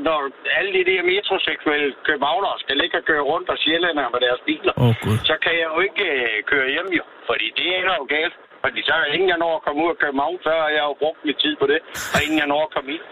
når 0.07 0.19
alle 0.57 0.71
de 0.77 0.83
der 0.91 1.01
metroseksuelle 1.11 1.89
københavnere 2.07 2.55
skal 2.63 2.75
ligge 2.81 2.95
og 3.01 3.05
køre 3.09 3.23
rundt 3.31 3.47
og 3.53 3.57
sjællænder 3.63 4.05
med 4.13 4.19
deres 4.25 4.41
biler. 4.49 4.73
Oh. 4.83 4.93
Så 5.29 5.35
kan 5.43 5.53
jeg 5.61 5.67
jo 5.73 5.79
ikke 5.87 6.05
øh, 6.19 6.35
køre 6.51 6.67
hjem 6.75 6.89
jo, 6.99 7.03
fordi 7.29 7.47
det 7.57 7.65
ender 7.77 7.95
jo 8.01 8.05
galt. 8.17 8.35
Fordi 8.65 8.79
så 8.89 8.93
ingen, 9.15 9.29
jeg 9.33 9.39
når 9.43 9.51
at 9.57 9.63
komme 9.65 9.79
ud 9.83 9.89
af 9.95 9.97
København, 10.03 10.37
så 10.45 10.51
har 10.61 10.69
jeg 10.77 10.83
jo 10.89 10.93
brugt 11.01 11.19
mit 11.27 11.37
tid 11.43 11.53
på 11.61 11.65
det, 11.71 11.79
og 12.13 12.17
ingen, 12.25 12.37
jeg 12.43 12.49
når 12.53 12.61
at 12.67 12.71
komme 12.75 12.89
ind. 12.95 13.03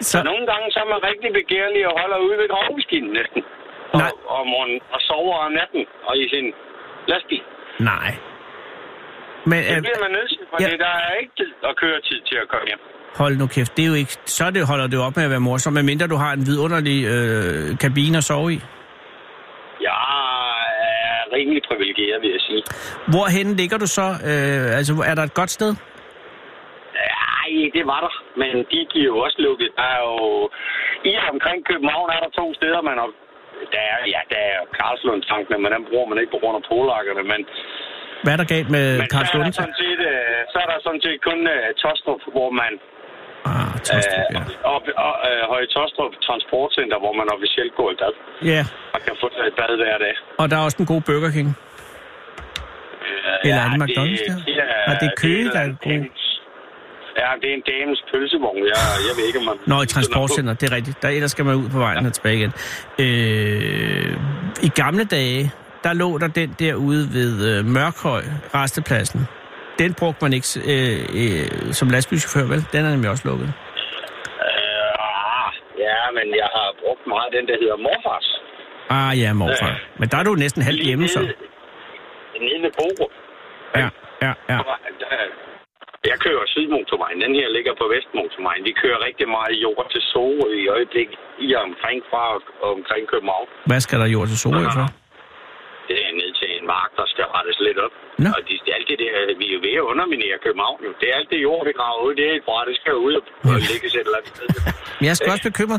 Så, 0.00 0.10
Så, 0.12 0.16
nogle 0.30 0.44
gange 0.50 0.66
så 0.74 0.78
er 0.84 0.88
man 0.94 1.00
rigtig 1.10 1.30
begærlig 1.40 1.80
og 1.88 1.92
holder 2.00 2.18
ude 2.26 2.36
ved 2.40 2.48
gravmaskinen 2.52 3.10
næsten. 3.18 3.40
Og, 3.94 3.98
Nej. 4.02 4.12
og, 4.34 4.42
morgen, 4.52 4.74
og 4.94 5.00
sover 5.08 5.36
om 5.46 5.52
natten 5.60 5.82
og 6.08 6.12
i 6.22 6.24
sin 6.34 6.46
lastbil. 7.10 7.44
nej. 7.92 8.10
Men 9.50 9.60
Det 9.70 9.76
øh, 9.76 9.80
bliver 9.86 10.00
man 10.06 10.10
nødt 10.16 10.28
til, 10.34 10.42
for 10.50 10.56
ja. 10.60 10.68
ja. 10.70 10.76
der 10.86 10.92
er 11.08 11.12
ikke 11.20 11.32
tid 11.40 11.52
og 11.68 11.72
køre 11.82 11.98
tid 12.08 12.18
til 12.28 12.36
at 12.42 12.46
komme 12.52 12.66
hjem. 12.70 12.80
hold 13.20 13.34
nu 13.42 13.46
kæft, 13.56 13.72
det 13.76 13.82
er 13.86 13.88
jo 13.92 13.94
ikke... 14.02 14.14
Så 14.38 14.44
det, 14.54 14.60
holder 14.70 14.86
det 14.92 14.98
op 15.06 15.16
med 15.16 15.24
at 15.28 15.30
være 15.34 15.44
morsom, 15.48 15.72
medmindre 15.72 16.06
du 16.14 16.18
har 16.24 16.32
en 16.38 16.44
vidunderlig 16.50 16.98
øh, 17.14 17.78
kabine 17.84 18.16
at 18.22 18.24
sove 18.30 18.48
i. 18.56 18.58
Er 19.80 20.37
rimelig 21.36 21.62
privilegeret, 21.70 22.18
vil 22.22 22.30
jeg 22.36 22.42
sige. 22.48 22.62
Hvorhen 23.14 23.48
ligger 23.60 23.78
du 23.82 23.88
så? 23.98 24.06
Øh, 24.30 24.78
altså, 24.78 24.92
er 25.10 25.14
der 25.18 25.24
et 25.30 25.34
godt 25.40 25.50
sted? 25.58 25.70
Nej, 27.14 27.50
det 27.76 27.84
var 27.92 28.00
der. 28.06 28.14
Men 28.42 28.52
de 28.70 28.78
bliver 28.90 29.08
jo 29.12 29.16
også 29.26 29.38
lukket. 29.46 29.68
Der 29.78 29.86
er 29.96 30.00
jo... 30.08 30.16
I 31.10 31.12
omkring 31.34 31.58
København 31.70 32.08
er 32.16 32.20
der 32.24 32.30
to 32.40 32.46
steder, 32.58 32.80
man 32.90 32.96
har... 33.02 33.08
Der 33.74 33.82
er, 33.92 33.98
ja, 34.14 34.20
der 34.32 34.40
er 34.52 34.58
Karlslundtankene, 34.78 35.58
men 35.62 35.70
den 35.76 35.82
bruger 35.88 36.06
man 36.10 36.18
ikke 36.20 36.32
på 36.36 36.40
grund 36.42 36.56
af 36.60 36.64
polakkerne. 36.72 37.22
Men, 37.32 37.40
Hvad 38.24 38.32
er 38.34 38.40
der 38.42 38.48
galt 38.54 38.70
med 38.76 38.84
men 39.00 39.06
så, 39.10 39.16
er 39.18 39.22
der 39.24 39.32
Slunde? 39.32 39.52
sådan 39.60 39.78
set, 39.82 40.00
øh, 40.12 40.38
så 40.52 40.56
er 40.64 40.68
der 40.72 40.78
sådan 40.86 41.02
set 41.06 41.18
kun 41.28 41.38
uh, 41.56 41.66
Tostrup, 41.82 42.22
hvor 42.34 42.50
man... 42.62 42.72
Ah, 43.44 43.72
Tostrup, 43.88 44.26
ja. 44.36 44.40
Øh, 44.40 44.74
op, 44.74 44.82
og, 45.06 45.14
øh, 45.28 45.40
Høje 45.52 45.66
Tostrup 45.76 46.12
Transportcenter, 46.26 46.98
hvor 47.04 47.12
man 47.20 47.26
officielt 47.36 47.72
går 47.78 47.88
i 47.94 47.96
bad. 48.02 48.14
Ja, 48.52 48.62
Og 48.94 49.00
kan 49.06 49.14
få 49.22 49.26
sig 49.36 49.44
et 49.50 49.54
bad 49.60 49.72
hver 49.82 49.98
dag. 50.04 50.14
og 50.40 50.44
der 50.50 50.56
er 50.60 50.64
også 50.68 50.78
en 50.82 50.86
god 50.92 51.00
Burger 51.08 51.30
King. 51.36 51.48
Øh, 53.06 53.48
Eller 53.48 53.62
er 53.66 53.70
det 53.72 53.78
McDonald's, 53.82 54.24
der? 54.56 54.62
er, 54.62 54.92
Er 54.92 54.98
det 55.02 55.10
Køge, 55.22 55.40
en 55.40 55.46
der 55.54 55.60
er 55.66 55.72
god? 55.88 56.04
Ja, 57.22 57.28
det 57.42 57.48
er 57.52 57.54
en 57.60 57.66
dames 57.74 57.98
pølsevogn. 58.12 58.58
Jeg, 58.72 58.80
jeg 59.08 59.14
ved 59.18 59.24
ikke, 59.26 59.38
om 59.38 59.44
man... 59.44 59.56
Nå, 59.66 59.82
i 59.82 59.86
transportcenter, 59.86 60.54
det 60.54 60.70
er 60.70 60.76
rigtigt. 60.76 61.02
Der, 61.02 61.08
ellers 61.08 61.30
skal 61.30 61.44
man 61.44 61.54
ud 61.54 61.68
på 61.70 61.78
vejen 61.78 62.06
og 62.06 62.12
tilbage 62.12 62.36
igen. 62.36 62.52
Øh, 62.98 64.16
I 64.62 64.68
gamle 64.82 65.04
dage, 65.04 65.50
der 65.84 65.92
lå 65.92 66.18
der 66.18 66.28
den 66.28 66.56
derude 66.58 67.08
ved 67.12 67.58
øh, 67.58 67.64
Mørkhøj, 67.64 68.22
restepladsen. 68.54 69.20
Den 69.82 69.90
brugte 70.00 70.20
man 70.24 70.32
ikke 70.38 70.48
øh, 70.72 70.98
øh, 71.20 71.72
som 71.78 71.86
lastbilchauffør, 71.94 72.46
vel? 72.52 72.60
Den 72.72 72.80
er 72.86 72.90
nemlig 72.94 73.10
også 73.10 73.24
lukket. 73.30 73.48
Øh, 74.48 75.08
ah, 75.08 75.50
ja, 75.86 75.98
men 76.16 76.26
jeg 76.42 76.48
har 76.56 76.68
brugt 76.82 77.04
meget 77.14 77.28
den, 77.36 77.44
der 77.50 77.56
hedder 77.62 77.76
morfars. 77.86 78.28
Ah 78.96 79.12
ja, 79.22 79.30
morfar. 79.42 79.72
Øh, 79.72 79.98
Men 80.00 80.06
der 80.10 80.16
er 80.18 80.24
du 80.28 80.34
næsten 80.34 80.62
halvt 80.62 80.82
hjemme, 80.88 81.08
så. 81.08 81.20
Nede, 81.20 81.34
nede 82.46 82.60
ved 82.64 82.72
Borup. 82.78 83.12
Ja, 83.80 83.88
ja, 84.24 84.32
ja. 84.52 84.58
Jeg 86.10 86.18
kører 86.26 86.44
Sydmotorvejen. 86.54 87.18
Den 87.24 87.34
her 87.40 87.48
ligger 87.56 87.74
på 87.80 87.86
Vestmotorvejen. 87.94 88.62
Vi 88.70 88.72
kører 88.82 88.98
rigtig 89.08 89.28
meget 89.36 89.54
jord 89.64 89.86
til 89.94 90.02
Sorø 90.12 90.48
i 90.64 90.66
øjeblik 90.76 91.10
i 91.46 91.48
omkring 91.66 91.98
fra 92.10 92.24
og 92.64 92.70
omkring 92.78 93.02
København. 93.12 93.48
Hvad 93.70 93.80
skal 93.86 93.96
der 94.02 94.08
gjort 94.14 94.28
til 94.32 94.38
Sorø 94.44 94.64
for? 94.78 94.86
Det 95.88 95.96
er 96.06 96.12
ned 96.20 96.27
til 96.27 96.27
en 96.27 96.27
mark, 96.74 96.90
der 96.98 97.06
skal 97.12 97.24
rettes 97.36 97.58
lidt 97.66 97.78
op. 97.84 97.94
Nå. 98.24 98.28
Og 98.36 98.40
de, 98.48 98.54
alt 98.76 98.86
det 98.90 98.98
der, 99.04 99.12
vi 99.40 99.46
er 99.50 99.54
jo 99.56 99.60
ved 99.66 99.74
at 99.80 99.84
underminere 99.92 100.36
København. 100.46 100.78
jo. 100.86 100.90
Det 101.00 101.06
er 101.10 101.14
alt 101.20 101.30
det 101.32 101.38
jord, 101.48 101.60
vi 101.68 101.72
graver 101.80 102.02
ud. 102.06 102.12
Det 102.20 102.24
er 102.30 102.34
fra, 102.46 102.56
det 102.68 102.76
skal 102.80 102.94
ud 103.06 103.12
og, 103.18 103.22
og 103.50 103.54
et 103.56 103.94
eller 104.04 104.18
andet 104.18 104.30
sted. 104.36 104.46
Men 104.98 105.04
jeg 105.10 105.16
skal 105.18 105.28
også 105.34 105.46
bekymret. 105.50 105.78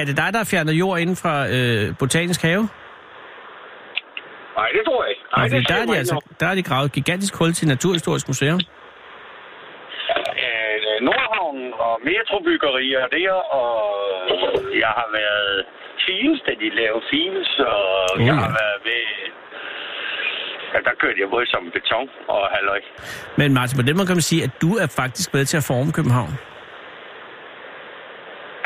Er 0.00 0.04
det 0.08 0.16
dig, 0.22 0.28
der 0.34 0.38
har 0.42 0.48
fjernet 0.52 0.74
jord 0.82 0.96
inden 1.02 1.16
fra 1.22 1.34
øh, 1.56 1.84
Botanisk 2.00 2.40
Have? 2.48 2.64
Nej, 4.58 4.68
det 4.76 4.82
tror 4.86 4.98
jeg 5.04 5.10
ikke. 5.14 5.24
Nej, 5.36 5.44
det 5.52 5.68
der, 5.68 5.78
er 5.82 5.86
de 5.86 5.96
altså, 6.02 6.16
der 6.40 6.46
er 6.52 6.54
de 6.60 6.62
gravet 6.70 6.86
et 6.90 6.92
gigantisk 6.92 7.34
hul 7.38 7.52
til 7.58 7.66
Naturhistorisk 7.68 8.26
Museum. 8.32 8.60
Øh, 10.44 10.96
Nordhavn 11.08 11.58
og 11.86 11.94
metrobyggerier 12.08 13.04
der, 13.16 13.32
og 13.60 13.74
jeg 14.84 14.92
har 15.00 15.08
været 15.20 15.64
Fields, 16.04 16.40
da 16.46 16.52
de 16.62 16.68
lavede 16.80 17.04
Fields, 17.10 17.52
og 17.58 17.86
Oh, 18.12 18.26
jeg 18.28 18.36
har 18.44 18.50
været 18.60 18.78
ved... 18.88 19.04
Ja, 20.74 20.78
der 20.88 20.94
kørte 21.02 21.18
jeg 21.22 21.28
både 21.36 21.46
som 21.54 21.62
beton 21.76 22.06
og 22.34 22.40
halløj. 22.54 22.80
Men 23.40 23.48
Martin, 23.58 23.76
på 23.80 23.84
den 23.88 23.94
måde 23.96 24.06
kan 24.10 24.16
man 24.20 24.28
sige, 24.32 24.42
at 24.48 24.52
du 24.64 24.70
er 24.84 24.88
faktisk 25.00 25.28
med 25.34 25.44
til 25.50 25.56
at 25.62 25.64
forme 25.70 25.90
København. 25.98 26.32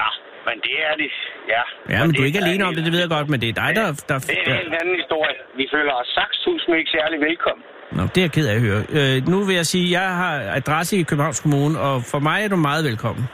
Ja, 0.00 0.08
men 0.46 0.56
det 0.66 0.74
er 0.88 0.94
det, 1.02 1.10
ja. 1.54 1.62
Ja, 1.92 1.98
Og 2.00 2.06
men 2.06 2.12
du 2.14 2.18
er 2.22 2.26
ikke 2.30 2.40
en 2.42 2.48
alene 2.48 2.64
om 2.68 2.72
det, 2.76 2.82
det 2.86 2.92
ved 2.94 3.00
jeg 3.06 3.10
godt, 3.16 3.28
men 3.32 3.38
det 3.42 3.48
er 3.48 3.56
dig, 3.64 3.70
der... 3.78 3.86
der, 4.08 4.16
Det 4.18 4.38
er 4.54 4.60
en 4.70 4.74
anden 4.82 4.96
historie. 5.02 5.36
Vi 5.60 5.64
føler 5.74 5.92
os 6.00 6.08
sakstusme 6.18 6.72
ikke 6.80 6.90
særlig 6.98 7.18
velkommen. 7.28 7.64
Nå, 7.96 8.02
det 8.12 8.18
er 8.20 8.26
jeg 8.28 8.32
ked 8.36 8.46
af 8.52 8.54
at 8.58 8.62
høre. 8.68 8.80
Øh, 8.98 9.16
nu 9.32 9.38
vil 9.48 9.54
jeg 9.60 9.66
sige, 9.74 9.86
at 9.88 9.92
jeg 9.98 10.08
har 10.22 10.34
adresse 10.60 10.92
i 11.00 11.02
Københavns 11.10 11.40
Kommune, 11.44 11.74
og 11.88 11.94
for 12.12 12.18
mig 12.28 12.38
er 12.44 12.48
du 12.54 12.58
meget 12.70 12.82
velkommen. 12.90 13.24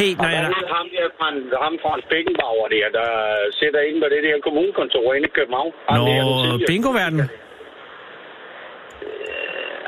Hey, 0.00 0.10
Og 0.18 0.22
når 0.22 0.30
jeg... 0.34 0.42
der 0.42 0.50
er 0.66 0.74
ham 0.78 0.86
der 0.96 1.06
fra, 1.18 1.28
ham 1.64 1.74
fra 1.82 1.92
Beckenbauer 2.12 2.66
der, 2.76 2.86
der 2.98 3.08
sætter 3.60 3.80
ind 3.88 3.96
på 4.02 4.08
det 4.14 4.20
der 4.26 4.34
kommunekontor 4.46 5.06
inde 5.16 5.26
i 5.30 5.34
København. 5.38 5.72
Nå, 5.98 6.58
bingo-verden. 6.70 7.20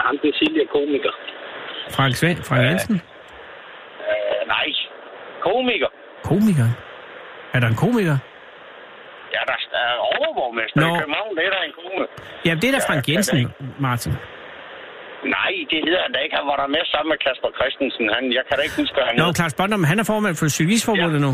Ham 0.08 0.16
den 0.22 0.32
tidligere 0.40 0.68
komiker. 0.76 1.12
Frank, 1.96 2.12
Svend, 2.20 2.38
Frank 2.48 2.62
Jensen. 2.68 2.96
Øh, 4.08 4.40
nej, 4.54 4.66
komiker. 5.46 5.90
Komiker. 6.30 6.68
Er 7.54 7.58
der 7.62 7.68
en 7.74 7.78
komiker? 7.84 8.16
Ja, 9.34 9.40
der 9.50 9.56
er 9.86 9.92
overborgmester 10.16 10.80
Nå. 10.80 10.88
i 10.88 10.98
København, 11.00 11.32
det 11.38 11.44
er 11.48 11.52
der 11.56 11.62
en 11.70 11.74
kone. 11.80 12.04
Jamen, 12.44 12.60
det 12.62 12.68
er 12.70 12.74
da 12.76 12.80
Frank 12.88 13.02
Ja, 13.08 13.12
Jensen, 13.12 13.38
kan 13.38 13.74
Martin. 13.86 14.12
Nej, 15.36 15.52
det 15.70 15.78
hedder 15.86 16.02
han 16.06 16.12
da 16.14 16.18
ikke. 16.24 16.36
Han 16.40 16.46
var 16.50 16.56
der 16.62 16.68
med 16.76 16.82
sammen 16.92 17.08
med 17.12 17.18
Kasper 17.24 17.50
Christensen. 17.58 18.04
Han, 18.14 18.22
jeg 18.38 18.44
kan 18.46 18.54
da 18.58 18.62
ikke 18.66 18.78
huske, 18.82 18.94
hvad 18.96 19.06
han 19.08 19.14
Nå. 19.22 19.26
Claus 19.38 19.54
Bondum, 19.58 19.82
han 19.90 19.98
er 20.02 20.06
formand 20.12 20.34
for 20.40 20.46
Cyklistforbundet 20.58 21.20
nu. 21.26 21.32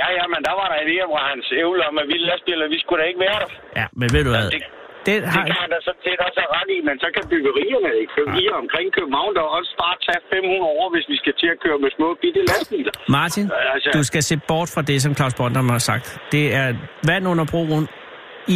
Ja, 0.00 0.06
ja, 0.18 0.24
men 0.32 0.40
der 0.46 0.54
var 0.60 0.66
der 0.72 0.78
en 0.84 1.06
hvor 1.12 1.22
hans 1.30 1.46
ævle 1.62 1.82
om, 1.90 1.94
at 2.02 2.06
vi 2.10 2.16
lastbiler, 2.30 2.64
vi 2.76 2.78
skulle 2.82 2.98
da 3.02 3.06
ikke 3.10 3.22
være 3.26 3.38
der. 3.42 3.50
Ja, 3.80 3.86
men 4.00 4.08
ved 4.14 4.22
du 4.26 4.30
hvad? 4.36 4.46
Det, 4.54 4.62
Det 5.06 5.14
det 5.22 5.30
har, 5.34 5.42
kan 5.50 5.58
han 5.64 5.70
da 5.74 5.78
så 5.88 5.92
set 6.04 6.20
også 6.26 6.38
have 6.44 6.52
ret 6.58 6.70
i, 6.76 6.78
men 6.88 6.94
så 7.02 7.08
kan 7.16 7.22
byggerierne 7.32 7.90
i 8.04 8.06
København 8.16 8.54
omkring 8.64 8.86
København 8.98 9.30
der 9.38 9.44
også 9.58 9.72
bare 9.84 9.96
tage 10.06 10.20
500 10.34 10.60
år, 10.80 10.86
hvis 10.94 11.06
vi 11.12 11.16
skal 11.22 11.34
til 11.42 11.48
at 11.54 11.58
køre 11.64 11.78
med 11.84 11.90
små 11.96 12.08
bitte 12.22 12.40
lastbiler. 12.50 12.92
Martin, 13.18 13.44
Altså- 13.74 13.90
du 13.98 14.02
skal 14.10 14.22
se 14.30 14.34
bort 14.50 14.68
fra 14.74 14.82
det, 14.90 14.96
som 15.04 15.12
Claus 15.18 15.34
Bondum 15.38 15.68
har 15.76 15.82
sagt. 15.90 16.06
Det 16.34 16.44
er 16.60 16.66
vand 17.10 17.24
under 17.32 17.46
broen. 17.52 17.84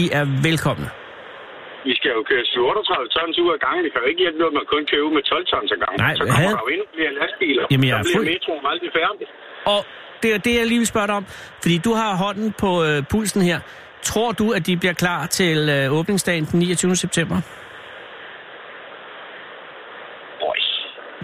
I 0.00 0.02
er 0.18 0.24
velkomne. 0.48 0.88
Vi 1.88 1.92
skal 1.98 2.10
jo 2.18 2.22
køre 2.30 2.44
38 2.70 3.08
tons 3.16 3.36
ud 3.44 3.50
af 3.56 3.60
gangen. 3.66 3.80
Det 3.84 3.90
kan 3.92 4.00
jo 4.04 4.08
ikke 4.12 4.22
hjælpe 4.24 4.38
noget, 4.42 4.52
at 4.52 4.56
man 4.60 4.66
kun 4.74 4.82
kører 4.90 5.04
ud 5.08 5.12
med 5.18 5.22
12 5.32 5.46
tons 5.52 5.70
ad 5.74 5.78
gangen. 5.84 5.98
Nej, 6.04 6.14
så 6.18 6.22
kommer 6.22 6.34
havde- 6.40 6.56
der 6.58 6.62
jo 6.66 6.70
endnu 6.74 6.86
flere 6.96 7.12
lastbiler. 7.20 7.64
Jamen, 7.72 7.86
jeg 7.90 7.94
så 7.94 8.00
er 8.00 8.04
bliver 8.06 8.18
fuld- 8.18 8.28
metroen 8.32 8.64
aldrig 8.72 8.90
færdig. 9.00 9.26
Og 9.74 9.80
det 10.22 10.28
er 10.36 10.38
det, 10.46 10.52
jeg 10.60 10.66
lige 10.70 10.80
vil 10.82 10.90
spørge 10.94 11.08
dig 11.10 11.16
om. 11.20 11.26
Fordi 11.62 11.76
du 11.86 11.92
har 12.00 12.10
hånden 12.24 12.48
på 12.62 12.70
øh, 12.88 12.96
pulsen 13.12 13.40
her. 13.50 13.58
Tror 14.10 14.32
du, 14.32 14.46
at 14.56 14.62
de 14.66 14.76
bliver 14.76 14.92
klar 15.04 15.26
til 15.26 15.58
øh, 15.76 15.92
åbningsdagen 15.98 16.44
den 16.44 16.58
29. 16.58 16.96
september? 16.96 17.36
Boy, 20.42 20.58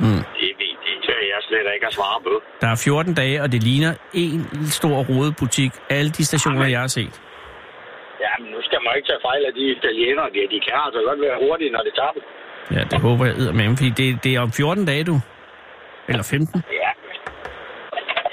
Mm. 0.05 0.23
det, 0.40 0.51
ved, 0.61 0.73
det 0.87 0.97
tør 1.07 1.21
jeg 1.33 1.40
slet 1.49 1.66
ikke 1.75 1.87
at 1.90 1.95
svare 1.99 2.19
på. 2.27 2.33
Der 2.61 2.69
er 2.75 2.79
14 2.85 3.14
dage, 3.14 3.37
og 3.45 3.49
det 3.53 3.61
ligner 3.69 3.93
en 4.14 4.40
stor 4.79 4.97
rodet 5.11 5.33
butik. 5.40 5.73
Alle 5.97 6.11
de 6.11 6.25
stationer, 6.31 6.66
jeg 6.75 6.81
har 6.81 6.87
set. 6.99 7.14
Ja, 8.25 8.33
men 8.40 8.49
nu 8.55 8.59
skal 8.66 8.79
man 8.85 8.93
ikke 8.97 9.09
tage 9.11 9.23
fejl 9.29 9.43
af 9.49 9.53
de 9.59 9.64
italienere. 9.79 10.27
De, 10.35 10.40
de 10.55 10.59
kan 10.66 10.75
altså 10.87 11.01
godt 11.09 11.21
være 11.27 11.37
hurtige, 11.45 11.71
når 11.77 11.83
det 11.88 11.93
tager 12.01 12.12
dem. 12.16 12.23
Ja, 12.77 12.83
det 12.90 12.99
håber 13.07 13.25
jeg 13.27 13.35
med, 13.59 13.66
fordi 13.81 13.90
det, 14.01 14.09
det 14.25 14.31
er 14.37 14.40
om 14.47 14.53
14 14.53 14.85
dage, 14.90 15.05
du. 15.11 15.16
Eller 16.11 16.25
15. 16.35 16.62
Ja. 16.83 16.90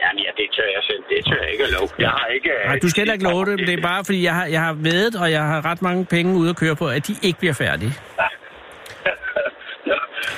Jamen, 0.01 0.19
ja, 0.25 0.31
det 0.39 0.47
tør 0.55 0.69
jeg 0.77 0.83
selv. 0.89 1.01
Det 1.17 1.25
tør 1.25 1.41
jeg 1.43 1.51
ikke 1.51 1.63
at 1.63 1.71
love. 1.71 1.89
Jeg 1.99 2.09
har 2.09 2.27
ikke... 2.27 2.49
Nej, 2.65 2.79
du 2.81 2.89
skal 2.89 3.01
heller 3.01 3.13
ikke 3.13 3.25
love 3.25 3.45
det, 3.45 3.55
men 3.59 3.67
det 3.67 3.73
er 3.73 3.81
bare, 3.81 4.05
fordi 4.05 4.23
jeg 4.23 4.33
har, 4.35 4.45
jeg 4.45 4.61
har 4.61 4.73
vedet, 4.73 5.15
og 5.15 5.31
jeg 5.31 5.43
har 5.43 5.65
ret 5.65 5.81
mange 5.81 6.05
penge 6.05 6.35
ude 6.39 6.49
at 6.49 6.55
køre 6.55 6.75
på, 6.75 6.87
at 6.87 7.07
de 7.07 7.15
ikke 7.21 7.39
bliver 7.39 7.53
færdige. 7.53 7.93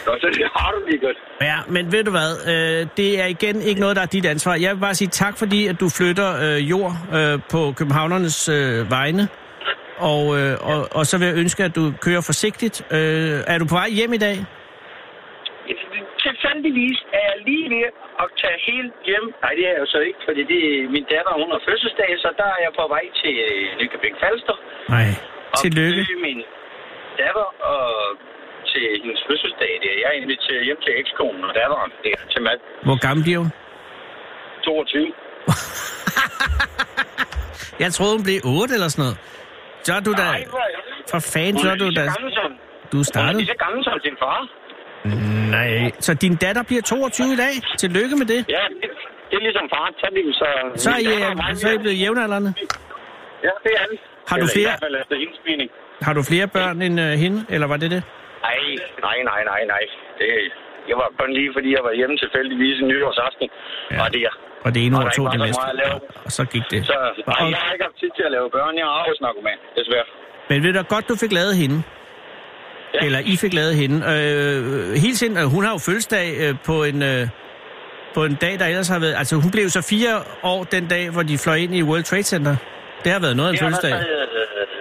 Nå, 0.06 0.12
så 0.22 0.28
det 0.34 0.46
har 0.56 0.72
du 0.72 0.80
lige 0.90 1.00
godt. 1.06 1.18
Ja, 1.42 1.58
men 1.68 1.92
ved 1.92 2.04
du 2.04 2.12
hvad, 2.12 2.32
øh, 2.54 2.88
det 2.98 3.22
er 3.22 3.26
igen 3.26 3.62
ikke 3.62 3.82
noget, 3.82 3.96
der 3.96 4.02
er 4.02 4.06
dit 4.06 4.26
ansvar. 4.26 4.56
Jeg 4.56 4.76
vil 4.76 4.80
bare 4.80 4.96
sige 4.96 5.08
tak, 5.08 5.38
fordi 5.38 5.68
at 5.68 5.80
du 5.80 5.90
flytter 5.90 6.30
øh, 6.44 6.70
jord 6.70 6.94
øh, 7.14 7.40
på 7.52 7.74
københavnernes 7.78 8.50
øh, 8.50 8.92
vegne. 8.92 9.28
Og, 9.98 10.40
øh, 10.40 10.58
og, 10.62 10.88
og 10.92 11.06
så 11.06 11.18
vil 11.18 11.28
jeg 11.28 11.38
ønske, 11.38 11.64
at 11.64 11.76
du 11.76 11.94
kører 12.02 12.22
forsigtigt. 12.22 12.82
Øh, 12.92 13.40
er 13.48 13.58
du 13.58 13.66
på 13.66 13.76
vej 13.76 13.90
hjem 13.90 14.14
i 14.14 14.18
dag? 14.18 14.46
Tilfældigvis 16.70 17.00
er 17.20 17.24
jeg 17.30 17.38
lige 17.50 17.66
ved 17.76 17.86
at 18.24 18.28
tage 18.42 18.60
helt 18.70 18.94
hjem. 19.10 19.26
Nej, 19.44 19.52
det 19.58 19.64
er 19.68 19.72
jeg 19.76 19.82
jo 19.86 19.88
så 19.96 20.00
ikke, 20.10 20.22
fordi 20.28 20.42
det 20.52 20.60
er 20.70 20.90
min 20.96 21.06
datter, 21.14 21.34
hun 21.42 21.50
har 21.54 21.62
fødselsdag, 21.70 22.10
så 22.24 22.30
der 22.42 22.48
er 22.56 22.60
jeg 22.66 22.72
på 22.80 22.84
vej 22.96 23.06
til 23.22 23.34
øh, 23.48 23.62
Nykøbing 23.80 24.16
Falster. 24.24 24.56
Nej. 24.96 25.08
Og 25.54 25.58
Tillykke. 25.64 26.00
besøge 26.02 26.22
min 26.28 26.40
datter 27.22 27.48
og 27.72 27.84
til 28.72 28.84
hendes 29.02 29.22
fødselsdag. 29.28 29.72
Det 29.84 29.90
er 29.96 30.00
jeg 30.06 30.14
inviteret 30.22 30.62
hjem 30.68 30.80
til 30.86 30.94
ekskonen 31.02 31.44
og 31.50 31.54
datteren. 31.60 31.92
Det 32.04 32.10
er 32.18 32.22
til 32.34 32.42
mad 32.48 32.58
Hvor 32.88 32.98
gammel 33.06 33.22
bliver 33.28 33.40
hun? 33.44 33.50
22. 34.66 35.14
Jeg 37.84 37.90
troede, 37.98 38.14
hun 38.18 38.24
blev 38.28 38.38
8 38.62 38.74
eller 38.78 38.90
sådan 38.94 39.04
noget. 39.06 39.18
Så 39.86 39.92
er 40.00 40.04
du 40.08 40.12
da... 40.22 40.26
Nej? 40.34 40.42
For 41.12 41.20
fanden, 41.34 41.58
så 41.66 41.70
er 41.76 41.80
du 41.84 41.88
da... 42.00 42.04
Du 42.92 42.98
hun 42.98 43.06
er 43.06 43.10
startede. 43.14 43.38
lige 43.42 43.52
så 43.56 43.60
gammel 43.66 43.82
som 43.88 43.98
sin 44.08 44.18
far. 44.24 44.40
Nej. 45.56 45.92
Så 46.00 46.14
din 46.14 46.36
datter 46.36 46.64
bliver 46.64 46.82
22 46.82 47.34
i 47.34 47.36
dag? 47.46 47.54
Tillykke 47.84 48.16
med 48.22 48.26
det. 48.34 48.40
Ja, 48.50 48.64
det, 48.82 48.90
det 49.30 49.36
er 49.40 49.44
ligesom 49.48 49.66
far. 49.74 49.86
Så 50.02 50.06
er 50.10 50.14
de, 50.18 50.22
så, 50.42 50.48
Så 50.84 50.90
er 50.90 50.98
I, 50.98 51.04
datter 51.06 51.50
øh, 51.50 51.56
så 51.62 51.68
er 51.70 51.74
I 51.74 51.78
blevet 51.78 52.00
jævnaldrende. 52.04 52.54
Ja, 53.48 53.54
det 53.66 53.74
er 53.82 53.86
det. 53.92 54.00
Har 54.30 54.36
du 54.38 54.42
Eller 54.42 54.54
flere- 54.56 54.76
I 54.80 54.82
hvert 54.84 55.08
fald. 55.48 55.70
Har 56.08 56.14
du 56.18 56.22
flere 56.32 56.48
børn 56.58 56.78
end 56.88 56.96
øh, 57.06 57.12
hende, 57.24 57.40
eller 57.54 57.68
var 57.74 57.78
det 57.84 57.90
det? 57.96 58.02
Nej, 58.48 58.60
nej, 59.08 59.18
nej, 59.32 59.42
nej, 59.52 59.62
nej. 59.74 59.84
Det, 60.20 60.28
det 60.88 60.96
var 61.02 61.08
kun 61.20 61.30
lige, 61.40 61.50
fordi 61.58 61.70
jeg 61.78 61.84
var 61.88 61.94
hjemme 62.00 62.16
tilfældigvis 62.24 62.76
en 62.84 62.88
nytårsaften. 62.94 63.48
Ja. 63.92 63.96
Ja. 63.96 64.02
Og 64.04 64.08
det 64.14 64.22
er. 64.30 64.34
Og 64.66 64.70
det 64.76 64.80
ene 64.86 64.96
Og 64.98 65.04
år 65.04 65.10
tog 65.18 65.26
det 65.34 65.40
næste. 65.48 65.66
lave. 65.84 65.98
Og 66.28 66.32
så 66.38 66.44
gik 66.54 66.66
det. 66.74 66.80
Så 66.92 66.94
nej, 67.28 67.36
Og- 67.42 67.50
jeg 67.54 67.60
har 67.64 67.72
ikke 67.76 67.86
haft 67.90 67.98
tid 68.04 68.12
til 68.18 68.24
at 68.30 68.32
lave 68.38 68.48
børn. 68.58 68.74
Jeg 68.82 68.86
har 68.90 68.96
arbejdsnarkoman, 69.02 69.58
desværre. 69.80 70.08
Men 70.50 70.58
ved 70.64 70.72
du 70.78 70.82
godt, 70.96 71.06
du 71.12 71.16
fik 71.24 71.32
lavet 71.40 71.54
hende? 71.64 71.78
Ja. 72.94 73.00
Eller 73.06 73.20
I 73.34 73.36
fik 73.44 73.54
lavet 73.60 73.76
hende. 73.82 73.96
Øh, 74.14 74.62
helt 75.06 75.18
sind, 75.22 75.34
øh, 75.42 75.46
hun 75.56 75.62
har 75.66 75.72
jo 75.78 75.80
fødselsdag 75.88 76.28
øh, 76.44 76.54
på 76.70 76.76
en... 76.90 77.00
Øh, 77.12 77.24
på 78.18 78.22
en 78.30 78.36
dag, 78.46 78.54
der 78.62 78.66
ellers 78.72 78.90
har 78.96 79.00
været... 79.06 79.16
Altså, 79.22 79.34
hun 79.44 79.52
blev 79.56 79.66
så 79.78 79.82
fire 79.94 80.14
år 80.54 80.62
den 80.76 80.86
dag, 80.94 81.04
hvor 81.14 81.24
de 81.30 81.36
fløj 81.44 81.58
ind 81.66 81.74
i 81.80 81.82
World 81.90 82.06
Trade 82.10 82.28
Center. 82.34 82.56
Det 83.04 83.10
har 83.16 83.22
været 83.26 83.36
noget 83.40 83.48
af 83.50 83.54
en 83.54 83.60
Ja, 83.60 83.60
der, 83.60 83.66
fødselsdag. 83.66 83.92
sad, 83.98 84.10
jeg, 84.18 84.26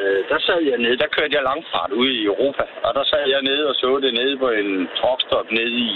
øh, 0.04 0.18
der 0.32 0.38
sad 0.46 0.60
jeg 0.70 0.78
nede. 0.84 0.96
Der 1.02 1.08
kørte 1.16 1.32
jeg 1.38 1.42
langfart 1.50 1.90
ude 2.00 2.12
i 2.20 2.22
Europa. 2.32 2.64
Og 2.86 2.90
der 2.98 3.04
sad 3.12 3.24
jeg 3.34 3.40
nede 3.50 3.62
og 3.70 3.74
så 3.82 3.88
det 4.04 4.12
nede 4.20 4.34
på 4.44 4.48
en 4.60 4.70
truckstop 4.98 5.46
nede 5.58 5.74
i 5.88 5.92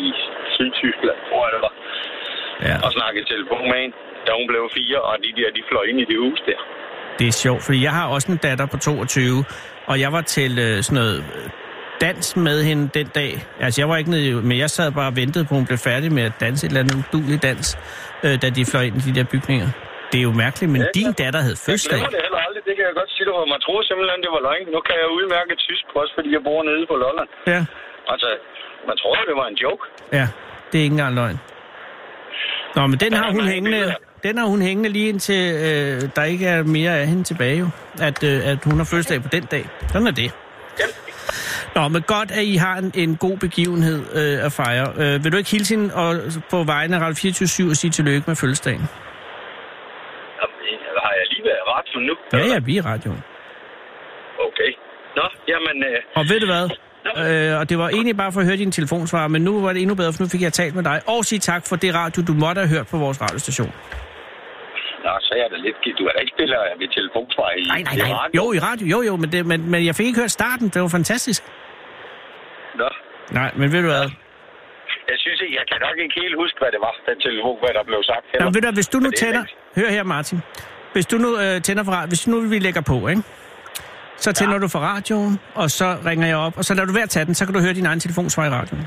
Sydtyskland, 0.54 1.18
tror 1.28 1.40
jeg 1.46 1.52
det 1.56 1.62
var. 1.66 1.74
Ja. 2.68 2.76
Og 2.86 2.90
snakkede 2.98 3.24
telefon 3.34 3.64
med 3.72 3.78
en, 3.84 3.92
da 4.26 4.30
hun 4.38 4.46
blev 4.50 4.62
fire, 4.78 4.98
og 5.08 5.14
de 5.24 5.30
der, 5.38 5.48
de 5.58 5.62
fløj 5.70 5.84
ind 5.90 5.98
i 6.04 6.06
det 6.12 6.18
hus 6.24 6.40
der. 6.50 6.60
Det 7.18 7.26
er 7.32 7.36
sjovt, 7.44 7.62
fordi 7.66 7.78
jeg 7.88 7.94
har 7.98 8.06
også 8.14 8.28
en 8.34 8.38
datter 8.46 8.66
på 8.72 8.76
22, 8.78 9.44
og 9.90 9.94
jeg 10.04 10.10
var 10.16 10.22
til 10.36 10.52
øh, 10.66 10.76
sådan 10.86 10.98
noget 11.02 11.18
dans 12.06 12.24
med 12.46 12.58
hende 12.68 12.84
den 12.98 13.06
dag. 13.20 13.32
Altså, 13.64 13.76
jeg 13.82 13.88
var 13.90 13.96
ikke 14.00 14.10
nede, 14.16 14.30
men 14.48 14.56
jeg 14.64 14.70
sad 14.76 14.88
bare 14.98 15.08
og 15.12 15.16
ventede 15.22 15.44
på, 15.48 15.52
at 15.54 15.58
hun 15.60 15.66
blev 15.70 15.78
færdig 15.90 16.08
med 16.18 16.22
at 16.30 16.34
danse 16.44 16.60
et 16.66 16.70
eller 16.70 16.80
andet 16.84 16.94
uduligt 17.14 17.42
dans, 17.48 17.66
øh, 18.24 18.34
da 18.42 18.46
de 18.56 18.62
fløj 18.70 18.82
ind 18.88 18.96
i 19.00 19.02
de 19.08 19.12
der 19.18 19.24
bygninger. 19.34 19.68
Det 20.12 20.18
er 20.22 20.26
jo 20.30 20.34
mærkeligt, 20.44 20.70
men 20.74 20.80
Ja, 20.82 20.88
din 21.00 21.10
datter 21.22 21.40
havde 21.46 21.56
Jeg 21.58 21.64
fødselsdag. 21.66 21.98
glemmer 21.98 22.12
det 22.16 22.20
heller 22.26 22.40
aldrig, 22.46 22.62
det 22.68 22.74
kan 22.78 22.84
jeg 22.88 22.94
godt 23.00 23.10
sige 23.16 23.24
dig, 23.28 23.34
man 23.54 23.60
troede 23.66 23.84
simpelthen, 23.90 24.18
det 24.24 24.30
var 24.36 24.42
løgn. 24.48 24.64
Nu 24.76 24.80
kan 24.88 24.94
jeg 25.02 25.08
udmærke 25.18 25.52
tysk, 25.66 25.84
også 26.00 26.12
fordi 26.18 26.28
jeg 26.36 26.42
bor 26.48 26.60
nede 26.68 26.82
på 26.90 26.96
Lolland. 27.04 27.30
Ja, 27.54 27.60
Altså, 28.12 28.28
man 28.88 28.96
troede, 29.02 29.22
det 29.30 29.36
var 29.40 29.46
en 29.52 29.58
joke. 29.64 29.82
ja, 30.18 30.26
det 30.70 30.76
er 30.80 30.84
ikke 30.86 30.96
engang 30.98 31.14
løgn. 31.20 31.38
Nå, 32.76 32.82
men 32.90 32.98
den 33.04 33.12
har 33.20 33.28
hun 33.36 33.44
hængende, 33.54 33.80
den 34.26 34.34
har 34.38 34.46
hun 34.46 34.60
hængende 34.68 34.88
lige 34.96 35.08
indtil 35.08 35.42
øh, 35.68 36.00
der 36.16 36.24
ikke 36.32 36.46
er 36.46 36.62
mere 36.62 36.92
af 37.00 37.06
hende 37.06 37.24
tilbage, 37.30 37.58
jo. 37.58 37.68
At, 38.08 38.18
øh, 38.30 38.50
at 38.50 38.58
hun 38.64 38.76
har 38.80 38.84
fødselsdag 38.92 39.22
på 39.22 39.28
den 39.36 39.44
dag. 39.54 39.64
Sådan 39.92 40.06
er 40.06 40.16
det. 40.22 40.30
Nå, 41.76 41.88
men 41.88 42.02
godt, 42.02 42.30
at 42.30 42.44
I 42.52 42.56
har 42.56 42.76
en, 42.78 42.92
en 42.94 43.16
god 43.16 43.36
begivenhed 43.38 43.98
øh, 44.20 44.46
at 44.46 44.52
fejre. 44.52 44.88
Øh, 45.02 45.24
vil 45.24 45.32
du 45.32 45.36
ikke 45.36 45.50
hilse 45.50 45.74
hende 45.74 45.94
og, 45.94 46.10
på 46.50 46.58
vegne 46.62 46.96
af 46.96 47.00
Radio 47.00 47.14
24 47.14 47.70
og 47.70 47.76
sige 47.76 47.90
tillykke 47.90 48.24
med 48.26 48.36
fødselsdagen? 48.36 48.84
Jamen, 50.40 50.78
har 51.04 51.12
jeg 51.20 51.26
lige 51.32 51.44
været 51.50 51.64
ret 51.74 51.86
for 51.92 52.00
nu? 52.08 52.14
Ja, 52.32 52.54
ja, 52.54 52.58
vi 52.68 52.72
er 52.76 52.82
i 52.82 52.86
radioen. 52.92 53.22
Okay. 54.48 54.70
Nå, 55.16 55.24
jamen, 55.52 55.76
øh, 55.90 55.98
Og 56.18 56.24
ved 56.30 56.40
du 56.40 56.46
hvad? 56.54 56.64
Øh, 57.52 57.60
og 57.60 57.68
det 57.70 57.78
var 57.78 57.88
egentlig 57.88 58.16
bare 58.16 58.32
for 58.32 58.40
at 58.40 58.46
høre 58.46 58.56
din 58.56 58.72
telefonsvar, 58.72 59.28
men 59.28 59.42
nu 59.42 59.60
var 59.62 59.72
det 59.72 59.82
endnu 59.82 59.94
bedre, 59.94 60.12
for 60.12 60.22
nu 60.22 60.28
fik 60.28 60.42
jeg 60.42 60.52
talt 60.52 60.74
med 60.74 60.84
dig. 60.84 61.00
Og 61.06 61.24
sige 61.24 61.38
tak 61.38 61.62
for 61.68 61.76
det 61.76 61.94
radio, 61.94 62.22
du 62.28 62.32
måtte 62.44 62.58
have 62.60 62.68
hørt 62.76 62.86
på 62.90 62.96
vores 62.98 63.20
radiostation. 63.22 63.72
nå, 65.04 65.12
så 65.20 65.32
er 65.44 65.48
det 65.52 65.58
lidt 65.66 65.76
skidt. 65.80 65.96
Du 65.98 66.04
er 66.08 66.12
da 66.12 66.18
ikke 66.24 66.32
spiller 66.36 66.58
ved 66.80 66.88
telefonsvar 66.98 67.48
i, 67.50 67.62
Nej, 67.68 67.82
nej, 67.82 67.92
i 67.94 67.96
nej. 67.98 68.12
radio? 68.18 68.32
Jo, 68.40 68.52
i 68.52 68.58
radio, 68.58 68.86
jo, 68.94 68.98
jo, 69.08 69.16
men, 69.16 69.32
det, 69.32 69.46
men, 69.46 69.70
men 69.70 69.86
jeg 69.86 69.94
fik 69.94 70.06
ikke 70.06 70.20
hørt 70.20 70.30
starten. 70.30 70.68
Det 70.68 70.82
var 70.82 70.88
fantastisk. 70.88 71.42
Nå, 72.80 72.88
Nej, 73.38 73.50
men 73.58 73.72
ved 73.72 73.80
du 73.82 73.88
hvad? 73.94 74.06
jeg 75.10 75.18
synes 75.24 75.38
ikke, 75.44 75.54
jeg 75.60 75.66
kan 75.70 75.78
nok 75.86 75.96
ikke 76.04 76.14
helt 76.22 76.36
huske, 76.42 76.56
hvad 76.62 76.70
det 76.74 76.80
var, 76.86 76.94
den 77.10 77.18
telefon, 77.26 77.56
hvad 77.62 77.72
der 77.78 77.84
blev 77.90 78.00
sagt. 78.10 78.24
Nå, 78.40 78.46
ved 78.54 78.62
du, 78.62 78.70
hvis 78.80 78.88
du 78.92 78.98
nu 79.04 79.08
er 79.14 79.16
tænder... 79.22 79.44
Hør 79.78 79.88
her, 79.96 80.04
Martin. 80.14 80.38
Hvis 80.94 81.06
du 81.06 81.16
nu 81.24 81.30
øh, 81.44 81.54
tænder 81.66 81.84
for 81.84 82.06
hvis 82.12 82.22
nu 82.28 82.36
vi 82.54 82.58
lægger 82.58 82.82
på, 82.92 82.96
ikke? 83.12 83.22
Så 84.24 84.32
tænder 84.32 84.54
ja. 84.54 84.60
du 84.64 84.68
for 84.68 84.78
radioen, 84.78 85.40
og 85.54 85.70
så 85.70 85.88
ringer 86.08 86.26
jeg 86.26 86.36
op, 86.36 86.54
og 86.58 86.64
så 86.64 86.74
lader 86.74 86.86
du 86.86 86.92
være 86.92 87.08
at 87.10 87.14
tage 87.16 87.24
den, 87.28 87.34
så 87.34 87.42
kan 87.46 87.54
du 87.54 87.60
høre 87.60 87.74
din 87.80 87.86
egen 87.86 88.00
telefonsvar 88.00 88.44
i 88.46 88.50
radioen. 88.58 88.84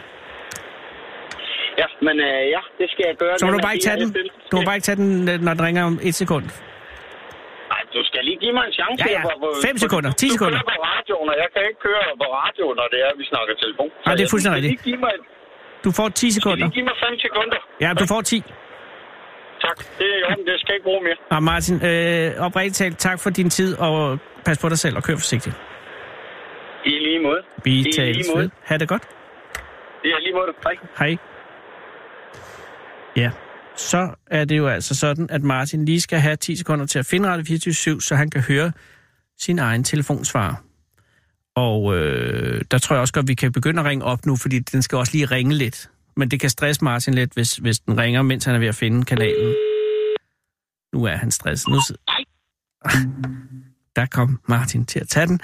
Ja, 1.82 1.88
men 2.02 2.16
øh, 2.20 2.42
ja, 2.56 2.62
det 2.80 2.88
skal 2.92 3.04
jeg 3.08 3.16
gøre. 3.16 3.38
Så 3.40 3.46
må 3.46 3.52
du 3.52 3.60
bare 3.66 3.74
ikke 3.74 3.86
tage 3.90 4.00
den. 4.02 4.16
Du 4.52 4.54
må 4.58 4.62
bare 4.66 4.76
ikke 4.76 4.86
tage 4.86 4.96
den, 4.96 5.42
når 5.46 5.54
den 5.54 5.64
ringer 5.68 5.84
om 5.84 6.00
et 6.04 6.16
sekund. 6.16 6.46
Du 7.96 8.02
skal 8.10 8.22
lige 8.30 8.40
give 8.44 8.54
mig 8.58 8.64
en 8.70 8.74
chance. 8.80 8.98
Ja, 9.04 9.08
ja. 9.16 9.22
hvor- 9.42 9.56
Fem 9.68 9.76
sekunder. 9.86 10.10
du- 10.12 10.18
Ti 10.22 10.28
du 10.28 10.34
sekunder. 10.38 10.60
kører 10.60 10.70
på 10.74 10.78
radioen, 10.92 11.28
og 11.32 11.36
jeg 11.44 11.50
kan 11.54 11.62
ikke 11.70 11.82
køre 11.88 12.04
på 12.24 12.28
radioen, 12.40 12.76
når 12.82 12.88
det 12.94 13.00
er, 13.08 13.12
vi 13.22 13.26
snakker 13.32 13.54
telefon. 13.64 13.90
Nej, 14.06 14.14
det 14.18 14.24
er 14.28 14.32
fuldstændig 14.34 14.58
rigtigt. 14.64 14.86
Lige 14.86 15.00
Du 15.86 15.90
får 16.00 16.08
10 16.10 16.14
du 16.14 16.18
skal 16.20 16.32
sekunder. 16.38 16.66
lige 16.66 16.74
give 16.78 16.86
mig 16.92 16.98
5 17.06 17.20
sekunder. 17.28 17.60
Ja, 17.84 17.90
du 18.02 18.06
får 18.14 18.22
10. 18.22 18.38
Tak. 19.66 19.78
Det 20.00 20.08
er 20.16 20.26
orden. 20.30 20.44
Det 20.50 20.56
skal 20.62 20.74
ikke 20.78 20.84
bruge 20.90 21.02
mere. 21.08 21.18
Og 21.36 21.44
Martin, 21.52 21.76
øh, 21.90 22.46
oprigtigt 22.48 22.76
talt, 22.82 22.98
tak 23.08 23.18
for 23.24 23.30
din 23.40 23.50
tid, 23.58 23.70
og 23.88 24.20
pas 24.46 24.58
på 24.64 24.68
dig 24.74 24.80
selv 24.84 24.96
og 25.00 25.04
kør 25.04 25.16
forsigtigt. 25.24 25.56
I 26.86 26.90
lige 27.08 27.20
måde. 27.28 27.42
Vi 27.66 27.72
I 27.72 27.74
lige 27.84 27.94
tales 28.02 28.28
måde. 28.36 28.44
ved. 28.44 28.50
Ha' 28.70 28.78
det 28.78 28.88
godt. 28.94 29.04
I 30.04 30.08
lige 30.26 30.34
måde. 30.40 30.52
Hej. 30.66 30.76
Hej. 31.00 31.18
Ja, 33.22 33.30
så 33.78 34.16
er 34.28 34.46
det 34.46 34.58
jo 34.58 34.68
altså 34.68 34.96
sådan, 34.96 35.28
at 35.30 35.44
Martin 35.44 35.86
lige 35.86 36.02
skal 36.02 36.20
have 36.20 36.36
10 36.36 36.56
sekunder 36.56 36.86
til 36.86 37.00
at 37.00 37.06
finde 37.06 37.30
Radio 37.30 37.46
24 37.46 38.02
så 38.02 38.16
han 38.16 38.30
kan 38.30 38.42
høre 38.42 38.72
sin 39.40 39.60
egen 39.60 39.84
telefonsvarer. 39.84 40.56
Og 41.56 41.98
øh, 41.98 42.62
der 42.72 42.78
tror 42.78 42.96
jeg 42.96 43.02
også 43.02 43.14
godt, 43.14 43.28
vi 43.28 43.34
kan 43.34 43.52
begynde 43.52 43.80
at 43.80 43.86
ringe 43.86 44.06
op 44.06 44.26
nu, 44.26 44.36
fordi 44.36 44.60
den 44.60 44.82
skal 44.82 44.98
også 44.98 45.12
lige 45.14 45.26
ringe 45.26 45.54
lidt. 45.54 45.90
Men 46.18 46.32
det 46.32 46.40
kan 46.40 46.50
stresse 46.50 46.84
Martin 46.84 47.14
lidt, 47.14 47.34
hvis, 47.34 47.56
hvis 47.56 47.80
den 47.80 47.98
ringer, 47.98 48.22
mens 48.22 48.46
han 48.46 48.56
er 48.56 48.60
ved 48.60 48.68
at 48.68 48.76
finde 48.76 49.06
kanalen. 49.06 49.56
Nu 50.94 51.04
er 51.04 51.16
han 51.16 51.32
stresset. 51.32 51.68
Nu 51.68 51.80
sid- 51.80 51.96
der 53.96 54.06
kom 54.06 54.40
Martin 54.48 54.86
til 54.86 55.00
at 55.00 55.08
tage 55.08 55.28
den. 55.28 55.40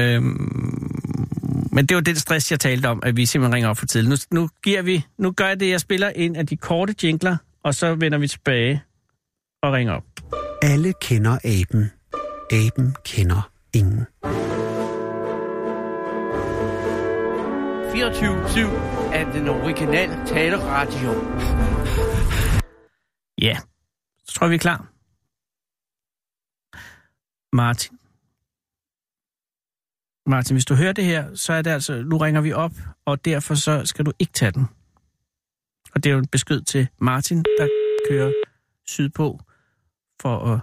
Øhm, 0.00 1.68
men 1.72 1.86
det 1.86 1.94
var 1.94 2.00
det 2.00 2.16
stress, 2.16 2.50
jeg 2.50 2.60
talte 2.60 2.86
om, 2.86 3.00
at 3.02 3.16
vi 3.16 3.26
simpelthen 3.26 3.54
ringer 3.54 3.70
op 3.70 3.78
for 3.78 3.86
tidligt. 3.86 4.30
Nu, 4.32 4.40
nu, 4.40 4.48
giver 4.62 4.82
vi, 4.82 5.04
nu 5.18 5.32
gør 5.32 5.46
jeg 5.48 5.60
det, 5.60 5.70
jeg 5.70 5.80
spiller 5.80 6.08
en 6.08 6.36
af 6.36 6.46
de 6.46 6.56
korte 6.56 6.94
jingler, 7.04 7.36
og 7.62 7.74
så 7.74 7.94
vender 7.94 8.18
vi 8.18 8.28
tilbage 8.28 8.82
og 9.62 9.72
ringer 9.72 9.92
op. 9.92 10.04
Alle 10.62 10.92
kender 11.00 11.38
aben. 11.44 11.90
Aben 12.52 12.96
kender 13.04 13.50
ingen. 13.74 14.06
24-7 17.98 17.98
er 19.12 19.32
den 19.32 19.48
originale 19.48 20.26
taleradio. 20.26 21.10
Ja, 23.42 23.56
så 24.24 24.34
tror 24.34 24.44
jeg, 24.44 24.50
vi 24.50 24.54
er 24.54 24.58
klar. 24.58 24.88
Martin. 27.56 27.98
Martin, 30.26 30.54
hvis 30.54 30.64
du 30.64 30.74
hører 30.74 30.92
det 30.92 31.04
her, 31.04 31.34
så 31.34 31.52
er 31.52 31.62
det 31.62 31.70
altså, 31.70 32.02
nu 32.02 32.16
ringer 32.16 32.40
vi 32.40 32.52
op, 32.52 32.72
og 33.06 33.24
derfor 33.24 33.54
så 33.54 33.86
skal 33.86 34.06
du 34.06 34.12
ikke 34.18 34.32
tage 34.32 34.50
den. 34.52 34.68
Og 35.98 36.04
det 36.04 36.10
er 36.10 36.14
jo 36.14 36.18
en 36.18 36.26
besked 36.26 36.60
til 36.60 36.88
Martin, 36.98 37.38
der 37.38 37.68
kører 38.08 38.32
sydpå 38.86 39.40
for 40.20 40.36
at 40.38 40.60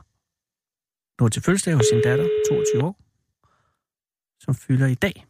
nå 1.20 1.30
til 1.30 1.42
fødselsdag 1.42 1.76
hos 1.76 1.86
sin 1.92 2.02
datter, 2.02 2.30
22 2.50 2.84
år, 2.84 3.00
som 4.40 4.56
fylder 4.56 4.88
i 4.88 4.96
dag. 4.96 5.26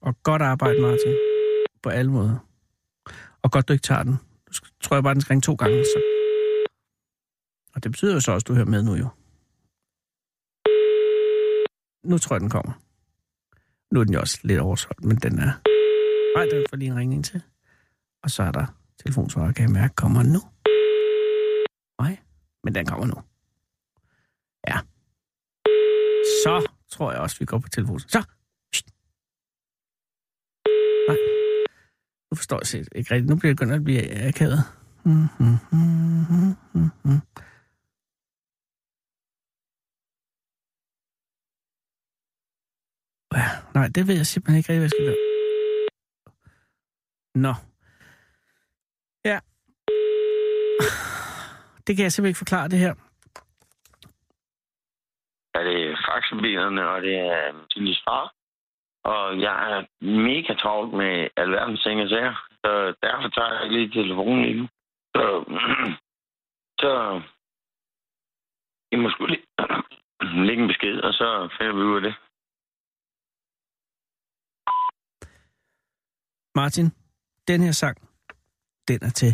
Og 0.00 0.22
godt 0.22 0.42
arbejde, 0.42 0.80
Martin, 0.80 1.16
på 1.82 1.88
alle 1.88 2.10
måder. 2.10 2.38
Og 3.42 3.50
godt, 3.50 3.68
du 3.68 3.72
ikke 3.72 3.82
tager 3.82 4.02
den. 4.02 4.16
Du 4.48 4.52
skal, 4.52 4.68
tror 4.80 4.96
jeg 4.96 5.02
bare, 5.02 5.14
den 5.14 5.20
skal 5.20 5.32
ringe 5.32 5.42
to 5.42 5.54
gange, 5.54 5.84
så 5.84 6.02
og 7.74 7.82
det 7.82 7.92
betyder 7.92 8.14
jo 8.14 8.20
så 8.20 8.32
også, 8.32 8.44
at 8.44 8.48
du 8.48 8.54
hører 8.54 8.66
med 8.66 8.82
nu 8.82 8.94
jo. 8.94 9.08
Nu 12.04 12.18
tror 12.18 12.34
jeg, 12.36 12.40
den 12.40 12.50
kommer. 12.50 12.72
Nu 13.90 14.00
er 14.00 14.04
den 14.04 14.14
jo 14.14 14.20
også 14.20 14.40
lidt 14.42 14.60
oversolgt, 14.60 15.04
men 15.04 15.16
den 15.16 15.38
er... 15.38 15.52
Nej, 16.36 16.44
den 16.52 16.66
får 16.70 16.76
lige 16.76 16.90
en 16.90 16.96
ringning 16.96 17.24
til. 17.24 17.42
Og 18.22 18.30
så 18.30 18.42
er 18.42 18.52
der 18.52 18.79
telefonsvarer, 19.02 19.52
kan 19.52 19.62
jeg 19.62 19.72
mærke, 19.72 19.94
kommer 19.94 20.22
nu. 20.22 20.40
Nej, 22.02 22.14
men 22.64 22.74
den 22.74 22.86
kommer 22.86 23.06
nu. 23.06 23.18
Ja. 24.68 24.78
Så 26.44 26.54
tror 26.92 27.12
jeg 27.12 27.20
også, 27.20 27.36
vi 27.38 27.44
går 27.44 27.58
på 27.58 27.68
telefonen. 27.68 28.00
Så! 28.00 28.20
Psst. 28.72 28.86
Nej. 31.08 31.16
Nu 32.30 32.34
forstår 32.34 32.60
jeg 32.76 32.86
ikke 32.94 33.14
rigtigt. 33.14 33.30
Nu 33.30 33.36
bliver 33.36 33.50
jeg 33.50 33.56
begyndt 33.56 33.74
at 33.74 33.84
blive 33.84 34.02
akavet. 34.28 34.60
Mm, 35.04 35.12
mm, 35.40 35.56
mm, 35.72 36.56
mm, 36.74 36.90
mm. 37.04 37.20
Ja, 43.34 43.46
nej, 43.74 43.88
det 43.94 44.06
ved 44.08 44.16
jeg 44.16 44.26
simpelthen 44.26 44.58
ikke 44.58 44.68
rigtig, 44.72 44.78
hvad 44.78 44.88
jeg 44.88 44.90
skal 44.90 45.04
gøre. 45.04 45.16
Nå. 47.34 47.52
No. 47.52 47.69
Det 51.86 51.96
kan 51.96 52.02
jeg 52.02 52.12
simpelthen 52.12 52.30
ikke 52.30 52.44
forklare, 52.44 52.68
det 52.68 52.78
her. 52.78 52.94
er 55.54 55.62
det 55.64 55.98
faxebilerne, 56.06 56.88
og 56.88 57.02
det 57.02 57.16
er 57.16 57.66
Tillys 57.70 58.02
far. 58.04 58.34
Og 59.04 59.40
jeg 59.40 59.56
er 59.72 59.80
mega 60.04 60.54
travlt 60.54 60.92
med 60.94 61.28
alverdens 61.36 61.82
ting 61.82 62.00
og 62.00 62.08
sager, 62.08 62.34
så 62.64 62.94
derfor 63.02 63.28
tager 63.28 63.52
jeg 63.52 63.62
ikke 63.64 63.76
lige 63.76 64.02
telefonen 64.02 64.42
lige 64.44 64.58
nu. 64.60 64.68
Så, 65.16 65.24
så 66.82 67.22
I 68.92 68.96
må 68.96 69.10
sgu 69.10 69.26
lige 69.26 69.46
lægge 70.46 70.62
en 70.62 70.68
besked, 70.68 71.00
og 71.00 71.12
så 71.12 71.48
finder 71.58 71.72
vi 71.72 71.80
ud 71.80 71.96
af 71.96 72.02
det. 72.02 72.14
Martin, 76.54 76.86
den 77.48 77.60
her 77.62 77.72
sang, 77.72 77.96
den 78.88 78.98
er 79.02 79.10
til 79.10 79.32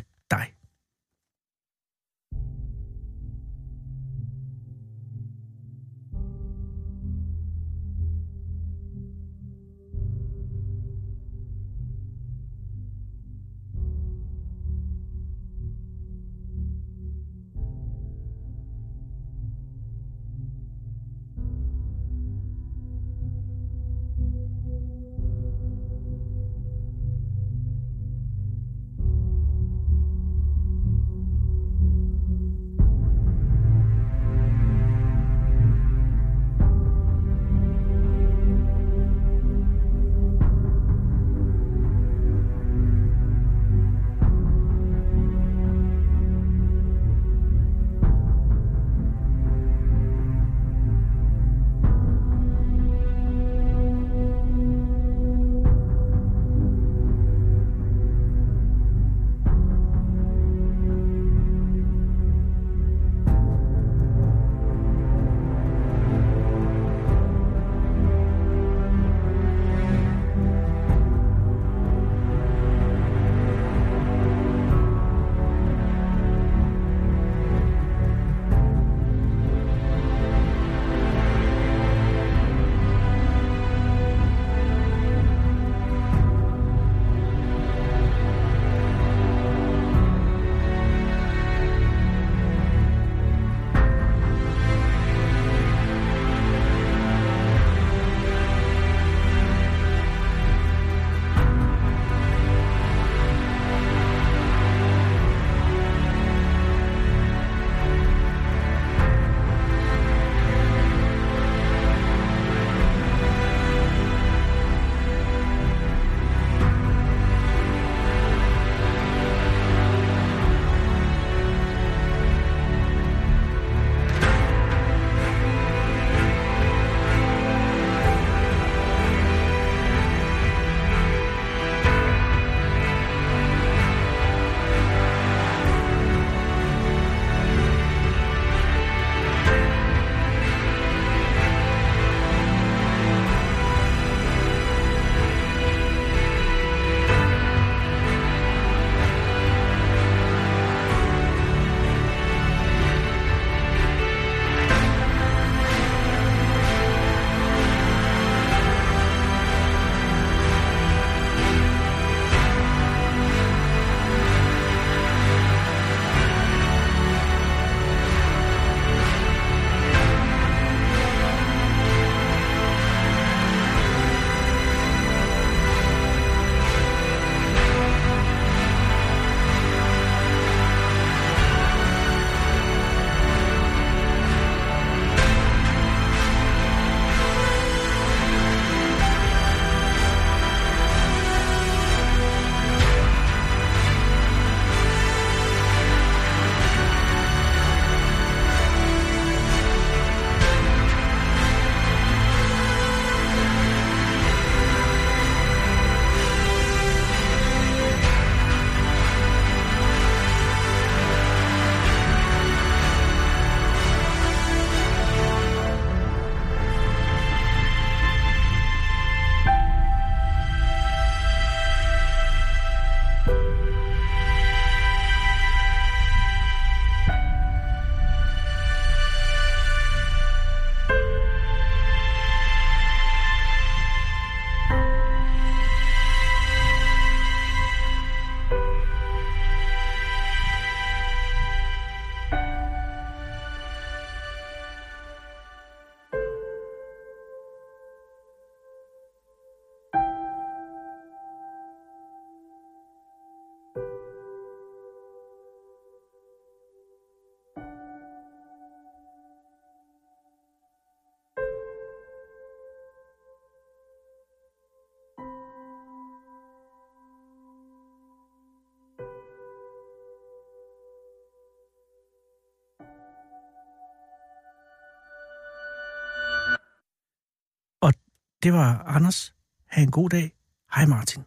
Det 278.42 278.52
var 278.52 278.82
Anders. 278.86 279.34
Ha' 279.70 279.82
en 279.82 279.90
god 279.90 280.10
dag. 280.10 280.32
Hej 280.74 280.86
Martin. 280.86 281.22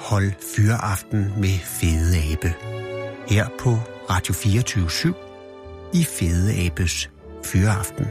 Hold 0.00 0.32
fyreaften 0.56 1.40
med 1.40 1.58
Fede 1.78 2.32
Abe. 2.32 2.54
Her 3.28 3.48
på 3.60 3.70
Radio 4.10 4.34
24 4.34 5.14
i 5.94 6.04
Fede 6.04 6.66
Abes 6.66 7.10
Fyreaften. 7.44 8.04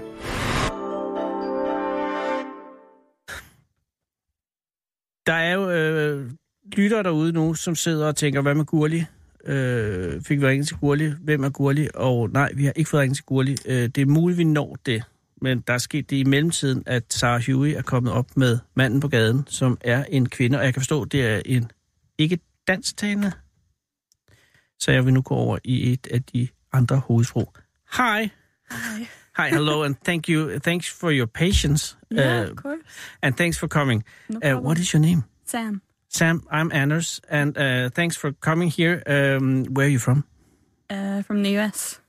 Der 5.26 5.34
er 5.34 5.54
jo 5.54 5.70
øh, 5.70 6.32
lyttere 6.74 7.04
derude 7.04 7.32
nu, 7.32 7.54
som 7.54 7.76
sidder 7.76 8.08
og 8.08 8.16
tænker, 8.16 8.42
hvad 8.42 8.56
med 8.56 8.66
Gurli? 8.66 9.04
Øh, 9.46 10.22
fik 10.22 10.42
vi 10.42 10.48
ringet 10.48 10.68
til 10.68 10.78
Gurli? 10.78 11.14
Hvem 11.24 11.44
er 11.44 11.50
Gurli? 11.50 11.88
Og 11.96 12.30
nej, 12.30 12.52
vi 12.54 12.66
har 12.66 12.72
ikke 12.76 12.90
fået 12.90 13.02
ringet 13.02 13.18
til 13.18 13.26
Gurli. 13.26 13.58
Øh, 13.66 13.90
det 13.90 13.98
er 13.98 14.06
muligt, 14.06 14.38
vi 14.38 14.44
når 14.44 14.78
det. 14.86 15.04
Men 15.42 15.60
der 15.68 15.74
er 15.74 15.78
sket 15.78 16.10
det 16.10 16.16
i 16.16 16.24
mellemtiden, 16.24 16.84
at 16.86 17.04
Sarah 17.14 17.42
Huey 17.48 17.70
er 17.70 17.82
kommet 17.82 18.14
op 18.14 18.38
med 18.38 18.60
manden 18.76 19.00
på 19.00 19.08
gaden, 19.08 19.44
som 19.48 19.78
er 19.82 20.04
en 20.04 20.30
kvinde. 20.30 20.58
Og 20.60 20.66
jeg 20.66 20.74
kan 20.74 20.82
forstå, 20.82 21.06
det 21.06 21.26
er 21.26 21.42
en 21.46 21.72
ikke 22.18 22.40
dansktalende. 22.68 23.32
Så 24.80 24.92
jeg 24.92 25.06
vil 25.06 25.14
nu 25.14 25.22
gå 25.22 25.36
over 25.36 25.58
i 25.64 25.92
et 25.94 26.08
af 26.12 26.24
de 26.24 26.48
andre 26.74 26.98
hovedsprog. 26.98 27.54
Hej. 27.98 28.30
Hi. 28.72 29.08
Hi, 29.38 29.50
hello, 29.50 29.84
and 29.84 29.96
thank 30.06 30.30
you. 30.30 30.60
Thanks 30.60 30.90
for 31.00 31.10
your 31.12 31.26
patience. 31.26 31.98
Yeah, 32.12 32.44
uh, 32.46 32.50
of 32.52 32.56
course. 32.58 32.82
And 33.22 33.36
thanks 33.36 33.60
for 33.60 33.68
coming. 33.68 34.04
No 34.30 34.40
Uh, 34.44 34.62
what 34.64 34.78
is 34.80 34.94
your 34.94 35.02
name? 35.02 35.24
Sam. 35.46 35.82
Sam, 36.10 36.42
I'm 36.52 36.72
Anders, 36.72 37.22
and 37.30 37.58
uh, 37.58 37.90
thanks 37.90 38.18
for 38.18 38.32
coming 38.40 38.72
here. 38.72 39.04
Um, 39.08 39.66
where 39.76 39.86
are 39.86 39.90
you 39.92 40.00
from? 40.00 40.24
Uh, 40.90 41.22
from 41.24 41.44
the 41.44 41.58
US. 41.60 42.02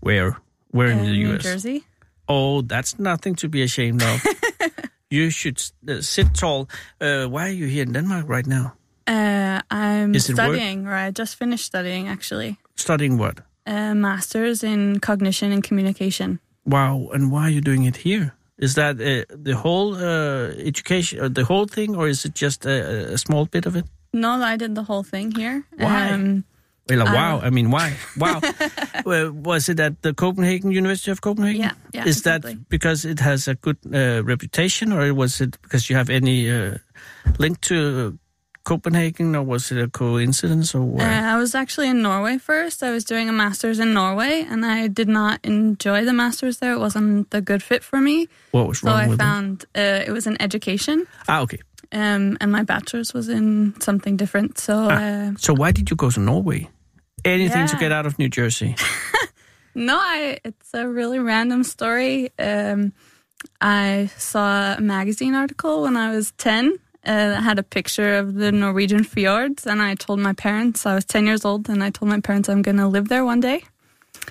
Where? 0.00 0.32
Where 0.70 0.90
in 0.92 0.98
Uh, 0.98 1.04
the 1.04 1.10
New 1.10 1.34
US? 1.34 1.42
Jersey. 1.42 1.84
Oh, 2.28 2.62
that's 2.62 2.98
nothing 2.98 3.34
to 3.36 3.48
be 3.48 3.62
ashamed 3.62 4.02
of. 4.02 4.22
you 5.10 5.30
should 5.30 5.62
uh, 5.88 6.00
sit 6.00 6.34
tall. 6.34 6.68
Uh, 7.00 7.26
why 7.26 7.48
are 7.48 7.52
you 7.52 7.66
here 7.66 7.82
in 7.82 7.92
Denmark 7.92 8.28
right 8.28 8.46
now? 8.46 8.74
Uh, 9.06 9.60
I'm 9.70 10.14
Is 10.14 10.24
studying, 10.24 10.86
or 10.86 10.92
I 10.92 11.10
just 11.10 11.36
finished 11.36 11.64
studying 11.64 12.08
actually. 12.08 12.58
Studying 12.76 13.16
what? 13.16 13.40
A 13.66 13.94
master's 13.94 14.62
in 14.62 15.00
cognition 15.00 15.52
and 15.52 15.64
communication. 15.64 16.40
Wow, 16.66 17.08
and 17.14 17.32
why 17.32 17.44
are 17.44 17.50
you 17.50 17.62
doing 17.62 17.84
it 17.84 17.96
here? 17.96 18.34
Is 18.58 18.74
that 18.74 19.00
uh, 19.00 19.24
the 19.30 19.56
whole 19.56 19.94
uh, 19.94 20.48
education, 20.66 21.20
uh, 21.20 21.28
the 21.28 21.44
whole 21.44 21.66
thing, 21.66 21.96
or 21.96 22.08
is 22.08 22.24
it 22.24 22.34
just 22.34 22.66
a, 22.66 23.14
a 23.14 23.18
small 23.18 23.46
bit 23.46 23.66
of 23.66 23.76
it? 23.76 23.86
No, 24.12 24.32
I 24.42 24.56
did 24.56 24.74
the 24.74 24.82
whole 24.82 25.02
thing 25.04 25.30
here. 25.30 25.64
Why? 25.76 26.10
Um, 26.10 26.44
Well, 26.88 27.06
I- 27.08 27.14
wow, 27.14 27.40
I 27.40 27.50
mean, 27.50 27.70
why? 27.70 27.92
Wow. 28.16 28.40
was 29.04 29.68
it 29.68 29.80
at 29.80 30.02
the 30.02 30.14
Copenhagen, 30.14 30.70
University 30.72 31.10
of 31.10 31.20
Copenhagen? 31.20 31.60
Yeah, 31.60 31.72
yeah, 31.92 32.04
Is 32.08 32.16
exactly. 32.18 32.54
that 32.54 32.68
because 32.68 33.04
it 33.04 33.20
has 33.20 33.48
a 33.48 33.54
good 33.54 33.76
uh, 33.92 34.22
reputation, 34.24 34.92
or 34.92 35.12
was 35.14 35.40
it 35.40 35.60
because 35.62 35.90
you 35.90 35.96
have 35.96 36.10
any 36.10 36.50
uh, 36.50 36.78
link 37.38 37.60
to 37.62 38.18
Copenhagen, 38.64 39.34
or 39.36 39.42
was 39.42 39.70
it 39.72 39.78
a 39.78 39.88
coincidence, 39.88 40.74
or 40.74 41.00
uh. 41.00 41.34
I 41.34 41.36
was 41.38 41.54
actually 41.54 41.88
in 41.88 42.02
Norway 42.02 42.38
first. 42.38 42.82
I 42.82 42.90
was 42.90 43.04
doing 43.04 43.28
a 43.28 43.32
master's 43.32 43.78
in 43.78 43.94
Norway, 43.94 44.46
and 44.50 44.64
I 44.64 44.88
did 44.88 45.08
not 45.08 45.40
enjoy 45.44 46.04
the 46.04 46.12
master's 46.12 46.58
there. 46.58 46.72
It 46.74 46.78
wasn't 46.78 47.32
a 47.34 47.40
good 47.40 47.62
fit 47.62 47.82
for 47.84 48.00
me. 48.00 48.28
what 48.50 48.66
was 48.68 48.78
So 48.80 48.88
wrong 48.88 49.00
I 49.00 49.08
with 49.08 49.18
found 49.18 49.64
uh, 49.74 50.04
it 50.06 50.12
was 50.12 50.26
in 50.26 50.36
education, 50.42 51.06
Ah, 51.28 51.40
okay. 51.40 51.60
um, 51.92 52.36
and 52.40 52.52
my 52.52 52.62
bachelor's 52.62 53.14
was 53.14 53.28
in 53.28 53.74
something 53.80 54.16
different. 54.18 54.58
So 54.58 54.74
uh, 54.90 55.32
So 55.38 55.54
why 55.54 55.72
did 55.72 55.88
you 55.90 55.96
go 55.96 56.10
to 56.10 56.20
Norway? 56.20 56.68
Anything 57.28 57.66
to 57.68 57.76
get 57.76 57.92
out 57.92 58.06
of 58.06 58.18
New 58.18 58.28
Jersey? 58.28 58.76
No, 59.78 59.96
I, 59.96 60.38
it's 60.44 60.74
a 60.74 60.88
really 60.88 61.20
random 61.20 61.62
story. 61.62 62.32
Um, 62.36 62.92
I 63.60 64.10
saw 64.16 64.74
a 64.74 64.80
magazine 64.80 65.36
article 65.36 65.82
when 65.82 65.96
I 65.96 66.10
was 66.10 66.32
10 66.32 66.72
uh, 66.72 66.76
that 67.04 67.42
had 67.44 67.60
a 67.60 67.62
picture 67.62 68.16
of 68.16 68.34
the 68.34 68.50
Norwegian 68.50 69.04
fjords, 69.04 69.68
and 69.68 69.80
I 69.80 69.94
told 69.94 70.18
my 70.18 70.32
parents, 70.32 70.84
I 70.84 70.96
was 70.96 71.04
10 71.04 71.26
years 71.26 71.44
old, 71.44 71.68
and 71.68 71.84
I 71.84 71.90
told 71.90 72.08
my 72.08 72.18
parents 72.20 72.48
I'm 72.48 72.60
going 72.60 72.78
to 72.78 72.88
live 72.88 73.06
there 73.06 73.24
one 73.24 73.38
day. 73.38 73.62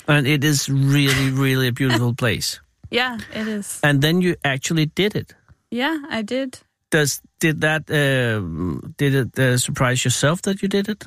And 0.05 0.27
it 0.27 0.43
is 0.43 0.67
really, 0.67 1.31
really 1.31 1.69
a 1.69 1.71
beautiful 1.71 2.13
place. 2.23 2.59
Yeah, 2.91 3.17
it 3.33 3.47
is. 3.47 3.79
And 3.83 4.01
then 4.01 4.21
you 4.21 4.35
actually 4.43 4.87
did 4.87 5.15
it. 5.15 5.33
Yeah, 5.71 5.97
I 6.09 6.23
did. 6.23 6.59
Does 6.89 7.21
did 7.39 7.61
that 7.61 7.89
um 7.91 8.95
did 8.97 9.13
it 9.13 9.39
uh, 9.39 9.57
surprise 9.57 10.05
yourself 10.05 10.41
that 10.41 10.61
you 10.61 10.69
did 10.69 10.87
it, 10.87 11.05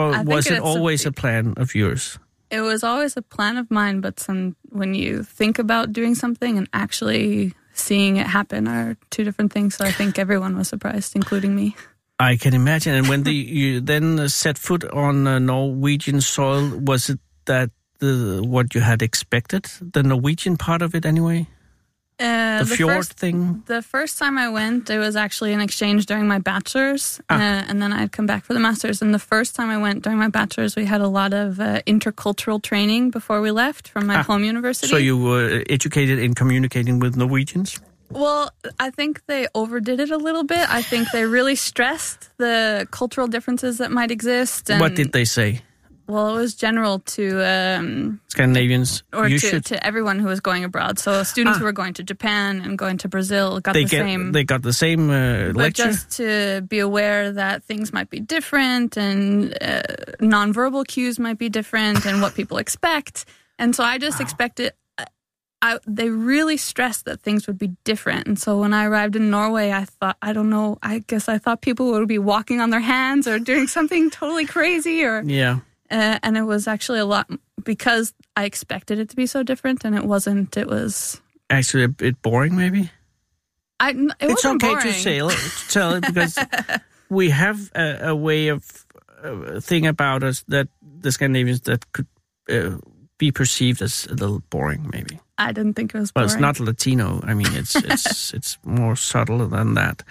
or 0.00 0.14
I 0.14 0.22
was 0.22 0.46
it 0.46 0.54
it's 0.54 0.60
a 0.60 0.62
always 0.62 1.06
a 1.06 1.12
plan 1.12 1.54
of 1.56 1.74
yours? 1.74 2.18
It 2.50 2.62
was 2.62 2.82
always 2.82 3.16
a 3.16 3.22
plan 3.22 3.56
of 3.56 3.70
mine, 3.70 4.00
but 4.00 4.18
some 4.18 4.56
when 4.70 4.94
you 4.94 5.22
think 5.22 5.58
about 5.58 5.92
doing 5.92 6.14
something 6.14 6.58
and 6.58 6.68
actually 6.72 7.54
seeing 7.72 8.16
it 8.16 8.26
happen 8.26 8.66
are 8.66 8.96
two 9.10 9.24
different 9.24 9.52
things. 9.52 9.76
So 9.76 9.84
I 9.84 9.92
think 9.92 10.18
everyone 10.18 10.56
was 10.56 10.68
surprised, 10.68 11.14
including 11.14 11.54
me. 11.54 11.76
I 12.18 12.36
can 12.36 12.52
imagine. 12.52 12.94
And 12.94 13.08
when 13.08 13.22
the, 13.22 13.32
you 13.32 13.80
then 13.80 14.28
set 14.28 14.58
foot 14.58 14.84
on 14.90 15.26
uh, 15.26 15.38
Norwegian 15.38 16.20
soil, 16.20 16.68
was 16.78 17.08
it 17.08 17.20
that 17.46 17.70
the 17.98 18.42
what 18.44 18.74
you 18.74 18.80
had 18.82 19.00
expected? 19.02 19.64
The 19.80 20.02
Norwegian 20.02 20.56
part 20.56 20.82
of 20.82 20.94
it, 20.94 21.06
anyway. 21.06 21.46
Uh, 22.20 22.58
The, 22.64 22.76
fjord 22.76 22.96
first 22.96 23.12
thing. 23.14 23.62
The 23.66 23.80
first 23.82 24.18
time 24.18 24.36
I 24.36 24.48
went, 24.50 24.90
it 24.90 24.98
was 24.98 25.16
actually 25.16 25.52
an 25.54 25.60
exchange 25.60 26.04
during 26.06 26.28
my 26.28 26.38
bachelor's, 26.38 27.20
Ah. 27.28 27.34
uh, 27.34 27.64
and 27.68 27.80
then 27.80 27.92
I'd 27.92 28.12
come 28.12 28.26
back 28.26 28.44
for 28.44 28.52
the 28.54 28.60
master's. 28.60 29.00
And 29.02 29.14
the 29.14 29.18
first 29.34 29.56
time 29.56 29.70
I 29.70 29.78
went 29.78 30.02
during 30.04 30.18
my 30.18 30.28
bachelor's, 30.28 30.76
we 30.76 30.84
had 30.84 31.00
a 31.00 31.08
lot 31.08 31.32
of 31.32 31.58
uh, 31.60 31.80
intercultural 31.86 32.60
training 32.62 33.10
before 33.10 33.40
we 33.40 33.50
left 33.50 33.88
from 33.88 34.06
my 34.06 34.16
Ah. 34.18 34.22
home 34.22 34.44
university. 34.44 34.88
So 34.88 34.98
you 34.98 35.16
were 35.16 35.64
educated 35.70 36.18
in 36.18 36.34
communicating 36.34 37.00
with 37.00 37.16
Norwegians. 37.16 37.80
Well, 38.12 38.50
I 38.86 38.90
think 38.90 39.20
they 39.26 39.46
overdid 39.54 40.00
it 40.00 40.10
a 40.10 40.16
little 40.18 40.44
bit. 40.44 40.64
I 40.68 40.82
think 40.82 41.08
they 41.12 41.24
really 41.24 41.54
stressed 41.54 42.28
the 42.38 42.86
cultural 42.90 43.28
differences 43.28 43.76
that 43.78 43.90
might 43.92 44.10
exist. 44.10 44.68
And, 44.70 44.80
what 44.80 44.94
did 44.96 45.12
they 45.12 45.24
say? 45.24 45.62
Well, 46.10 46.36
it 46.36 46.40
was 46.40 46.54
general 46.54 46.98
to 47.16 47.24
um, 47.48 48.20
Scandinavians. 48.28 49.02
or 49.12 49.28
you 49.28 49.38
to, 49.38 49.46
should. 49.48 49.64
to 49.66 49.86
everyone 49.86 50.18
who 50.18 50.26
was 50.26 50.40
going 50.40 50.64
abroad. 50.64 50.98
So 50.98 51.22
students 51.22 51.56
Ah. 51.56 51.60
who 51.60 51.64
were 51.66 51.72
going 51.72 51.94
to 51.94 52.02
Japan 52.02 52.60
and 52.60 52.76
going 52.76 52.98
to 52.98 53.08
Brazil 53.08 53.60
got 53.60 53.74
they 53.74 53.84
the 53.84 53.90
get. 53.90 54.02
same. 54.04 54.32
They 54.32 54.44
got 54.44 54.62
the 54.62 54.72
same 54.72 55.08
uh, 55.10 55.52
lecture. 55.54 55.84
just 55.84 56.10
to 56.18 56.62
be 56.68 56.80
aware 56.80 57.32
that 57.32 57.62
things 57.64 57.92
might 57.92 58.10
be 58.10 58.20
different 58.20 58.96
and 58.96 59.54
uh, 59.62 59.82
nonverbal 60.20 60.86
cues 60.86 61.18
might 61.18 61.38
be 61.38 61.48
different 61.48 62.04
and 62.06 62.20
what 62.20 62.34
people 62.34 62.58
expect. 62.58 63.24
And 63.58 63.74
so 63.76 63.84
I 63.84 63.98
just 63.98 64.20
expected. 64.20 64.72
I, 65.62 65.78
they 65.86 66.08
really 66.08 66.56
stressed 66.56 67.04
that 67.04 67.20
things 67.20 67.46
would 67.46 67.58
be 67.58 67.76
different. 67.84 68.26
And 68.26 68.38
so 68.38 68.58
when 68.58 68.72
I 68.72 68.86
arrived 68.86 69.14
in 69.14 69.28
Norway, 69.30 69.70
I 69.72 69.84
thought, 69.84 70.16
I 70.22 70.32
don't 70.32 70.48
know, 70.48 70.78
I 70.82 71.00
guess 71.06 71.28
I 71.28 71.36
thought 71.36 71.60
people 71.60 71.90
would 71.92 72.08
be 72.08 72.16
walking 72.18 72.60
on 72.62 72.70
their 72.70 72.80
hands 72.80 73.28
or 73.28 73.38
doing 73.38 73.66
something 73.68 74.08
totally 74.08 74.46
crazy 74.46 75.04
or, 75.04 75.20
yeah. 75.22 75.58
Uh, 75.90 76.18
and 76.22 76.36
it 76.36 76.42
was 76.42 76.66
actually 76.68 76.98
a 76.98 77.04
lot 77.04 77.28
because 77.62 78.14
I 78.36 78.44
expected 78.44 78.98
it 78.98 79.08
to 79.10 79.16
be 79.16 79.26
so 79.26 79.42
different 79.42 79.84
and 79.84 79.94
it 79.94 80.04
wasn't, 80.04 80.56
it 80.56 80.66
was, 80.66 81.20
Actually, 81.50 81.82
a 81.82 81.88
bit 81.88 82.22
boring, 82.22 82.56
maybe. 82.56 82.90
I, 83.80 83.90
it 83.90 84.14
it's 84.20 84.44
okay 84.44 84.68
boring. 84.68 84.82
to 84.82 84.92
say 84.92 85.18
to 85.18 85.68
tell 85.68 85.94
it 85.94 86.06
because 86.06 86.38
we 87.08 87.30
have 87.30 87.70
a, 87.74 88.10
a 88.10 88.14
way 88.14 88.48
of 88.48 88.86
uh, 89.22 89.58
thing 89.58 89.86
about 89.86 90.22
us 90.22 90.44
that 90.48 90.68
the 91.00 91.10
Scandinavians 91.10 91.62
that 91.62 91.90
could 91.92 92.06
uh, 92.48 92.76
be 93.18 93.32
perceived 93.32 93.82
as 93.82 94.06
a 94.06 94.14
little 94.14 94.42
boring, 94.48 94.88
maybe. 94.92 95.18
I 95.38 95.52
didn't 95.52 95.74
think 95.74 95.94
it 95.94 95.98
was 95.98 96.12
Well, 96.14 96.24
it's 96.24 96.36
not 96.36 96.60
Latino. 96.60 97.20
I 97.24 97.34
mean, 97.34 97.48
it's 97.54 97.74
it's 97.74 98.32
it's 98.34 98.58
more 98.62 98.94
subtle 98.94 99.46
than 99.48 99.74
that. 99.74 100.02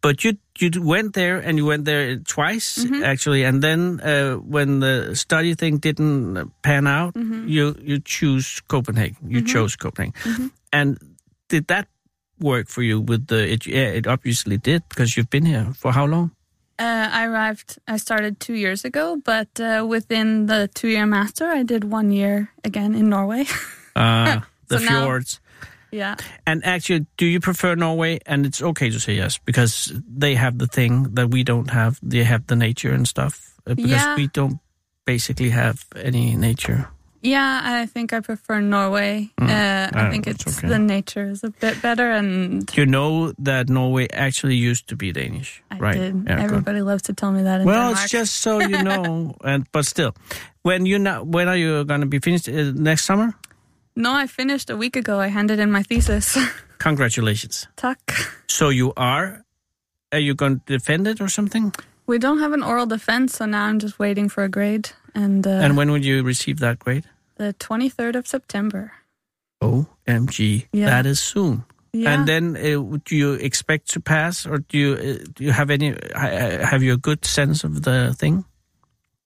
But 0.00 0.22
you 0.22 0.38
you 0.60 0.70
went 0.82 1.14
there 1.14 1.38
and 1.38 1.58
you 1.58 1.66
went 1.66 1.84
there 1.84 2.16
twice 2.22 2.78
Mm-hmm. 2.78 3.02
actually, 3.02 3.44
and 3.44 3.62
then 3.62 4.00
uh, 4.00 4.36
when 4.36 4.80
the 4.80 5.14
study 5.16 5.54
thing 5.54 5.78
didn't 5.78 6.50
pan 6.62 6.86
out, 6.86 7.14
Mm-hmm. 7.14 7.48
you 7.48 7.74
you 7.82 7.98
choose 8.04 8.60
Copenhagen. 8.68 9.16
You 9.30 9.42
chose 9.42 9.76
Copenhagen, 9.76 10.50
and 10.72 10.98
did 11.48 11.66
that 11.66 11.88
work 12.40 12.68
for 12.68 12.82
you 12.82 13.00
with 13.00 13.26
the? 13.26 13.52
It, 13.52 13.66
yeah, 13.66 13.90
it 13.98 14.06
obviously 14.06 14.56
did 14.58 14.82
because 14.88 15.16
you've 15.16 15.30
been 15.30 15.46
here 15.46 15.72
for 15.74 15.92
how 15.92 16.06
long? 16.06 16.30
Uh, 16.80 17.08
I 17.10 17.26
arrived, 17.26 17.78
I 17.88 17.96
started 17.98 18.38
two 18.38 18.54
years 18.54 18.84
ago, 18.84 19.16
but 19.24 19.48
uh, 19.58 19.84
within 19.84 20.46
the 20.46 20.68
two 20.74 20.86
year 20.86 21.06
master, 21.06 21.50
I 21.50 21.64
did 21.64 21.82
one 21.82 22.12
year 22.12 22.50
again 22.64 22.94
in 22.94 23.08
Norway. 23.08 23.46
Uh, 23.98 24.42
the 24.68 24.78
So 24.78 24.84
now- 24.84 25.02
fjords. 25.02 25.40
Yeah. 25.90 26.14
And 26.46 26.64
actually, 26.64 27.06
do 27.16 27.24
you 27.26 27.40
prefer 27.40 27.74
Norway? 27.74 28.18
And 28.26 28.46
it's 28.46 28.62
okay 28.62 28.90
to 28.90 28.98
say 29.00 29.14
yes 29.16 29.38
because 29.44 29.92
they 30.18 30.34
have 30.36 30.58
the 30.58 30.66
thing 30.66 31.14
that 31.14 31.30
we 31.30 31.42
don't 31.44 31.70
have. 31.70 31.98
They 32.02 32.24
have 32.24 32.46
the 32.46 32.56
nature 32.56 32.94
and 32.94 33.06
stuff. 33.08 33.54
uh, 33.66 33.74
Because 33.74 33.90
Yeah. 34.04 34.16
we 34.16 34.26
don't 34.32 34.58
basically 35.06 35.50
have 35.50 35.84
any 35.96 36.36
nature. 36.36 36.86
Yeah, 37.20 37.82
I 37.82 37.86
think 37.86 38.12
I 38.12 38.20
prefer 38.20 38.60
Norway. 38.60 39.28
Uh, 39.42 39.44
I 39.44 39.90
Ah, 39.94 40.10
think 40.10 40.24
that's 40.26 40.46
it's 40.46 40.58
okay. 40.58 40.68
the 40.68 40.78
nature 40.78 41.26
is 41.30 41.42
a 41.44 41.50
bit 41.50 41.82
better, 41.82 42.12
and 42.12 42.62
You 42.76 42.86
know 42.86 43.32
that 43.44 43.68
Norway 43.68 44.06
actually 44.14 44.54
used 44.70 44.86
to 44.88 44.96
be 44.96 45.10
Danish, 45.12 45.60
I 45.70 45.78
right? 45.82 45.98
did. 45.98 46.14
Yeah. 46.28 46.44
Everybody 46.44 46.80
loves 46.80 47.02
to 47.02 47.12
tell 47.12 47.32
me 47.32 47.42
that 47.42 47.60
in 47.60 47.66
Well, 47.66 47.90
Denmark. 47.90 48.04
it's 48.04 48.12
just 48.12 48.32
so 48.42 48.60
you 48.60 48.78
know. 48.88 49.34
and 49.44 49.66
but 49.72 49.84
still, 49.86 50.14
when 50.62 50.86
you 50.86 50.98
now, 50.98 51.24
when 51.24 51.48
are 51.48 51.56
you 51.58 51.84
going 51.84 52.00
to 52.02 52.06
be 52.06 52.20
finished? 52.20 52.48
Uh, 52.48 52.70
next 52.74 53.04
summer? 53.04 53.34
No, 53.98 54.14
I 54.14 54.26
finished 54.28 54.70
a 54.70 54.76
week 54.76 54.94
ago. 54.96 55.18
I 55.18 55.26
handed 55.26 55.58
in 55.58 55.70
my 55.72 55.82
thesis. 55.82 56.38
Congratulations. 56.78 57.66
Tuck. 57.74 57.98
So 58.46 58.68
you 58.68 58.92
are, 58.96 59.42
are 60.12 60.20
you 60.20 60.34
going 60.36 60.60
to 60.60 60.78
defend 60.78 61.08
it 61.08 61.20
or 61.20 61.28
something? 61.28 61.74
We 62.06 62.18
don't 62.18 62.38
have 62.38 62.52
an 62.52 62.62
oral 62.62 62.86
defense, 62.86 63.34
so 63.36 63.44
now 63.46 63.64
I'm 63.64 63.80
just 63.80 63.98
waiting 63.98 64.28
for 64.28 64.44
a 64.44 64.48
grade. 64.48 64.90
And, 65.16 65.44
uh, 65.46 65.50
And 65.50 65.76
when 65.76 65.90
would 65.90 66.04
you 66.04 66.22
receive 66.22 66.60
that 66.60 66.78
grade? 66.78 67.04
the 67.38 67.54
23rd 67.58 68.16
of 68.16 68.26
September. 68.26 68.92
OMG, 69.62 70.66
Yeah. 70.72 70.86
that 70.90 71.06
is 71.06 71.18
soon. 71.20 71.64
Yeah. 71.92 72.12
And 72.14 72.26
then, 72.28 72.56
uh, 72.56 72.98
do 73.04 73.16
you 73.16 73.32
expect 73.34 73.90
to 73.94 74.00
pass, 74.00 74.46
or 74.46 74.58
do 74.58 74.76
you 74.78 74.92
uh, 74.94 75.24
do 75.34 75.44
you 75.44 75.52
have 75.52 75.70
any? 75.70 75.94
Uh, 75.94 76.64
have 76.66 76.82
you 76.82 76.92
a 76.92 76.96
good 76.98 77.24
sense 77.24 77.64
of 77.64 77.82
the 77.82 78.14
thing? 78.14 78.44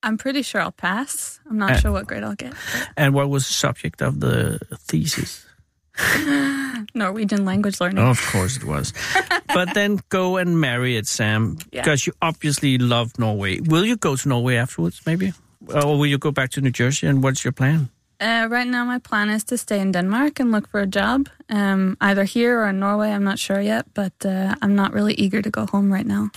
I'm 0.03 0.17
pretty 0.19 0.43
sure 0.43 0.61
I'll 0.61 0.73
pass. 0.73 1.41
I'm 1.51 1.59
not 1.59 1.71
Uh, 1.71 1.81
sure 1.81 1.93
what 1.93 2.07
grade 2.07 2.25
I'll 2.25 2.35
get. 2.37 2.53
And 2.97 3.15
what 3.15 3.29
was 3.29 3.47
the 3.47 3.53
subject 3.55 4.03
of 4.03 4.19
the 4.21 4.59
thesis? 4.89 5.47
Norwegian 6.95 7.45
language 7.45 7.81
learning. 7.81 7.99
Of 8.05 8.21
course 8.33 8.57
it 8.57 8.65
was. 8.65 8.93
but 9.55 9.75
then 9.75 10.01
go 10.09 10.37
and 10.39 10.61
marry 10.61 10.97
it, 10.97 11.07
Sam, 11.07 11.57
Yeah. 11.73 11.83
because 11.83 12.07
you 12.07 12.13
obviously 12.21 12.79
love 12.79 13.11
Norway. 13.19 13.61
Will 13.61 13.85
you 13.87 13.97
go 13.97 14.17
to 14.17 14.29
Norway 14.29 14.57
afterwards, 14.57 15.01
maybe? 15.07 15.33
Or 15.69 15.97
will 15.99 16.07
you 16.07 16.19
go 16.19 16.31
back 16.31 16.51
to 16.51 16.61
New 16.61 16.71
Jersey? 16.73 17.07
And 17.07 17.23
what's 17.23 17.45
your 17.45 17.53
plan? 17.53 17.89
Uh, 18.21 18.47
right 18.51 18.67
now, 18.69 18.85
my 18.85 18.99
plan 18.99 19.31
is 19.31 19.45
to 19.45 19.57
stay 19.57 19.81
in 19.81 19.93
Denmark 19.93 20.41
and 20.41 20.51
look 20.53 20.69
for 20.69 20.81
a 20.81 20.87
job, 20.87 21.29
um, 21.51 21.97
either 22.01 22.25
here 22.25 22.61
or 22.61 22.69
in 22.69 22.79
Norway. 22.79 23.11
I'm 23.11 23.25
not 23.25 23.39
sure 23.39 23.61
yet, 23.61 23.85
but 23.95 24.13
uh, 24.25 24.55
I'm 24.63 24.75
not 24.75 24.93
really 24.93 25.15
eager 25.15 25.43
to 25.43 25.51
go 25.51 25.67
home 25.67 25.93
right 25.93 26.07
now. 26.07 26.31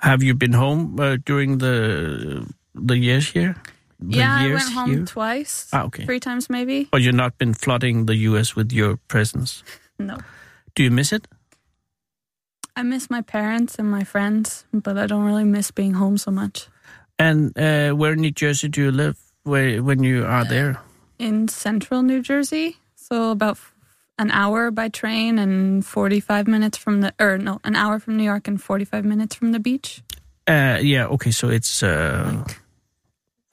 Have 0.00 0.22
you 0.22 0.34
been 0.34 0.52
home 0.52 0.98
uh, 1.00 1.16
during 1.24 1.58
the 1.58 2.46
the 2.86 2.96
years 2.96 3.28
here? 3.30 3.54
The 4.00 4.18
yeah, 4.18 4.36
I 4.38 4.48
went 4.54 4.72
home 4.72 4.90
here? 4.90 5.04
twice, 5.04 5.68
Ah, 5.72 5.82
okay. 5.84 6.04
three 6.06 6.20
times 6.20 6.48
maybe. 6.48 6.88
Or 6.92 6.98
you've 7.00 7.14
not 7.16 7.36
been 7.38 7.52
flooding 7.54 8.06
the 8.06 8.14
U.S. 8.30 8.54
with 8.56 8.72
your 8.72 8.96
presence? 9.08 9.62
No, 10.00 10.16
Do 10.76 10.84
you 10.84 10.92
miss 10.92 11.12
it? 11.12 11.26
I 12.76 12.84
miss 12.84 13.10
my 13.10 13.20
parents 13.22 13.78
and 13.80 13.90
my 13.90 14.04
friends, 14.04 14.64
but 14.72 14.96
I 14.96 15.06
don't 15.08 15.24
really 15.24 15.42
miss 15.42 15.72
being 15.72 15.94
home 15.94 16.18
so 16.18 16.30
much. 16.30 16.68
And 17.18 17.50
uh, 17.58 17.90
where 17.96 18.12
in 18.12 18.20
New 18.20 18.30
Jersey 18.30 18.68
do 18.68 18.80
you 18.82 18.92
live 18.92 19.18
where, 19.42 19.82
when 19.82 20.04
you 20.04 20.24
are 20.24 20.44
there? 20.44 20.78
In 21.18 21.48
central 21.48 22.02
New 22.04 22.22
Jersey, 22.22 22.76
so 22.94 23.32
about 23.32 23.58
an 24.20 24.30
hour 24.30 24.70
by 24.70 24.88
train 24.88 25.38
and 25.40 25.84
45 25.84 26.46
minutes 26.46 26.78
from 26.78 27.00
the, 27.00 27.12
or 27.18 27.38
no, 27.38 27.58
an 27.64 27.74
hour 27.74 27.98
from 27.98 28.16
New 28.16 28.22
York 28.24 28.46
and 28.46 28.62
45 28.62 29.04
minutes 29.04 29.34
from 29.34 29.50
the 29.50 29.58
beach. 29.58 30.00
Uh, 30.46 30.78
yeah, 30.80 31.06
okay, 31.06 31.32
so 31.32 31.48
it's... 31.48 31.82
Uh, 31.82 32.44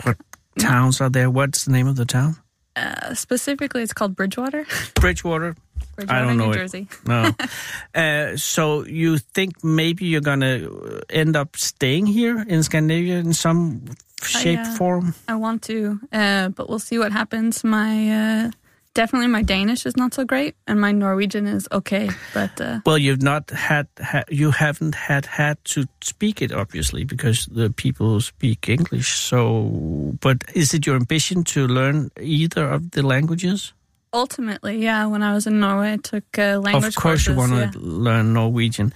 what 0.04 0.18
towns 0.60 1.02
are 1.02 1.10
there? 1.10 1.30
What's 1.30 1.66
the 1.66 1.72
name 1.72 1.88
of 1.88 1.96
the 1.96 2.06
town? 2.06 2.38
Uh, 2.76 3.14
specifically, 3.14 3.82
it's 3.82 3.94
called 3.94 4.16
Bridgewater. 4.16 4.66
Bridgewater? 4.96 5.56
Bridgewater, 5.96 6.20
I 6.20 6.26
don't 6.26 6.38
know 6.38 6.46
New 6.48 6.52
it. 6.52 6.56
Jersey. 6.56 6.88
No. 7.06 7.32
uh, 7.96 8.36
so 8.36 8.86
you 8.86 9.18
think 9.18 9.64
maybe 9.64 10.06
you're 10.06 10.22
gonna 10.22 10.68
end 11.10 11.36
up 11.36 11.56
staying 11.56 12.06
here 12.06 12.42
in 12.42 12.64
Scandinavia 12.64 13.20
in 13.20 13.34
some 13.34 13.86
shape, 14.22 14.60
uh, 14.60 14.76
form? 14.76 15.16
I 15.28 15.36
want 15.36 15.62
to, 15.64 16.00
uh, 16.12 16.50
but 16.50 16.68
we'll 16.68 16.80
see 16.80 17.00
what 17.00 17.14
happens. 17.14 17.64
My 17.64 18.46
uh, 18.46 18.52
definitely 18.96 19.28
my 19.28 19.44
Danish 19.44 19.86
is 19.86 19.96
not 19.96 20.16
so 20.16 20.26
great, 20.26 20.56
and 20.66 20.82
my 20.82 20.92
Norwegian 20.92 21.46
is 21.46 21.68
okay. 21.72 22.10
But 22.34 22.60
uh, 22.60 22.80
Well, 22.86 22.98
you've 22.98 23.22
not 23.22 23.52
had, 23.52 23.88
ha- 24.02 24.24
you 24.30 24.50
haven't 24.50 24.96
had 24.96 25.28
had 25.28 25.64
to 25.66 25.86
speak 26.02 26.42
it 26.42 26.52
obviously 26.52 27.04
because 27.04 27.46
the 27.46 27.70
people 27.70 28.20
speak 28.22 28.68
English. 28.68 29.14
So, 29.14 30.18
but 30.22 30.44
is 30.56 30.74
it 30.74 30.88
your 30.88 30.96
ambition 30.96 31.44
to 31.44 31.68
learn 31.68 32.10
either 32.20 32.68
of 32.68 32.92
the 32.92 33.04
languages? 33.04 33.74
ultimately, 34.16 34.82
yeah, 34.82 35.06
when 35.06 35.22
I 35.22 35.34
was 35.34 35.46
in 35.46 35.60
Norway, 35.60 35.92
I 35.94 35.98
took 35.98 36.40
uh, 36.40 36.60
language 36.64 36.96
of 36.96 36.96
course, 36.96 37.28
courses. 37.28 37.28
you 37.28 37.36
want 37.36 37.52
to 37.52 37.80
yeah. 37.80 37.86
learn 37.86 38.32
Norwegian. 38.34 38.94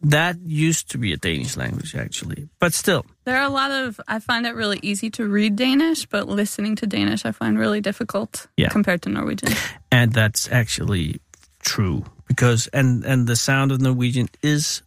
That 0.00 0.36
used 0.40 0.90
to 0.90 0.98
be 0.98 1.12
a 1.12 1.16
Danish 1.16 1.56
language, 1.56 1.94
actually, 1.94 2.48
but 2.58 2.72
still. 2.74 3.04
There 3.24 3.36
are 3.36 3.44
a 3.44 3.52
lot 3.52 3.70
of. 3.70 4.00
I 4.08 4.18
find 4.18 4.46
it 4.46 4.54
really 4.54 4.78
easy 4.82 5.10
to 5.10 5.26
read 5.26 5.56
Danish, 5.56 6.06
but 6.06 6.28
listening 6.28 6.76
to 6.76 6.86
Danish, 6.86 7.24
I 7.24 7.32
find 7.32 7.58
really 7.58 7.80
difficult 7.80 8.46
Yeah. 8.56 8.68
compared 8.70 9.02
to 9.02 9.10
Norwegian. 9.10 9.52
and 9.92 10.12
that's 10.12 10.50
actually 10.50 11.20
true 11.62 12.04
because 12.26 12.68
and 12.72 13.04
and 13.04 13.26
the 13.26 13.36
sound 13.36 13.70
of 13.72 13.80
Norwegian 13.80 14.28
is 14.42 14.82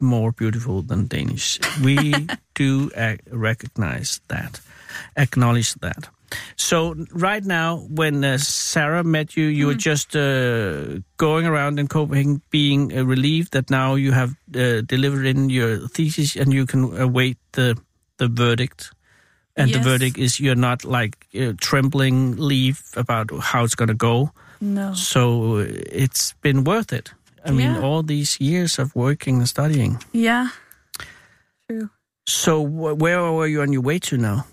more 0.00 0.32
beautiful 0.32 0.82
than 0.82 1.06
Danish. 1.06 1.58
We 1.82 2.12
do 2.54 2.90
ac 2.96 3.18
recognize 3.30 4.20
that, 4.28 4.60
acknowledge 5.16 5.74
that. 5.80 6.08
So 6.56 6.94
right 7.12 7.44
now, 7.44 7.86
when 7.88 8.24
uh, 8.24 8.38
Sarah 8.38 9.04
met 9.04 9.36
you, 9.36 9.46
you 9.46 9.66
were 9.66 9.74
just 9.86 10.16
uh, 10.16 11.00
going 11.16 11.46
around 11.46 11.78
in 11.78 11.86
Copenhagen, 11.88 12.40
being 12.50 12.92
uh, 12.96 13.04
relieved 13.04 13.52
that 13.52 13.70
now 13.70 13.94
you 13.94 14.12
have 14.12 14.30
uh, 14.54 14.80
delivered 14.86 15.26
in 15.26 15.50
your 15.50 15.88
thesis 15.88 16.36
and 16.36 16.52
you 16.52 16.66
can 16.66 16.98
await 17.00 17.36
the 17.52 17.76
the 18.18 18.28
verdict. 18.28 18.90
And 19.58 19.70
the 19.72 19.78
verdict 19.90 20.18
is 20.18 20.38
you're 20.40 20.54
not 20.60 20.84
like 20.84 21.14
uh, 21.34 21.52
trembling 21.60 22.36
leave 22.36 22.80
about 22.96 23.30
how 23.40 23.64
it's 23.64 23.74
going 23.74 23.88
to 23.88 23.94
go. 23.94 24.30
No. 24.60 24.92
So 24.94 25.56
uh, 25.58 25.66
it's 25.92 26.34
been 26.42 26.64
worth 26.64 26.92
it. 26.92 27.12
I 27.44 27.50
mean, 27.52 27.76
all 27.84 28.02
these 28.02 28.40
years 28.40 28.78
of 28.78 28.94
working 28.94 29.38
and 29.38 29.48
studying. 29.48 30.02
Yeah. 30.12 30.48
True. 31.70 31.88
So 32.26 32.64
wh- 32.66 32.98
where 32.98 33.22
were 33.32 33.46
you 33.46 33.62
on 33.62 33.72
your 33.72 33.82
way 33.82 33.98
to 34.00 34.16
now? 34.18 34.44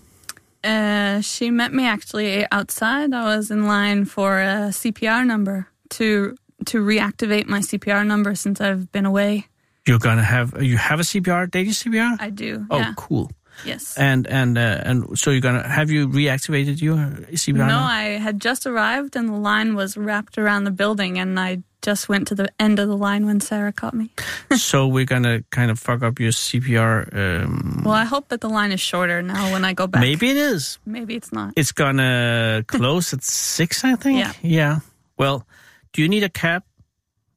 Uh, 0.64 1.20
she 1.20 1.50
met 1.50 1.72
me 1.72 1.86
actually 1.86 2.46
outside. 2.50 3.12
I 3.12 3.36
was 3.36 3.50
in 3.50 3.66
line 3.66 4.06
for 4.06 4.40
a 4.40 4.70
CPR 4.70 5.26
number 5.26 5.68
to 5.90 6.36
to 6.66 6.82
reactivate 6.82 7.46
my 7.46 7.60
CPR 7.60 8.06
number 8.06 8.34
since 8.34 8.60
I've 8.60 8.90
been 8.90 9.04
away. 9.04 9.46
You're 9.86 9.98
gonna 9.98 10.24
have 10.24 10.62
you 10.62 10.78
have 10.78 11.00
a 11.00 11.02
CPR, 11.02 11.50
Danish 11.50 11.82
CPR? 11.82 12.16
I 12.18 12.30
do. 12.30 12.66
oh, 12.70 12.78
yeah. 12.78 12.94
cool. 12.96 13.30
Yes. 13.64 13.96
And 13.98 14.26
and 14.26 14.56
uh, 14.56 14.80
and 14.82 15.18
so 15.18 15.30
you're 15.30 15.40
gonna 15.40 15.68
have 15.68 15.90
you 15.90 16.08
reactivated 16.08 16.80
your 16.80 16.96
CPR? 16.96 17.58
no, 17.58 17.66
now? 17.66 17.84
I 17.84 18.02
had 18.18 18.40
just 18.40 18.66
arrived 18.66 19.16
and 19.16 19.28
the 19.28 19.34
line 19.34 19.74
was 19.74 19.96
wrapped 19.96 20.38
around 20.38 20.64
the 20.64 20.70
building, 20.70 21.18
and 21.18 21.38
I 21.38 21.62
just 21.84 22.08
went 22.08 22.26
to 22.28 22.34
the 22.34 22.48
end 22.58 22.78
of 22.78 22.88
the 22.88 22.96
line 22.96 23.26
when 23.26 23.40
Sarah 23.40 23.72
caught 23.72 23.94
me. 23.94 24.08
so 24.56 24.88
we're 24.88 25.04
gonna 25.04 25.42
kind 25.50 25.70
of 25.70 25.78
fuck 25.78 26.02
up 26.02 26.18
your 26.18 26.32
CPR. 26.32 27.12
Um, 27.44 27.82
Well, 27.84 27.94
I 27.94 28.04
hope 28.04 28.28
that 28.28 28.40
the 28.40 28.48
line 28.48 28.72
is 28.72 28.80
shorter 28.80 29.22
now 29.22 29.52
when 29.52 29.64
I 29.64 29.74
go 29.74 29.86
back. 29.86 30.00
maybe 30.00 30.30
it 30.30 30.36
is. 30.36 30.78
Maybe 30.86 31.14
it's 31.14 31.32
not. 31.32 31.52
It's 31.56 31.72
gonna 31.72 32.64
close 32.68 33.12
at 33.12 33.22
six, 33.22 33.84
I 33.84 33.96
think. 33.96 34.18
Yeah. 34.18 34.32
Yeah. 34.42 34.78
Well, 35.18 35.46
do 35.92 36.02
you 36.02 36.08
need 36.08 36.24
a 36.24 36.28
cab, 36.30 36.62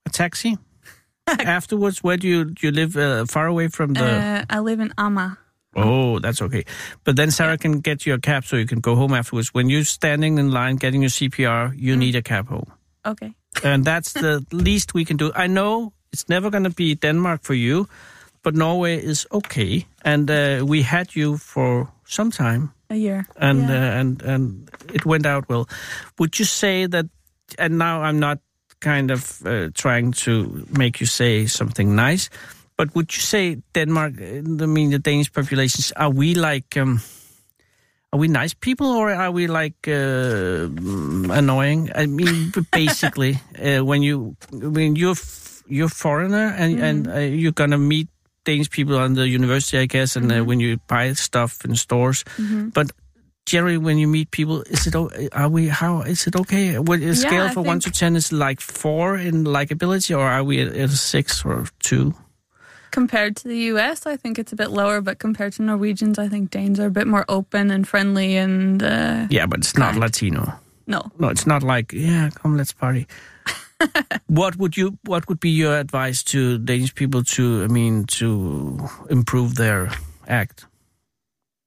a 0.06 0.10
taxi? 0.10 0.58
Afterwards, 1.28 2.04
where 2.04 2.18
do 2.18 2.28
you 2.28 2.46
do 2.46 2.68
you 2.68 2.72
live? 2.72 2.96
Uh, 2.96 3.26
far 3.26 3.48
away 3.48 3.68
from 3.68 3.94
the. 3.94 4.06
Uh, 4.06 4.46
I 4.50 4.60
live 4.60 4.80
in 4.80 4.94
Amma. 4.98 5.38
Oh, 5.76 6.20
that's 6.20 6.42
okay. 6.42 6.64
But 7.04 7.18
then 7.18 7.30
Sarah 7.32 7.58
can 7.58 7.82
get 7.82 8.06
you 8.06 8.14
a 8.16 8.20
cab 8.20 8.46
so 8.46 8.56
you 8.56 8.66
can 8.66 8.80
go 8.80 8.96
home 8.96 9.14
afterwards. 9.14 9.54
When 9.54 9.70
you're 9.70 9.84
standing 9.84 10.38
in 10.40 10.50
line 10.52 10.78
getting 10.78 11.02
your 11.04 11.12
CPR, 11.12 11.74
you 11.78 11.94
Mm. 11.96 12.00
need 12.00 12.16
a 12.16 12.22
cab 12.22 12.48
home. 12.48 12.72
Okay. 13.06 13.34
And 13.64 13.86
that's 13.86 14.14
the 14.14 14.46
least 14.52 14.94
we 14.94 15.06
can 15.06 15.18
do. 15.18 15.32
I 15.36 15.48
know 15.48 15.94
it's 16.14 16.28
never 16.30 16.50
going 16.50 16.64
to 16.64 16.70
be 16.76 16.96
Denmark 16.96 17.42
for 17.44 17.54
you, 17.56 17.88
but 18.44 18.56
Norway 18.56 18.98
is 19.04 19.26
okay. 19.32 19.86
And 20.06 20.30
uh, 20.30 20.64
we 20.70 20.84
had 20.84 21.16
you 21.16 21.38
for 21.38 21.88
some 22.06 22.32
time, 22.32 22.70
A 22.90 22.96
year. 22.96 23.26
and 23.36 23.60
Yeah. 23.60 23.76
uh, 23.76 24.00
and 24.00 24.22
and 24.24 24.70
it 24.94 25.06
went 25.06 25.26
out 25.26 25.46
well. 25.50 25.66
Would 26.18 26.40
you 26.40 26.46
say 26.46 26.88
that? 26.88 27.06
And 27.60 27.78
now 27.78 28.04
I'm 28.04 28.20
not 28.20 28.38
kind 28.80 29.12
of 29.12 29.42
uh, 29.46 29.70
trying 29.74 30.14
to 30.26 30.66
make 30.78 31.00
you 31.02 31.08
say 31.08 31.48
something 31.48 31.96
nice, 31.96 32.30
but 32.78 32.88
would 32.94 33.16
you 33.18 33.22
say 33.22 33.58
Denmark? 33.74 34.14
uh, 34.22 34.64
I 34.64 34.68
mean, 34.68 34.92
the 34.92 35.00
Danish 35.00 35.32
populations 35.32 35.92
are 35.96 36.12
we 36.14 36.36
like? 36.36 36.82
Um, 36.82 37.00
are 38.14 38.20
we 38.20 38.28
nice 38.28 38.54
people 38.54 38.88
or 38.88 39.12
are 39.12 39.32
we 39.32 39.48
like 39.48 39.76
uh, 39.88 40.68
mm, 40.72 41.30
annoying? 41.38 41.92
I 41.96 42.06
mean, 42.06 42.52
basically, 42.72 43.40
uh, 43.62 43.84
when 43.84 44.02
you 44.02 44.36
when 44.52 44.96
you're 44.96 45.12
f- 45.12 45.64
you're 45.68 45.90
foreigner 45.90 46.54
and 46.58 46.80
and 46.80 47.08
uh, 47.08 47.20
you're 47.20 47.52
gonna 47.52 47.78
meet 47.78 48.08
Danish 48.46 48.70
people 48.70 48.98
on 48.98 49.14
the 49.16 49.28
university, 49.28 49.78
I 49.78 49.86
guess, 49.88 50.16
and 50.16 50.32
uh, 50.32 50.44
when 50.44 50.60
you 50.60 50.78
buy 50.88 51.14
stuff 51.14 51.66
in 51.66 51.76
stores, 51.76 52.24
but 52.74 52.92
generally 53.46 53.78
when 53.78 53.98
you 53.98 54.08
meet 54.08 54.32
people, 54.32 54.62
is 54.64 54.88
it 54.88 54.96
are 55.34 55.50
we 55.50 55.68
how 55.68 56.02
is 56.02 56.28
it 56.28 56.36
okay? 56.36 56.80
What 56.80 57.00
a 57.00 57.08
Yeah, 57.08 57.14
scale 57.16 57.50
for 57.50 57.62
one 57.62 57.80
to 57.82 57.92
ten 57.92 58.16
is 58.16 58.32
like 58.32 58.62
four 58.62 59.18
in 59.18 59.44
likability, 59.44 60.16
or 60.18 60.24
are 60.24 60.44
we 60.44 60.62
at, 60.62 60.70
at 60.70 60.90
a 60.90 60.98
six 60.98 61.44
or 61.44 61.68
two? 61.80 62.14
Compared 62.92 63.36
to 63.38 63.48
the 63.48 63.58
US, 63.74 64.06
I 64.06 64.16
think 64.18 64.40
it's 64.40 64.52
a 64.54 64.56
bit 64.56 64.70
lower, 64.72 65.02
but 65.02 65.20
compared 65.20 65.54
to 65.54 65.64
Norwegians, 65.64 66.18
I 66.20 66.28
think 66.30 66.50
Danes 66.52 66.80
are 66.80 66.88
a 66.88 66.92
bit 66.92 67.08
more 67.08 67.26
open 67.30 67.72
and 67.72 67.88
friendly 67.88 68.38
and 68.38 68.82
uh, 68.82 69.28
Yeah, 69.30 69.46
but 69.46 69.60
it's 69.60 69.78
not 69.78 69.92
Kind. 69.92 70.02
Latino. 70.02 70.60
no. 70.88 71.12
No, 71.20 71.28
it's 71.30 71.46
not 71.48 71.64
like 71.64 71.94
yeah, 71.94 72.30
come 72.36 72.58
let's 72.58 72.74
party. 72.74 73.08
what 74.28 74.56
would 74.58 74.76
you 74.78 74.98
what 75.06 75.28
would 75.30 75.40
be 75.40 75.50
your 75.52 75.78
advice 75.78 76.24
to 76.24 76.58
Danish 76.58 76.94
people 76.96 77.24
to 77.24 77.64
I 77.64 77.68
mean 77.68 78.06
to 78.20 78.88
improve 79.10 79.56
their 79.56 79.90
act? 80.28 80.66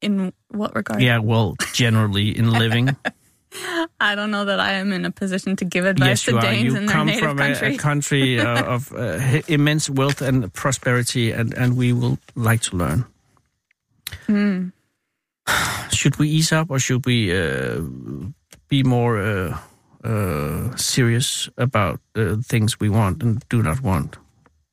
In 0.03 0.33
what 0.49 0.75
regard? 0.75 1.03
Yeah, 1.03 1.19
well, 1.19 1.57
generally 1.75 2.37
in 2.37 2.51
living. 2.51 2.97
I 4.01 4.15
don't 4.15 4.31
know 4.31 4.45
that 4.45 4.61
I 4.61 4.73
am 4.73 4.93
in 4.93 5.05
a 5.05 5.11
position 5.11 5.57
to 5.57 5.65
give 5.65 5.85
advice 5.85 6.09
yes, 6.09 6.25
to 6.25 6.31
you 6.33 6.37
are. 6.39 6.41
Danes 6.43 6.73
You 6.73 6.77
in 6.79 6.87
their 6.87 6.95
come 6.95 7.07
native 7.07 7.21
from 7.21 7.39
a, 7.39 7.43
country. 7.43 7.75
a 7.75 7.79
country 7.89 8.41
uh, 8.41 8.75
of 8.75 8.93
uh, 8.93 9.43
immense 9.49 9.91
wealth 9.91 10.23
and 10.23 10.53
prosperity, 10.53 11.33
and, 11.33 11.55
and 11.55 11.77
we 11.77 11.93
will 11.93 12.19
like 12.35 12.61
to 12.63 12.77
learn. 12.77 13.05
Hmm. 14.27 14.69
Should 15.91 16.19
we 16.19 16.29
ease 16.29 16.53
up, 16.53 16.71
or 16.71 16.79
should 16.79 17.05
we 17.05 17.37
uh, 17.37 17.81
be 18.69 18.83
more 18.83 19.19
uh, 19.21 19.59
uh, 20.05 20.77
serious 20.77 21.49
about 21.59 22.01
the 22.15 22.43
things 22.47 22.79
we 22.79 22.89
want 22.89 23.23
and 23.23 23.45
do 23.49 23.63
not 23.63 23.83
want? 23.83 24.17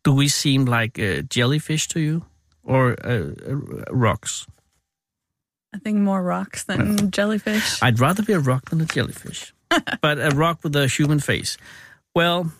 Do 0.03 0.13
we 0.13 0.27
seem 0.27 0.65
like 0.65 0.99
uh, 0.99 1.23
jellyfish 1.23 1.87
to 1.89 1.99
you, 1.99 2.25
or 2.63 2.95
rocks? 3.89 4.45
I 5.77 5.79
think 5.79 5.99
more 5.99 6.23
rocks 6.23 6.63
than 6.63 7.11
jellyfish. 7.11 7.83
I'd 7.83 7.99
rather 7.99 8.23
be 8.23 8.33
a 8.33 8.39
rock 8.39 8.69
than 8.71 8.81
a 8.81 8.85
jellyfish, 8.85 9.53
but 10.01 10.17
a 10.17 10.31
rock 10.35 10.63
with 10.63 10.75
a 10.75 10.87
human 10.87 11.19
face. 11.19 11.55
Well, 12.15 12.51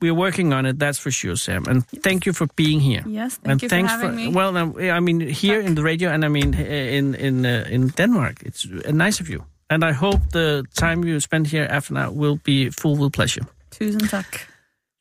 we're 0.00 0.14
working 0.14 0.52
on 0.52 0.66
it, 0.66 0.78
that's 0.78 0.98
for 0.98 1.10
sure, 1.10 1.34
Sam. 1.34 1.64
And 1.66 1.84
thank 2.02 2.26
you 2.26 2.32
for 2.32 2.46
being 2.54 2.78
here. 2.78 3.02
Yes, 3.06 3.38
thank 3.38 3.50
and 3.50 3.62
you 3.62 3.68
for 3.68 3.74
thanks 3.74 3.90
having 3.90 4.14
me. 4.14 4.28
Well, 4.28 4.56
um, 4.56 4.76
I 4.78 5.00
mean, 5.00 5.18
here 5.20 5.60
in 5.60 5.74
the 5.74 5.82
radio, 5.82 6.10
and 6.10 6.24
I 6.24 6.28
mean, 6.28 6.54
uh, 6.54 6.58
in 6.60 7.14
in 7.16 7.44
uh, 7.44 7.66
in 7.68 7.88
Denmark, 7.88 8.42
it's 8.46 8.66
uh, 8.66 8.92
nice 8.92 9.18
of 9.20 9.28
you. 9.28 9.44
And 9.68 9.82
I 9.82 9.92
hope 9.92 10.20
the 10.30 10.64
time 10.74 11.02
you 11.02 11.18
spend 11.18 11.46
here 11.48 11.66
after 11.68 11.94
now 11.94 12.12
will 12.12 12.38
be 12.44 12.70
full 12.70 12.96
with 12.96 13.12
pleasure. 13.12 13.42
Tusind 13.70 14.08
tak. 14.10 14.46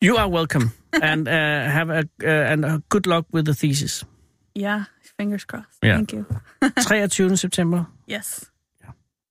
You 0.01 0.17
are 0.17 0.27
welcome, 0.27 0.71
and 1.01 1.27
uh, 1.27 1.69
have 1.69 1.91
a 1.91 2.09
uh, 2.23 2.51
and 2.51 2.65
uh, 2.65 2.79
good 2.89 3.05
luck 3.05 3.25
with 3.31 3.45
the 3.45 3.53
thesis. 3.53 4.05
Yeah, 4.55 4.85
fingers 5.17 5.45
crossed. 5.45 5.79
Yeah. 5.83 5.95
Thank 5.95 6.13
you. 6.13 6.25
23. 6.85 7.35
September. 7.35 7.87
Yes, 8.07 8.49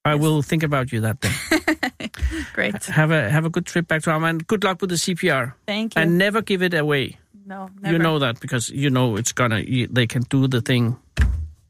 I 0.05 0.14
will 0.16 0.43
think 0.43 0.62
about 0.62 0.93
you 0.93 1.01
that 1.03 1.20
day. 1.20 2.11
great. 2.55 2.85
Have 2.87 3.11
a 3.12 3.30
have 3.30 3.45
a 3.45 3.51
good 3.51 3.66
trip 3.66 3.87
back 3.89 4.03
to 4.03 4.11
Arma, 4.11 4.26
and 4.28 4.47
good 4.47 4.64
luck 4.64 4.80
with 4.80 4.91
the 4.91 4.97
CPR. 4.97 5.55
Thank 5.66 5.95
you. 5.95 6.03
And 6.03 6.18
never 6.18 6.43
give 6.43 6.62
it 6.62 6.74
away. 6.74 7.18
no, 7.47 7.70
never. 7.80 7.93
You 7.93 7.99
know 8.03 8.18
that 8.18 8.41
because 8.41 8.68
you 8.70 8.91
know 8.91 9.16
it's 9.16 9.33
gonna. 9.33 9.61
You, 9.61 9.87
they 9.87 10.07
can 10.07 10.22
do 10.22 10.49
the 10.49 10.61
thing 10.61 10.97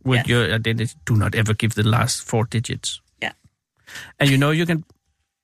with 0.04 0.18
Yes. 0.20 0.28
your 0.28 0.54
identity. 0.54 0.94
Do 1.04 1.16
not 1.16 1.34
ever 1.34 1.54
give 1.54 1.74
the 1.74 1.82
last 1.82 2.22
four 2.22 2.44
digits. 2.46 3.00
Yeah. 3.20 3.32
And 4.18 4.30
you 4.30 4.38
know 4.38 4.50
you 4.50 4.64
can, 4.66 4.84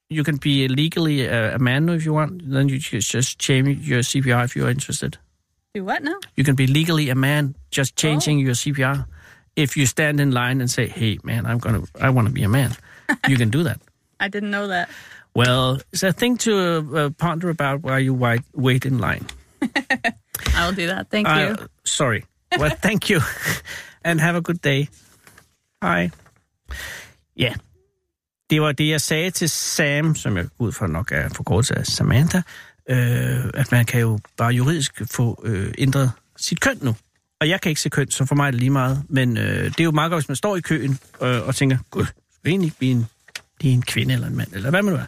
you 0.09 0.25
can 0.25 0.37
be 0.37 0.67
legally 0.69 1.27
a, 1.27 1.57
a 1.57 1.59
man 1.59 1.89
if 1.91 2.05
you 2.07 2.15
want. 2.15 2.51
Then 2.51 2.69
you 2.69 2.79
just 2.79 3.11
just 3.11 3.39
change 3.39 3.87
your 3.89 4.01
CPR 4.01 4.45
if 4.45 4.57
you're 4.57 4.71
interested. 4.71 5.19
Do 5.75 5.85
what 5.85 6.03
now? 6.03 6.19
You 6.37 6.45
can 6.45 6.55
be 6.55 6.67
legally 6.67 7.11
a 7.11 7.15
man 7.15 7.55
just 7.71 7.93
Oh. 7.93 8.01
changing 8.03 8.39
your 8.47 8.55
CPR. 8.55 9.05
If 9.57 9.77
you 9.77 9.87
stand 9.87 10.21
in 10.21 10.31
line 10.31 10.61
and 10.61 10.71
say, 10.71 10.87
"Hey, 10.87 11.19
man, 11.23 11.45
I'm 11.47 11.59
gonna, 11.59 11.83
I 12.01 12.11
want 12.11 12.27
to 12.29 12.33
be 12.33 12.45
a 12.45 12.49
man," 12.49 12.71
you 13.29 13.37
can 13.37 13.51
do 13.51 13.63
that. 13.65 13.79
I 14.21 14.29
didn't 14.29 14.51
know 14.51 14.69
that. 14.69 14.89
Well, 15.35 15.81
it's 15.93 16.03
a 16.03 16.13
thing 16.13 16.39
to 16.39 16.53
uh, 16.53 17.11
ponder 17.19 17.49
about 17.51 17.83
while 17.83 18.01
you 18.01 18.15
wait, 18.15 18.41
wait 18.55 18.85
in 18.87 18.99
line. 18.99 19.27
I 19.63 20.67
will 20.67 20.75
do 20.77 20.87
that. 20.87 21.07
Thank 21.11 21.29
Uh, 21.29 21.39
you. 21.41 21.57
sorry. 21.85 22.25
Well, 22.59 22.71
thank 22.83 23.11
you. 23.11 23.21
And 24.05 24.21
have 24.21 24.37
a 24.37 24.41
good 24.41 24.61
day. 24.63 24.89
Hej. 25.83 26.11
Ja, 27.37 27.53
det 28.51 28.61
var 28.63 28.73
det, 28.73 28.89
jeg 28.89 29.01
sagde 29.01 29.31
til 29.31 29.49
Sam, 29.51 30.15
som 30.15 30.37
jeg 30.37 30.47
ud 30.59 30.73
fra 30.73 30.87
nok 30.87 31.13
er 31.13 31.29
forkortelse 31.29 31.79
af 31.79 31.87
Samantha, 31.87 32.41
øh, 32.89 33.51
at 33.55 33.73
man 33.73 33.87
kan 33.87 34.01
jo 34.01 34.19
bare 34.37 34.51
juridisk 34.51 35.03
få 35.11 35.43
øh, 35.45 35.75
ændret 35.79 36.13
sit 36.37 36.61
køn 36.61 36.79
nu. 36.83 36.97
Og 37.41 37.49
jeg 37.49 37.61
kan 37.61 37.71
ikke 37.71 37.81
se 37.81 37.89
køn, 37.89 38.11
så 38.11 38.25
for 38.25 38.35
mig 38.35 38.47
er 38.47 38.51
det 38.51 38.61
lige 38.61 38.71
meget. 38.71 39.03
Men 39.09 39.37
øh, 39.37 39.65
det 39.65 39.81
er 39.81 39.85
jo 39.85 39.91
meget 39.91 40.11
godt, 40.11 40.23
hvis 40.23 40.29
man 40.29 40.37
står 40.37 40.57
i 40.57 40.61
køen 40.61 40.99
øh, 41.23 41.47
og 41.47 41.55
tænker, 41.55 41.79
gud, 41.91 42.05
skal 42.05 42.45
det 42.45 42.51
egentlig 42.51 42.67
ikke 42.67 42.79
blive 42.79 42.93
en, 42.93 43.07
blive 43.59 43.73
en 43.73 43.83
kvinde 43.83 44.15
eller 44.15 44.27
en 44.27 44.37
mand, 44.37 44.53
eller 44.53 44.71
hvad 44.71 44.83
man 44.83 44.93
nu 44.95 45.01
er. 45.01 45.07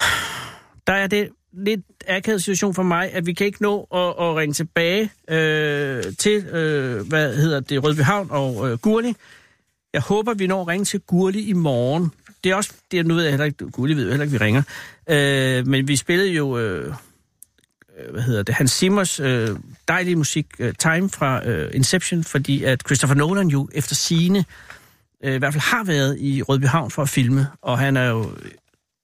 Der 0.86 0.92
er 0.92 1.06
det 1.06 1.28
lidt 1.52 1.80
akavet 2.08 2.42
situation 2.42 2.74
for 2.74 2.82
mig, 2.82 3.12
at 3.12 3.26
vi 3.26 3.32
kan 3.32 3.46
ikke 3.46 3.62
nå 3.62 3.88
at, 3.94 4.08
at 4.08 4.36
ringe 4.36 4.52
tilbage 4.52 5.10
øh, 5.28 6.02
til, 6.18 6.46
øh, 6.46 7.08
hvad 7.08 7.36
hedder 7.36 7.60
det, 7.60 7.84
Rødbyhavn 7.84 8.28
og 8.30 8.70
øh, 8.70 8.78
Gurli. 8.78 9.14
Jeg 9.92 10.02
håber, 10.02 10.34
vi 10.34 10.46
når 10.46 10.60
at 10.60 10.68
ringe 10.68 10.84
til 10.84 11.00
Gurli 11.00 11.40
i 11.40 11.52
morgen. 11.52 12.12
Det 12.46 12.52
er 12.52 12.56
også, 12.56 12.72
det 12.90 12.98
er, 12.98 13.04
nu 13.04 13.14
ved 13.14 13.22
jeg 13.22 13.32
heller 13.32 13.44
ikke, 13.44 13.70
Gulli 13.70 13.94
ved 13.94 14.02
jo 14.04 14.10
heller 14.10 14.24
ikke, 14.24 14.38
vi 14.38 14.44
ringer. 14.44 14.62
Øh, 15.10 15.66
men 15.66 15.88
vi 15.88 15.96
spillede 15.96 16.30
jo, 16.30 16.58
øh, 16.58 16.94
øh, 17.98 18.12
hvad 18.12 18.22
hedder 18.22 18.42
det, 18.42 18.54
Hans 18.54 18.70
Simmers 18.70 19.20
øh, 19.20 19.48
dejlige 19.88 20.16
musik, 20.16 20.46
øh, 20.58 20.74
Time 20.78 21.10
fra 21.10 21.48
øh, 21.48 21.70
Inception, 21.74 22.24
fordi 22.24 22.64
at 22.64 22.82
Christopher 22.86 23.14
Nolan 23.14 23.48
jo 23.48 23.68
efter 23.72 23.94
sine 23.94 24.44
øh, 25.24 25.34
i 25.34 25.38
hvert 25.38 25.52
fald 25.52 25.62
har 25.62 25.84
været 25.84 26.18
i 26.20 26.42
Rødbyhavn 26.42 26.90
for 26.90 27.02
at 27.02 27.08
filme, 27.08 27.46
og 27.62 27.78
han 27.78 27.96
er 27.96 28.08
jo 28.08 28.22
øh, 28.22 28.50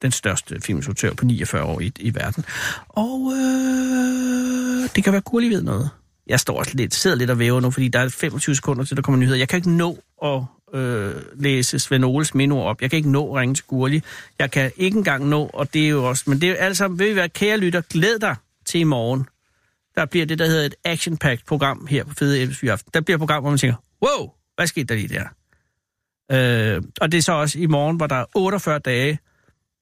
den 0.03 0.12
største 0.12 0.61
filminstruktør 0.61 1.14
på 1.14 1.24
49 1.24 1.64
år 1.64 1.80
i, 1.80 1.93
i 2.01 2.14
verden. 2.14 2.45
Og 2.88 3.32
øh, 3.32 4.88
det 4.97 5.05
kan 5.05 5.12
være, 5.12 5.22
Gurli 5.22 5.49
ved 5.49 5.62
noget. 5.62 5.90
Jeg 6.26 6.40
står 6.40 6.59
også 6.59 6.72
lidt, 6.74 6.95
sidder 6.95 7.16
lidt 7.16 7.30
og 7.30 7.38
væver 7.38 7.61
nu, 7.61 7.70
fordi 7.70 7.88
der 7.88 8.01
er 8.01 8.09
25 8.09 8.55
sekunder 8.55 8.84
til, 8.84 8.97
der 8.97 9.03
kommer 9.03 9.18
nyheder. 9.18 9.38
Jeg 9.38 9.49
kan 9.49 9.57
ikke 9.57 9.70
nå 9.70 9.99
at 10.24 10.45
øh, 10.75 11.14
læse 11.35 11.79
Svend 11.79 12.05
Oles 12.05 12.35
minord 12.35 12.66
op. 12.66 12.83
Jeg 12.83 12.91
kan 12.91 12.97
ikke 12.97 13.11
nå 13.11 13.35
at 13.35 13.41
ringe 13.41 13.55
til 13.55 13.64
Gurli. 13.64 14.03
Jeg 14.39 14.51
kan 14.51 14.73
ikke 14.77 14.99
engang 14.99 15.29
nå, 15.29 15.51
og 15.55 15.75
det 15.75 15.85
er 15.85 15.89
jo 15.89 16.09
også... 16.09 16.25
Men 16.27 16.41
det 16.41 16.47
er 16.47 16.51
jo 16.51 16.57
alt 16.59 16.77
sammen, 16.77 16.99
vil 16.99 17.11
I 17.11 17.16
være 17.16 17.29
kære 17.29 17.57
lytter, 17.57 17.81
glæd 17.81 18.18
dig 18.18 18.37
til 18.64 18.81
i 18.81 18.85
morgen. 18.85 19.27
Der 19.95 20.05
bliver 20.05 20.27
det, 20.27 20.39
der 20.39 20.47
hedder 20.47 20.66
et 20.66 20.75
action-packed 20.85 21.45
program 21.47 21.87
her 21.87 22.05
på 22.05 22.14
Fede 22.14 22.41
Elbsby 22.41 22.68
Aften. 22.68 22.91
Der 22.95 23.01
bliver 23.01 23.16
et 23.16 23.20
program, 23.20 23.43
hvor 23.43 23.51
man 23.51 23.59
tænker, 23.59 23.77
wow, 24.03 24.31
hvad 24.57 24.66
skete 24.66 24.87
der 24.87 24.95
lige 24.95 25.09
der? 25.09 25.25
Øh, 26.33 26.83
og 27.01 27.12
det 27.12 27.18
er 27.18 27.23
så 27.23 27.33
også 27.33 27.59
i 27.59 27.66
morgen, 27.66 27.97
hvor 27.97 28.07
der 28.07 28.16
er 28.16 28.25
48 28.35 28.79
dage 28.79 29.18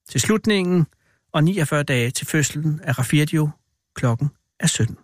til 0.08 0.20
slutningen 0.20 0.86
og 1.32 1.44
49 1.44 1.82
dage 1.82 2.10
til 2.10 2.26
fødslen 2.26 2.80
af 2.84 2.98
Rafirdio 2.98 3.50
klokken 3.94 4.30
er 4.60 4.66
17. 4.66 4.96